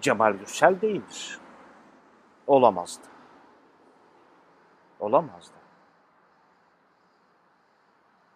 Cemal 0.01 0.33
Gürsel 0.33 0.81
değildir. 0.81 1.39
Olamazdı. 2.47 3.10
Olamazdı. 5.01 5.55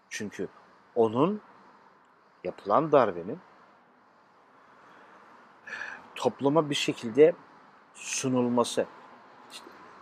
Çünkü 0.09 0.49
onun 0.95 1.41
yapılan 2.45 2.93
darbenin 2.93 3.39
topluma 6.15 6.71
bir 6.71 6.75
şekilde 6.75 7.35
sunulması, 7.95 8.87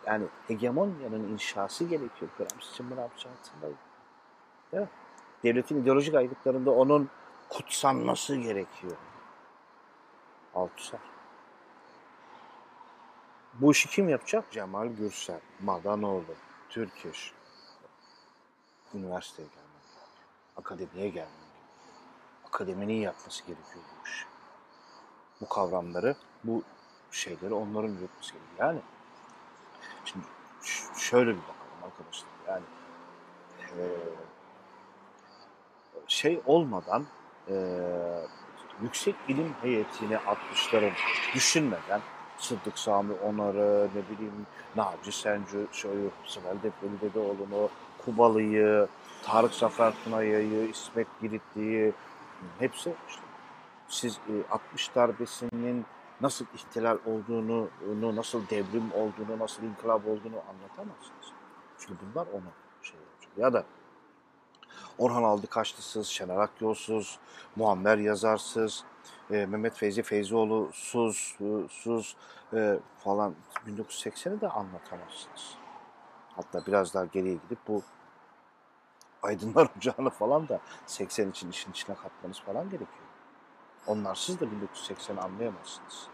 yani 0.07 0.27
hegemonyanın 0.49 1.33
inşası 1.33 1.85
gerekiyor. 1.85 2.31
Kıramız 2.37 2.71
için 2.73 2.91
bunu 2.91 3.01
yapacağı 3.01 3.33
Değil? 4.73 4.87
Devletin 5.45 5.83
ideolojik 5.83 6.15
aygıtlarında 6.15 6.71
onun 6.71 7.11
kutsanması 7.49 8.37
gerekiyor. 8.37 8.97
Altusar. 10.55 11.01
Bu 13.55 13.73
işi 13.73 13.89
kim 13.91 14.09
yapacak? 14.09 14.51
Cemal 14.51 14.87
Gürsel, 14.87 15.41
Madanoğlu, 15.61 16.35
Türkeş. 16.73 17.33
Üniversiteye 18.95 19.49
gelmek 19.49 19.83
Akademiye 20.57 21.09
gelmek 21.09 21.33
Akademinin 22.47 23.01
yapması 23.01 23.43
gerekiyor 23.43 23.77
bu 23.77 24.09
iş. 24.09 24.27
Bu 25.41 25.49
kavramları, 25.49 26.17
bu 26.45 26.63
şeyleri 27.11 27.55
onların 27.55 27.97
üretmesi 27.97 28.33
gerekiyor. 28.33 28.59
Yani 28.59 28.81
şimdi 30.05 30.27
şöyle 30.97 31.31
bir 31.31 31.43
bakalım 31.43 31.85
arkadaşlar. 31.85 32.29
Yani 32.49 32.65
şey 36.07 36.43
olmadan 36.47 37.07
yüksek 38.83 39.17
ilim 39.29 39.55
heyetine 39.63 40.15
60'ların 40.15 40.93
düşünmeden 41.35 42.01
Sıddık 42.43 42.79
Sami 42.79 43.15
Onar'ı, 43.15 43.89
ne 43.95 44.17
bileyim 44.17 44.47
Naci 44.77 45.13
Sencu, 45.13 45.67
şöyle 45.73 46.09
Sibel 46.27 46.57
Defeli 46.63 47.01
Dedeoğlu'nu, 47.01 47.69
Kubalı'yı, 48.05 48.89
Tarık 49.23 49.55
Zafer 49.55 49.93
Tunay'ı, 50.05 50.69
İsmet 50.71 51.07
Giritli'yi 51.21 51.93
hepsi 52.59 52.95
işte 53.09 53.23
siz 53.89 54.19
60 54.51 54.89
e, 54.89 54.95
darbesinin 54.95 55.87
nasıl 56.21 56.45
ihtilal 56.55 56.99
olduğunu, 57.07 57.69
nasıl 58.17 58.49
devrim 58.49 58.93
olduğunu, 58.93 59.39
nasıl 59.39 59.63
inkılap 59.63 60.07
olduğunu 60.07 60.37
anlatamazsınız. 60.51 61.33
Çünkü 61.79 61.95
bunlar 62.15 62.27
ona 62.27 62.53
şey 62.83 62.97
olacak. 63.01 63.33
Ya 63.37 63.53
da 63.53 63.65
Orhan 64.99 65.23
Aldı 65.23 65.47
Kaşlısız, 65.47 66.07
Şener 66.07 66.37
Akyolsuz, 66.37 67.19
Muammer 67.57 67.99
Yazarsız, 67.99 68.85
e, 69.33 69.47
Mehmet 69.47 69.75
Feyzi 69.75 70.03
Feyzioğlu 70.03 70.71
sus, 70.73 71.39
sus 71.71 72.15
e, 72.55 72.79
falan 72.99 73.35
1980'i 73.67 74.41
de 74.41 74.49
anlatamazsınız. 74.49 75.55
Hatta 76.37 76.67
biraz 76.67 76.95
daha 76.95 77.05
geriye 77.05 77.35
gidip 77.35 77.59
bu 77.69 77.83
Aydınlar 79.23 79.69
Ocağı'nı 79.77 80.11
falan 80.11 80.49
da 80.49 80.61
80 80.87 81.31
için 81.31 81.51
işin 81.51 81.71
içine 81.71 81.97
katmanız 81.97 82.41
falan 82.41 82.65
gerekiyor. 82.65 83.07
Onlarsız 83.87 84.41
da 84.41 84.45
1980'i 84.45 85.21
anlayamazsınız. 85.21 86.09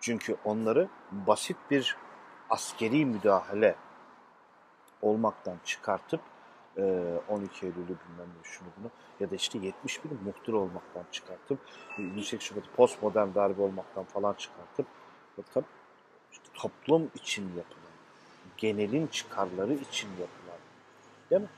Çünkü 0.00 0.36
onları 0.44 0.88
basit 1.12 1.56
bir 1.70 1.96
askeri 2.50 3.06
müdahale 3.06 3.76
olmaktan 5.02 5.56
çıkartıp 5.64 6.20
12 6.76 7.66
Eylül'ü 7.66 7.76
bilmem 7.76 8.28
ne 8.38 8.42
şunu 8.42 8.68
bunu 8.80 8.90
ya 9.20 9.30
da 9.30 9.34
işte 9.34 9.58
71 9.58 10.16
muhtır 10.24 10.52
olmaktan 10.52 11.04
çıkartıp 11.12 11.58
yüksek 11.98 12.42
şubatı 12.42 12.70
postmodern 12.70 13.34
darbe 13.34 13.62
olmaktan 13.62 14.04
falan 14.04 14.34
çıkartıp 14.34 14.86
tabii 15.54 15.66
işte 16.32 16.44
toplum 16.54 17.10
için 17.14 17.42
yapılan, 17.42 17.92
genelin 18.56 19.06
çıkarları 19.06 19.74
için 19.74 20.08
yapılan 20.08 20.58
değil 21.30 21.42
mi? 21.42 21.48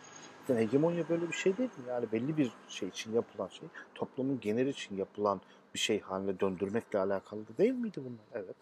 Yani 0.48 0.60
hegemonya 0.60 1.08
böyle 1.08 1.28
bir 1.28 1.34
şey 1.34 1.56
değil 1.56 1.70
mi? 1.70 1.84
Yani 1.88 2.12
belli 2.12 2.36
bir 2.36 2.52
şey 2.68 2.88
için 2.88 3.12
yapılan 3.12 3.48
şey, 3.48 3.68
toplumun 3.94 4.40
genel 4.40 4.66
için 4.66 4.96
yapılan 4.96 5.40
bir 5.74 5.78
şey 5.78 6.00
haline 6.00 6.40
döndürmekle 6.40 6.98
alakalı 6.98 7.40
değil 7.58 7.72
miydi 7.72 8.00
bunlar? 8.04 8.44
Evet. 8.44 8.56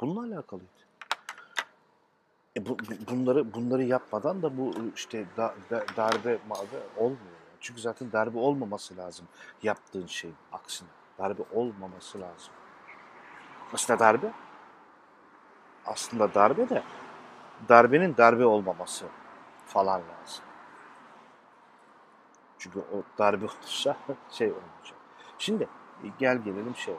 Bununla 0.00 0.34
alakalıydı. 0.34 0.68
E 2.56 2.66
bu, 2.66 2.76
bunları 3.10 3.54
bunları 3.54 3.82
yapmadan 3.82 4.42
da 4.42 4.58
bu 4.58 4.74
işte 4.94 5.24
da, 5.36 5.54
da, 5.70 5.84
darbe 5.96 6.38
olmuyor. 6.96 7.18
Çünkü 7.60 7.80
zaten 7.80 8.12
darbe 8.12 8.38
olmaması 8.38 8.96
lazım 8.96 9.26
yaptığın 9.62 10.06
şeyin 10.06 10.36
aksine. 10.52 10.88
Darbe 11.18 11.42
olmaması 11.52 12.20
lazım. 12.20 12.52
Aslında 13.72 13.98
darbe 13.98 14.32
aslında 15.86 16.34
darbe 16.34 16.68
de 16.68 16.82
darbenin 17.68 18.16
darbe 18.16 18.46
olmaması 18.46 19.06
falan 19.66 20.00
lazım. 20.00 20.44
Çünkü 22.58 22.78
o 22.78 23.02
darbe 23.18 23.44
olursa 23.58 23.96
şey 24.30 24.48
olmayacak. 24.48 24.98
Şimdi 25.38 25.68
gel 26.18 26.38
gelelim 26.38 26.76
şey. 26.76 26.94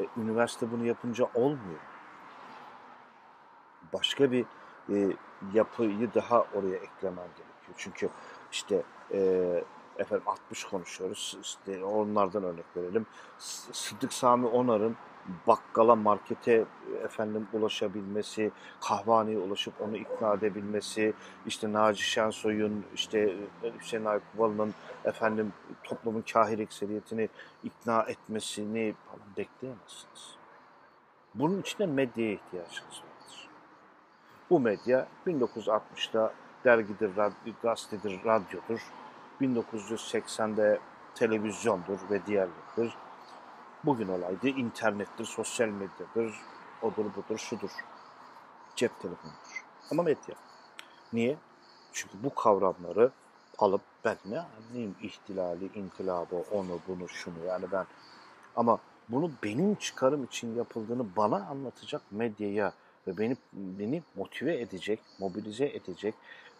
E, 0.00 0.06
üniversite 0.16 0.72
bunu 0.72 0.84
yapınca 0.84 1.28
olmuyor. 1.34 1.80
Başka 3.92 4.32
bir 4.32 4.46
e, 4.90 5.08
yapıyı 5.54 6.14
daha 6.14 6.40
oraya 6.40 6.76
eklemen 6.76 7.28
gerekiyor. 7.28 7.74
Çünkü 7.76 8.08
işte 8.52 8.82
e, 9.12 9.18
efendim 9.98 10.28
60 10.28 10.64
konuşuyoruz. 10.64 11.38
İşte 11.42 11.84
onlardan 11.84 12.44
örnek 12.44 12.64
verelim. 12.76 13.06
Sıddık 13.72 14.12
Sami 14.12 14.46
Onar'ın 14.46 14.96
bakkala, 15.46 15.96
markete 15.96 16.64
efendim 17.04 17.48
ulaşabilmesi, 17.52 18.52
kahvaneye 18.80 19.38
ulaşıp 19.38 19.80
onu 19.80 19.96
ikna 19.96 20.34
edebilmesi, 20.34 21.14
işte 21.46 21.72
Naci 21.72 22.02
Şensoy'un, 22.02 22.84
işte 22.94 23.36
Hüseyin 23.80 24.04
Aykıvalı'nın 24.04 24.74
efendim 25.04 25.52
toplumun 25.84 26.24
kahir 26.32 26.58
ekseriyetini 26.58 27.28
ikna 27.64 28.02
etmesini 28.02 28.94
falan 29.06 29.26
bekleyemezsiniz. 29.36 30.36
Bunun 31.34 31.60
için 31.60 31.78
de 31.78 31.86
medyaya 31.86 32.32
ihtiyacınız 32.32 33.02
vardır. 33.02 33.15
Bu 34.50 34.60
medya 34.60 35.06
1960'da 35.26 36.32
dergidir, 36.64 37.16
radyo, 37.16 37.52
gazetedir, 37.62 38.24
radyodur. 38.24 38.92
1980'de 39.40 40.80
televizyondur 41.14 41.98
ve 42.10 42.26
diğerleridir. 42.26 42.96
Bugün 43.84 44.08
olaydı 44.08 44.48
internettir, 44.48 45.24
sosyal 45.24 45.68
medyadır, 45.68 46.40
odur 46.82 47.04
budur, 47.16 47.38
şudur. 47.38 47.70
Cep 48.76 49.00
telefonudur. 49.00 49.64
Ama 49.90 50.02
medya. 50.02 50.34
Niye? 51.12 51.36
Çünkü 51.92 52.22
bu 52.22 52.34
kavramları 52.34 53.10
alıp 53.58 53.80
ben 54.04 54.16
ne 54.24 54.40
anlayayım 54.40 54.96
ihtilali, 55.02 55.70
inkılabı, 55.74 56.44
onu, 56.52 56.80
bunu, 56.88 57.08
şunu 57.08 57.44
yani 57.48 57.64
ben 57.72 57.86
ama 58.56 58.78
bunu 59.08 59.30
benim 59.42 59.74
çıkarım 59.74 60.24
için 60.24 60.56
yapıldığını 60.56 61.16
bana 61.16 61.46
anlatacak 61.46 62.02
medyaya 62.10 62.72
ve 63.06 63.18
beni 63.18 63.36
beni 63.52 64.02
motive 64.14 64.60
edecek, 64.60 65.00
mobilize 65.18 65.66
edecek, 65.66 66.14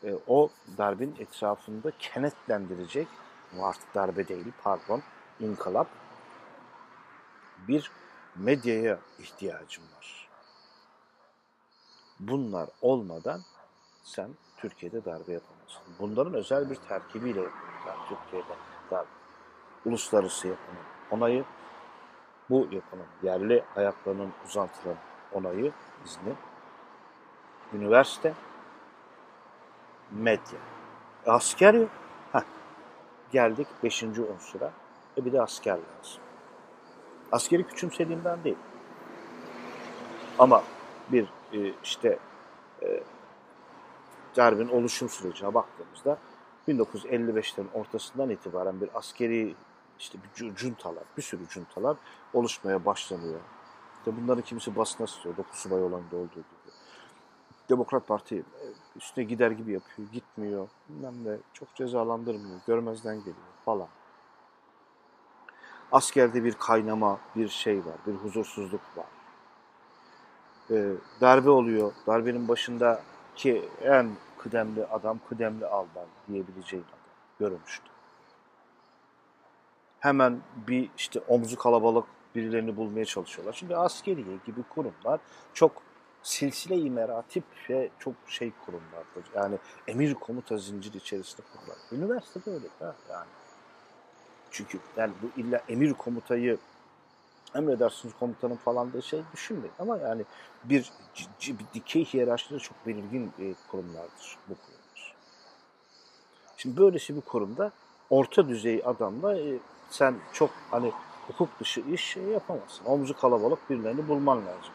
e, 0.04 0.14
o 0.26 0.50
darbenin 0.78 1.16
etrafında 1.18 1.92
kenetlendirecek, 1.98 3.08
artık 3.60 3.94
darbe 3.94 4.28
değil 4.28 4.52
pardon, 4.62 5.02
inkılap 5.40 5.88
bir 7.68 7.90
medyaya 8.36 8.98
ihtiyacım 9.18 9.84
var. 9.96 10.28
Bunlar 12.20 12.68
olmadan 12.82 13.40
sen 14.02 14.30
Türkiye'de 14.56 15.04
darbe 15.04 15.32
yapamazsın. 15.32 15.82
Bunların 15.98 16.34
özel 16.34 16.70
bir 16.70 16.74
terkibiyle 16.74 17.40
yapıyorlar 17.40 17.96
Türkiye'de 18.08 18.54
darbe. 18.90 19.08
Uluslararası 19.84 20.48
yapının 20.48 20.82
onayı, 21.10 21.44
bu 22.50 22.68
yapının 22.70 23.06
yerli 23.22 23.64
ayaklarının 23.76 24.32
uzantılan 24.46 24.96
onayı, 25.32 25.72
izni, 26.04 26.32
üniversite, 27.72 28.34
medya. 30.10 30.58
E, 31.26 31.30
asker 31.30 31.74
yok. 31.74 31.90
Heh. 32.32 32.42
Geldik 33.32 33.66
beşinci 33.82 34.22
unsura. 34.22 34.72
E 35.18 35.24
bir 35.24 35.32
de 35.32 35.42
asker 35.42 35.72
lazım. 35.72 36.22
Askeri 37.32 37.66
küçümsediğimden 37.66 38.44
değil. 38.44 38.56
Ama 40.38 40.62
bir 41.08 41.28
e, 41.52 41.72
işte 41.84 42.18
e, 42.82 43.02
darbenin 44.36 44.68
oluşum 44.68 45.08
sürecine 45.08 45.54
baktığımızda 45.54 46.18
1955'lerin 46.68 47.72
ortasından 47.74 48.30
itibaren 48.30 48.80
bir 48.80 48.88
askeri 48.94 49.54
işte 49.98 50.18
bir 50.38 50.54
cuntalar, 50.54 51.04
bir 51.16 51.22
sürü 51.22 51.48
cuntalar 51.48 51.96
oluşmaya 52.32 52.84
başlanıyor. 52.84 53.40
İşte 54.06 54.22
bunların 54.22 54.42
kimisi 54.42 54.76
basına 54.76 55.06
tutuyor, 55.06 55.36
9 55.36 55.58
subay 55.58 55.82
olanında 55.82 56.16
olduğu 56.16 56.30
gibi. 56.34 56.44
Demokrat 57.68 58.06
Parti 58.06 58.44
üstüne 58.96 59.24
gider 59.24 59.50
gibi 59.50 59.72
yapıyor, 59.72 60.08
gitmiyor, 60.12 60.68
bilmem 60.88 61.24
ne, 61.24 61.36
çok 61.52 61.74
cezalandırmıyor, 61.74 62.60
görmezden 62.66 63.18
geliyor 63.18 63.36
falan. 63.64 63.88
Askerde 65.92 66.44
bir 66.44 66.54
kaynama, 66.54 67.18
bir 67.36 67.48
şey 67.48 67.78
var, 67.78 67.94
bir 68.06 68.14
huzursuzluk 68.14 68.80
var. 68.96 69.06
Ee, 70.70 70.92
darbe 71.20 71.50
oluyor, 71.50 71.92
darbenin 72.06 72.48
başındaki 72.48 73.68
en 73.82 74.10
kıdemli 74.38 74.86
adam, 74.86 75.18
kıdemli 75.28 75.66
albay 75.66 76.06
diyebileceğin 76.28 76.84
adam 76.84 76.98
görülmüştü. 77.38 77.88
Hemen 80.00 80.40
bir 80.68 80.90
işte 80.96 81.20
omzu 81.20 81.56
kalabalık 81.56 82.15
birilerini 82.36 82.76
bulmaya 82.76 83.04
çalışıyorlar. 83.04 83.52
Şimdi 83.52 83.76
askeriye 83.76 84.36
gibi 84.46 84.62
kurumlar 84.74 85.20
çok 85.54 85.72
silsile-i 86.22 86.90
meratip 86.90 87.44
ve 87.70 87.90
çok 87.98 88.14
şey 88.28 88.52
kurumlardır. 88.64 89.24
Yani 89.34 89.58
emir 89.88 90.14
komuta 90.14 90.58
zinciri 90.58 90.96
içerisinde 90.96 91.42
kurumlar. 91.52 91.76
Üniversitede 91.92 92.50
öyle 92.50 92.66
ha 92.78 92.94
yani. 93.10 93.28
Çünkü 94.50 94.78
yani 94.96 95.12
bu 95.22 95.40
illa 95.40 95.62
emir 95.68 95.92
komutayı 95.92 96.58
emredersiniz 97.54 98.14
komutanın 98.18 98.56
falan 98.56 98.92
da 98.92 99.00
şey 99.00 99.20
düşünmeyin. 99.32 99.72
Ama 99.78 99.98
yani 99.98 100.24
bir, 100.64 100.92
bir 101.48 101.66
dikey 101.74 102.04
hiyerarşide 102.04 102.58
çok 102.58 102.86
belirgin 102.86 103.32
e, 103.38 103.54
kurumlardır 103.70 104.38
bu 104.48 104.54
kurumlar. 104.54 105.14
Şimdi 106.56 106.76
böylesi 106.76 107.16
bir 107.16 107.20
kurumda 107.20 107.72
orta 108.10 108.48
düzey 108.48 108.82
adamla 108.84 109.38
e, 109.38 109.58
sen 109.90 110.14
çok 110.32 110.50
hani 110.70 110.92
hukuk 111.26 111.60
dışı 111.60 111.80
iş 111.80 112.04
şey 112.04 112.22
yapamazsın. 112.22 112.84
Omzu 112.84 113.16
kalabalık 113.16 113.70
birilerini 113.70 114.08
bulman 114.08 114.38
lazım. 114.38 114.72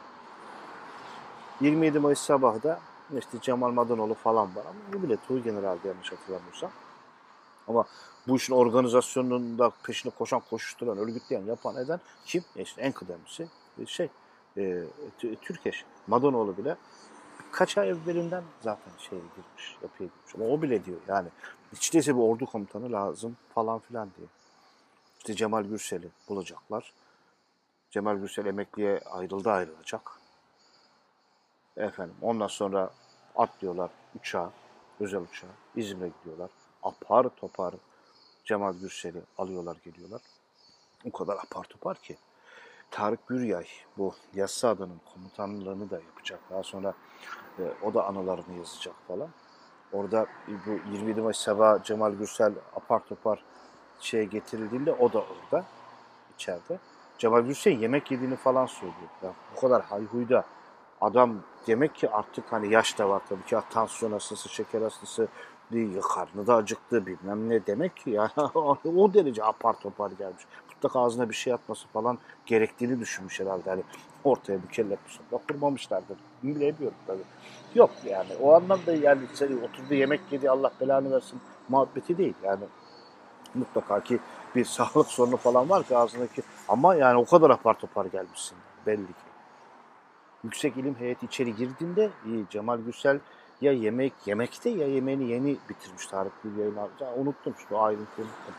27 1.62 2.00
Mayıs 2.00 2.20
sabahı 2.20 2.64
da 2.64 2.80
işte 3.18 3.38
Cemal 3.42 3.72
Madanoğlu 3.72 4.14
falan 4.14 4.56
var 4.56 4.64
ama 4.66 4.94
bu 4.94 5.04
bile 5.04 5.18
Tuğ 5.28 5.44
General'de 5.44 5.88
yanlış 5.88 6.12
hatırlamıyorsam. 6.12 6.72
Ama 7.68 7.86
bu 8.28 8.36
işin 8.36 8.54
organizasyonunda 8.54 9.72
peşine 9.84 10.12
koşan, 10.12 10.42
koşuşturan, 10.50 10.98
örgütleyen, 10.98 11.44
yapan 11.44 11.76
eden 11.76 12.00
kim? 12.26 12.44
E 12.56 12.62
işte 12.62 12.82
en 12.82 12.92
kıdemlisi 12.92 13.48
e, 13.82 13.86
şey 13.86 14.10
e, 14.58 14.84
Türkeş. 15.42 15.86
Madanoğlu 16.08 16.58
bile 16.58 16.76
kaç 17.52 17.78
ay 17.78 17.90
evvelinden 17.90 18.44
zaten 18.62 18.92
şeye 18.98 19.22
girmiş, 19.22 19.78
yapıya 19.84 20.10
girmiş. 20.10 20.36
Ama 20.36 20.46
o 20.46 20.62
bile 20.62 20.86
diyor 20.86 20.98
yani 21.08 21.28
hiç 21.74 21.94
değilse 21.94 22.16
bir 22.16 22.22
ordu 22.22 22.46
komutanı 22.46 22.92
lazım 22.92 23.38
falan 23.56 23.80
filan 23.80 24.10
diye. 24.18 24.28
İşte 25.22 25.36
Cemal 25.36 25.64
Gürsel'i 25.64 26.10
bulacaklar. 26.30 26.94
Cemal 27.90 28.16
Gürsel 28.18 28.46
emekliye 28.46 29.00
ayrıldı 29.00 29.52
ayrılacak. 29.52 30.02
Efendim 31.78 32.16
ondan 32.22 32.48
sonra 32.48 32.90
atlıyorlar 33.36 33.92
uçağa, 34.20 34.52
özel 35.00 35.22
uçağa, 35.22 35.48
İzmir'e 35.76 36.10
gidiyorlar. 36.20 36.50
Apar 36.84 37.30
topar 37.30 37.74
Cemal 38.46 38.74
Gürsel'i 38.74 39.22
alıyorlar 39.38 39.78
geliyorlar. 39.86 40.22
O 41.06 41.12
kadar 41.12 41.38
apar 41.38 41.64
topar 41.64 41.98
ki. 41.98 42.18
Tarık 42.92 43.28
Güryay 43.28 43.68
bu 43.98 44.16
Yassı 44.34 44.68
Adanın 44.68 45.02
komutanlığını 45.14 45.90
da 45.90 45.96
yapacak. 45.96 46.40
Daha 46.50 46.64
sonra 46.64 46.94
E, 47.60 47.64
o 47.86 47.94
da 47.94 48.08
anılarını 48.08 48.58
yazacak 48.58 48.96
falan. 49.08 49.30
Orada 49.94 50.28
bu 50.48 50.72
27 50.92 51.22
Mayıs 51.22 51.38
sabah 51.38 51.84
Cemal 51.84 52.12
Gürsel 52.12 52.54
apar 52.76 53.06
topar 53.06 53.44
şeye 54.02 54.26
getirildiğinde 54.26 54.92
o 54.92 55.14
da 55.14 55.20
orada 55.20 55.66
içeride. 56.36 56.80
Cemal 57.18 57.42
Gürsel 57.42 57.82
yemek 57.82 58.12
yediğini 58.12 58.36
falan 58.36 58.66
söylüyor. 58.66 59.10
Ya 59.24 59.34
bu 59.56 59.60
kadar 59.62 59.82
hayhuyda 59.82 60.44
adam 61.02 61.36
demek 61.68 61.96
ki 61.96 62.10
artık 62.10 62.52
hani 62.52 62.74
yaş 62.74 63.00
da 63.00 63.10
var 63.10 63.22
tabii 63.30 63.46
ki 63.46 63.58
tansiyon 63.70 64.12
hastası, 64.12 64.50
şeker 64.50 64.82
hastası, 64.82 65.28
değil, 65.72 66.02
karnı 66.02 66.48
da 66.48 66.56
acıktı 66.56 67.06
bilmem 67.06 67.50
ne 67.50 67.66
demek 67.66 67.98
ki 67.98 68.10
yani 68.10 68.32
o 68.98 69.14
derece 69.14 69.44
apar 69.44 69.80
topar 69.80 70.12
gelmiş. 70.12 70.44
Mutlaka 70.70 71.00
ağzına 71.00 71.30
bir 71.30 71.36
şey 71.36 71.54
atması 71.54 71.88
falan 71.88 72.18
gerektiğini 72.46 73.00
düşünmüş 73.00 73.40
herhalde. 73.40 73.70
Hani 73.70 73.84
ortaya 74.24 74.64
bir 74.64 74.68
kelle 74.68 74.96
pusatla 74.96 75.48
kurmamışlardır. 75.48 76.18
Bilemiyorum 76.44 76.98
tabii. 77.08 77.24
Yok 77.76 77.92
yani 78.06 78.30
o 78.42 78.54
anlamda 78.54 78.94
yani 78.94 79.22
seni 79.34 79.56
oturdu 79.56 79.94
yemek 79.94 80.22
yedi 80.32 80.50
Allah 80.50 80.72
belanı 80.82 81.12
versin 81.12 81.42
muhabbeti 81.70 82.18
değil 82.18 82.34
yani. 82.44 82.64
Mutlaka 83.56 84.04
ki 84.04 84.20
bir 84.56 84.66
sağlık 84.66 85.08
sorunu 85.08 85.38
falan 85.38 85.70
var 85.70 85.84
ki 85.84 85.98
ağzındaki 85.98 86.42
ama 86.68 86.96
yani 86.96 87.18
o 87.18 87.26
kadar 87.26 87.50
apar 87.50 87.80
topar 87.80 88.06
gelmişsin 88.06 88.58
belli 88.86 89.08
ki. 89.08 89.32
Yüksek 90.44 90.78
ilim 90.78 90.96
heyeti 91.00 91.26
içeri 91.26 91.56
girdiğinde 91.56 92.10
Cemal 92.50 92.78
Gürsel 92.78 93.20
ya 93.62 93.72
yemek 93.72 94.14
yemekte 94.26 94.70
ya 94.70 94.88
yemeğini 94.88 95.24
yeni 95.24 95.58
bitirmiş 95.70 96.08
Tarık 96.08 96.46
bir 96.46 96.60
yayın 96.60 96.76
ya 96.76 97.14
unuttum 97.18 97.54
o 97.72 97.82
ayrıntıyı 97.82 98.28
unuttum. 98.28 98.56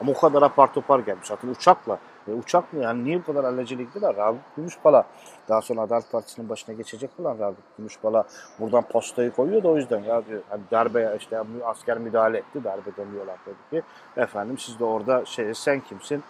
Ama 0.00 0.12
o 0.12 0.20
kadar 0.20 0.42
apar 0.42 0.74
topar 0.74 0.98
gelmiş. 0.98 1.28
Zaten 1.28 1.48
uçakla. 1.48 1.98
E, 2.28 2.34
uçak 2.34 2.72
mı 2.72 2.82
yani 2.82 3.04
niye 3.04 3.18
bu 3.18 3.24
kadar 3.26 3.44
alacele 3.44 3.82
gittiler? 3.82 4.16
Ragıp 4.16 4.40
Gümüşpala 4.56 5.06
daha 5.48 5.60
sonra 5.60 5.80
Adalet 5.80 6.12
Partisi'nin 6.12 6.48
başına 6.48 6.74
geçecek 6.74 7.10
olan 7.18 7.38
Ragıp 7.38 7.76
Gümüşpala 7.78 8.24
buradan 8.58 8.82
postayı 8.82 9.30
koyuyor 9.30 9.62
da 9.62 9.68
o 9.68 9.76
yüzden 9.76 10.02
ya 10.02 10.26
diyor 10.26 10.42
hani 10.50 10.62
darbe 10.70 11.14
işte 11.18 11.42
asker 11.64 11.98
müdahale 11.98 12.38
etti 12.38 12.64
darbe 12.64 12.96
demiyorlar 12.96 13.36
dedi 13.46 13.56
ki 13.70 13.82
efendim 14.20 14.58
siz 14.58 14.78
de 14.78 14.84
orada 14.84 15.24
şey 15.24 15.54
sen 15.54 15.80
kimsin? 15.80 16.22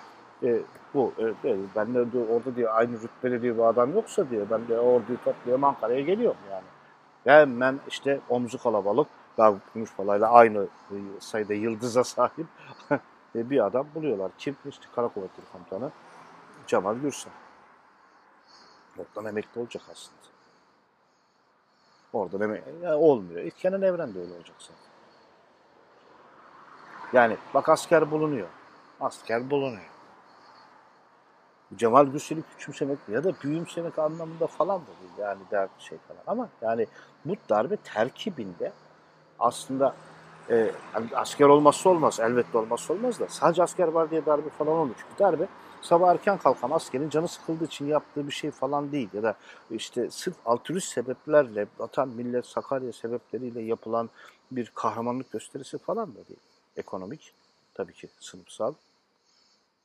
E, 0.42 0.58
bu 0.94 1.12
e, 1.44 1.56
ben 1.76 1.94
de 1.94 1.98
orada 2.32 2.56
diyor 2.56 2.72
aynı 2.74 2.92
rütbeli 3.02 3.42
diyor 3.42 3.58
bu 3.58 3.66
adam 3.66 3.94
yoksa 3.94 4.30
diyor 4.30 4.46
ben 4.50 4.68
de 4.68 4.78
orduyu 4.78 5.18
topluyorum 5.24 5.64
Ankara'ya 5.64 6.00
geliyorum 6.00 6.40
yani. 6.50 6.64
Hemen 7.24 7.80
işte 7.88 8.20
omzu 8.28 8.58
kalabalık 8.58 9.06
Ragıp 9.38 9.74
Gümüşpala'yla 9.74 10.30
aynı 10.30 10.66
e, 10.90 10.96
sayıda 11.20 11.54
yıldıza 11.54 12.04
sahip 12.04 12.46
ve 13.34 13.50
bir 13.50 13.66
adam 13.66 13.86
buluyorlar. 13.94 14.30
Kim? 14.38 14.56
İşte 14.68 14.86
Kara 14.94 15.08
Kuvvetleri 15.08 15.46
Komutanı 15.52 15.90
Cemal 16.66 16.94
Gürsel. 16.94 17.32
Oradan 18.98 19.30
emekli 19.30 19.60
olacak 19.60 19.82
aslında. 19.92 20.18
Oradan 22.12 22.40
emekli 22.40 22.72
yani 22.82 22.94
olmuyor. 22.94 23.40
İlk 23.40 23.64
Evren 23.64 24.14
de 24.14 24.20
öyle 24.20 24.34
olacak. 24.34 24.56
Yani 27.12 27.36
bak 27.54 27.68
asker 27.68 28.10
bulunuyor. 28.10 28.48
Asker 29.00 29.50
bulunuyor. 29.50 29.90
Cemal 31.76 32.06
Gürsel'i 32.06 32.42
küçümsemek 32.42 32.98
ya 33.08 33.24
da 33.24 33.32
büyümsemek 33.42 33.98
anlamında 33.98 34.46
falan 34.46 34.80
da 34.80 34.86
değil 34.86 35.12
yani 35.18 35.40
der 35.50 35.68
şey 35.78 35.98
falan. 35.98 36.20
Ama 36.26 36.48
yani 36.62 36.86
bu 37.24 37.36
darbe 37.48 37.76
terkibinde 37.76 38.72
aslında 39.38 39.94
e, 40.50 40.70
hani 40.92 41.06
asker 41.14 41.46
olmazsa 41.46 41.90
olmaz, 41.90 42.20
elbette 42.20 42.58
olmazsa 42.58 42.94
olmaz 42.94 43.20
da 43.20 43.28
sadece 43.28 43.62
asker 43.62 43.88
var 43.88 44.10
diye 44.10 44.26
darbe 44.26 44.48
falan 44.48 44.72
olmuyor. 44.72 44.96
Çünkü 44.98 45.18
darbe 45.18 45.48
sabah 45.82 46.10
erken 46.10 46.38
kalkan 46.38 46.70
askerin 46.70 47.10
canı 47.10 47.28
sıkıldığı 47.28 47.64
için 47.64 47.86
yaptığı 47.86 48.26
bir 48.26 48.32
şey 48.32 48.50
falan 48.50 48.92
değil. 48.92 49.08
Ya 49.12 49.22
da 49.22 49.36
işte 49.70 50.10
sırf 50.10 50.36
altruist 50.46 50.88
sebeplerle, 50.88 51.66
vatan, 51.78 52.08
millet, 52.08 52.46
Sakarya 52.46 52.92
sebepleriyle 52.92 53.62
yapılan 53.62 54.10
bir 54.50 54.72
kahramanlık 54.74 55.32
gösterisi 55.32 55.78
falan 55.78 56.08
da 56.08 56.28
değil. 56.28 56.40
Ekonomik, 56.76 57.32
tabii 57.74 57.92
ki 57.92 58.08
sınıfsal 58.20 58.74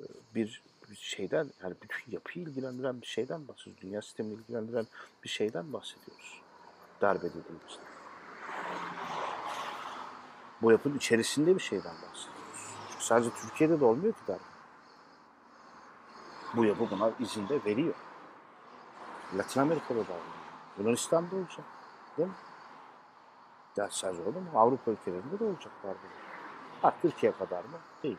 e, 0.02 0.06
bir 0.36 0.62
şeyden 0.96 1.50
yani 1.64 1.76
bütün 1.82 2.12
yapıyı 2.12 2.46
ilgilendiren 2.46 3.02
bir 3.02 3.08
şeyden 3.08 3.48
bahsediyoruz. 3.48 3.82
Dünya 3.82 4.02
sistemini 4.02 4.34
ilgilendiren 4.34 4.88
bir 5.24 5.30
şeyden 5.30 5.74
bahsediyoruz. 5.74 6.42
Darbe 7.02 7.30
dediğimizde. 7.30 7.84
Bu 10.64 10.72
yapının 10.72 10.98
içerisinde 10.98 11.56
bir 11.56 11.60
şeyden 11.60 11.92
bahsediyoruz. 11.92 12.28
Çünkü 12.90 13.04
sadece 13.04 13.30
Türkiye'de 13.30 13.80
de 13.80 13.86
olmuyor 13.86 14.14
ki 14.14 14.20
darbe. 14.28 14.40
Bu 16.56 16.66
yapı 16.66 16.92
buna 16.92 17.12
izin 17.20 17.50
de 17.50 17.66
veriyor. 17.66 17.94
Latin 19.38 19.60
Amerika'da 19.62 20.00
da 20.00 20.02
oluyor. 20.02 20.20
Yunanistan'da 20.80 21.36
olacak. 21.36 21.66
Değil 22.18 22.30
mi? 22.30 22.36
Ya 23.78 23.90
sadece 23.92 24.22
olur 24.22 24.36
mu? 24.36 24.50
Avrupa 24.56 24.92
ülkelerinde 24.92 25.40
de 25.40 25.44
olacak 25.44 25.72
darbe. 25.84 25.98
Ha 26.82 26.94
Türkiye 27.02 27.32
kadar 27.32 27.64
mı? 27.64 27.78
Değil. 28.04 28.18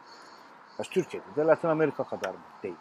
Ya 0.79 0.85
Türkiye'de 0.85 1.37
de 1.37 1.47
Latin 1.47 1.69
Amerika 1.69 2.05
kadar 2.05 2.31
mı? 2.31 2.41
Değil. 2.63 2.75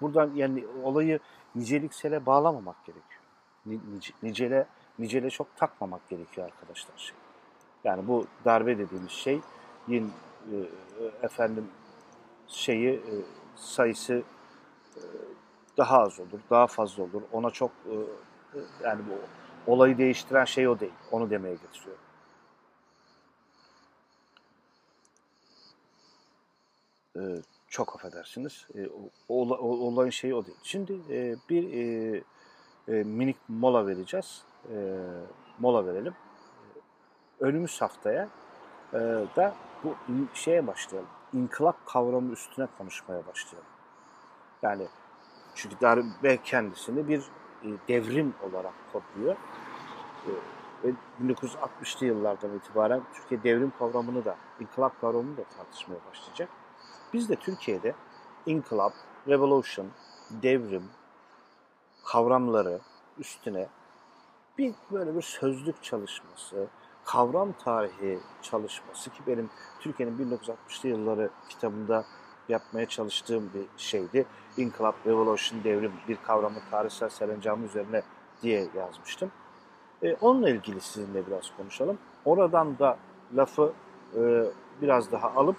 Buradan 0.00 0.30
yani 0.34 0.66
olayı 0.82 1.20
niceliksele 1.54 2.26
bağlamamak 2.26 2.84
gerekiyor. 2.84 3.22
Nice, 3.66 4.12
nicele, 4.22 4.66
nicele 4.98 5.30
çok 5.30 5.56
takmamak 5.56 6.08
gerekiyor 6.08 6.46
arkadaşlar. 6.46 6.96
Şey. 6.96 7.25
Yani 7.86 8.08
bu 8.08 8.26
darbe 8.44 8.78
dediğimiz 8.78 9.10
şey 9.10 9.40
yine 9.88 10.06
e, 10.52 10.56
efendim 11.22 11.68
şeyi 12.48 12.94
e, 12.94 13.14
sayısı 13.56 14.22
e, 14.96 15.02
daha 15.76 15.98
az 15.98 16.20
olur, 16.20 16.40
daha 16.50 16.66
fazla 16.66 17.02
olur. 17.02 17.22
Ona 17.32 17.50
çok 17.50 17.70
yani 18.84 19.00
bu 19.10 19.18
olayı 19.72 19.98
değiştiren 19.98 20.44
şey 20.44 20.68
o 20.68 20.80
değil. 20.80 20.92
Onu 21.10 21.30
demeye 21.30 21.54
getiriyorum. 21.54 22.00
Çok 27.68 27.96
affedersiniz. 27.96 28.66
E, 28.74 28.88
o, 29.28 29.48
o, 29.48 29.68
olayın 29.86 30.10
şeyi 30.10 30.34
o 30.34 30.46
değil. 30.46 30.58
Şimdi 30.62 31.00
bir 31.48 31.64
minik 32.88 33.36
mola 33.48 33.86
vereceğiz. 33.86 34.42
Mola 35.58 35.86
verelim 35.86 36.14
önümüz 37.40 37.82
haftaya 37.82 38.28
e, 38.92 38.98
da 39.36 39.54
bu 39.84 39.94
şeye 40.34 40.66
başlayalım. 40.66 41.08
İnkılap 41.32 41.86
kavramı 41.86 42.32
üstüne 42.32 42.68
konuşmaya 42.78 43.26
başlayalım. 43.26 43.70
Yani 44.62 44.86
çünkü 45.54 45.80
darbe 45.80 46.42
kendisini 46.42 47.08
bir 47.08 47.20
e, 47.64 47.68
devrim 47.88 48.34
olarak 48.42 48.74
kodluyor. 48.92 49.36
E, 50.26 50.30
ve 50.84 50.92
1960'lı 51.22 52.06
yıllardan 52.06 52.56
itibaren 52.56 53.02
Türkiye 53.14 53.42
devrim 53.42 53.72
kavramını 53.78 54.24
da, 54.24 54.36
inkılap 54.60 55.00
kavramını 55.00 55.36
da 55.36 55.44
tartışmaya 55.56 55.98
başlayacak. 56.10 56.48
Biz 57.12 57.28
de 57.28 57.36
Türkiye'de 57.36 57.94
inkılap, 58.46 58.92
revolution, 59.28 59.86
devrim 60.30 60.84
kavramları 62.04 62.80
üstüne 63.18 63.68
bir 64.58 64.74
böyle 64.92 65.16
bir 65.16 65.22
sözlük 65.22 65.82
çalışması, 65.82 66.66
kavram 67.06 67.52
tarihi 67.52 68.18
çalışması 68.42 69.10
ki 69.10 69.22
benim 69.26 69.50
Türkiye'nin 69.80 70.30
1960'lı 70.30 70.88
yılları 70.88 71.30
kitabında 71.48 72.04
yapmaya 72.48 72.86
çalıştığım 72.86 73.50
bir 73.54 73.82
şeydi. 73.82 74.26
İnkılap, 74.56 74.94
Revolution, 75.06 75.64
devrim 75.64 75.92
bir 76.08 76.16
kavramın 76.16 76.60
tarihsel 76.70 77.08
serencamı 77.08 77.66
üzerine 77.66 78.02
diye 78.42 78.68
yazmıştım. 78.76 79.30
E, 80.02 80.14
onunla 80.14 80.50
ilgili 80.50 80.80
sizinle 80.80 81.26
biraz 81.26 81.50
konuşalım. 81.56 81.98
Oradan 82.24 82.78
da 82.78 82.98
lafı 83.36 83.72
e, 84.16 84.44
biraz 84.82 85.12
daha 85.12 85.30
alıp 85.30 85.56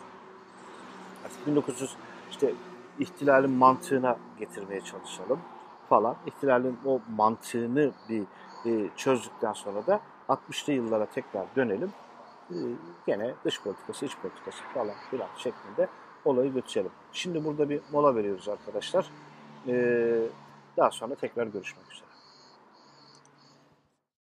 artık 1.25 1.47
1900 1.47 1.95
işte 2.31 2.53
ihtilalin 2.99 3.51
mantığına 3.51 4.17
getirmeye 4.39 4.81
çalışalım 4.81 5.39
falan. 5.89 6.15
İhtilalin 6.25 6.77
o 6.85 6.99
mantığını 7.15 7.91
bir 8.09 8.23
e, 8.65 8.89
çözdükten 8.95 9.53
sonra 9.53 9.87
da 9.87 9.99
60'lı 10.30 10.73
yıllara 10.73 11.05
tekrar 11.05 11.45
dönelim. 11.55 11.91
Ee, 12.51 12.55
gene 13.07 13.34
dış 13.45 13.61
politikası, 13.61 14.05
iç 14.05 14.17
politikası 14.21 14.63
falan 14.73 14.95
filan 15.11 15.28
şeklinde 15.38 15.88
olayı 16.25 16.53
götürelim. 16.53 16.91
Şimdi 17.13 17.45
burada 17.45 17.69
bir 17.69 17.82
mola 17.91 18.15
veriyoruz 18.15 18.49
arkadaşlar. 18.49 19.05
Ee, 19.67 20.19
daha 20.78 20.91
sonra 20.91 21.15
tekrar 21.15 21.47
görüşmek 21.47 21.91
üzere. 21.91 22.07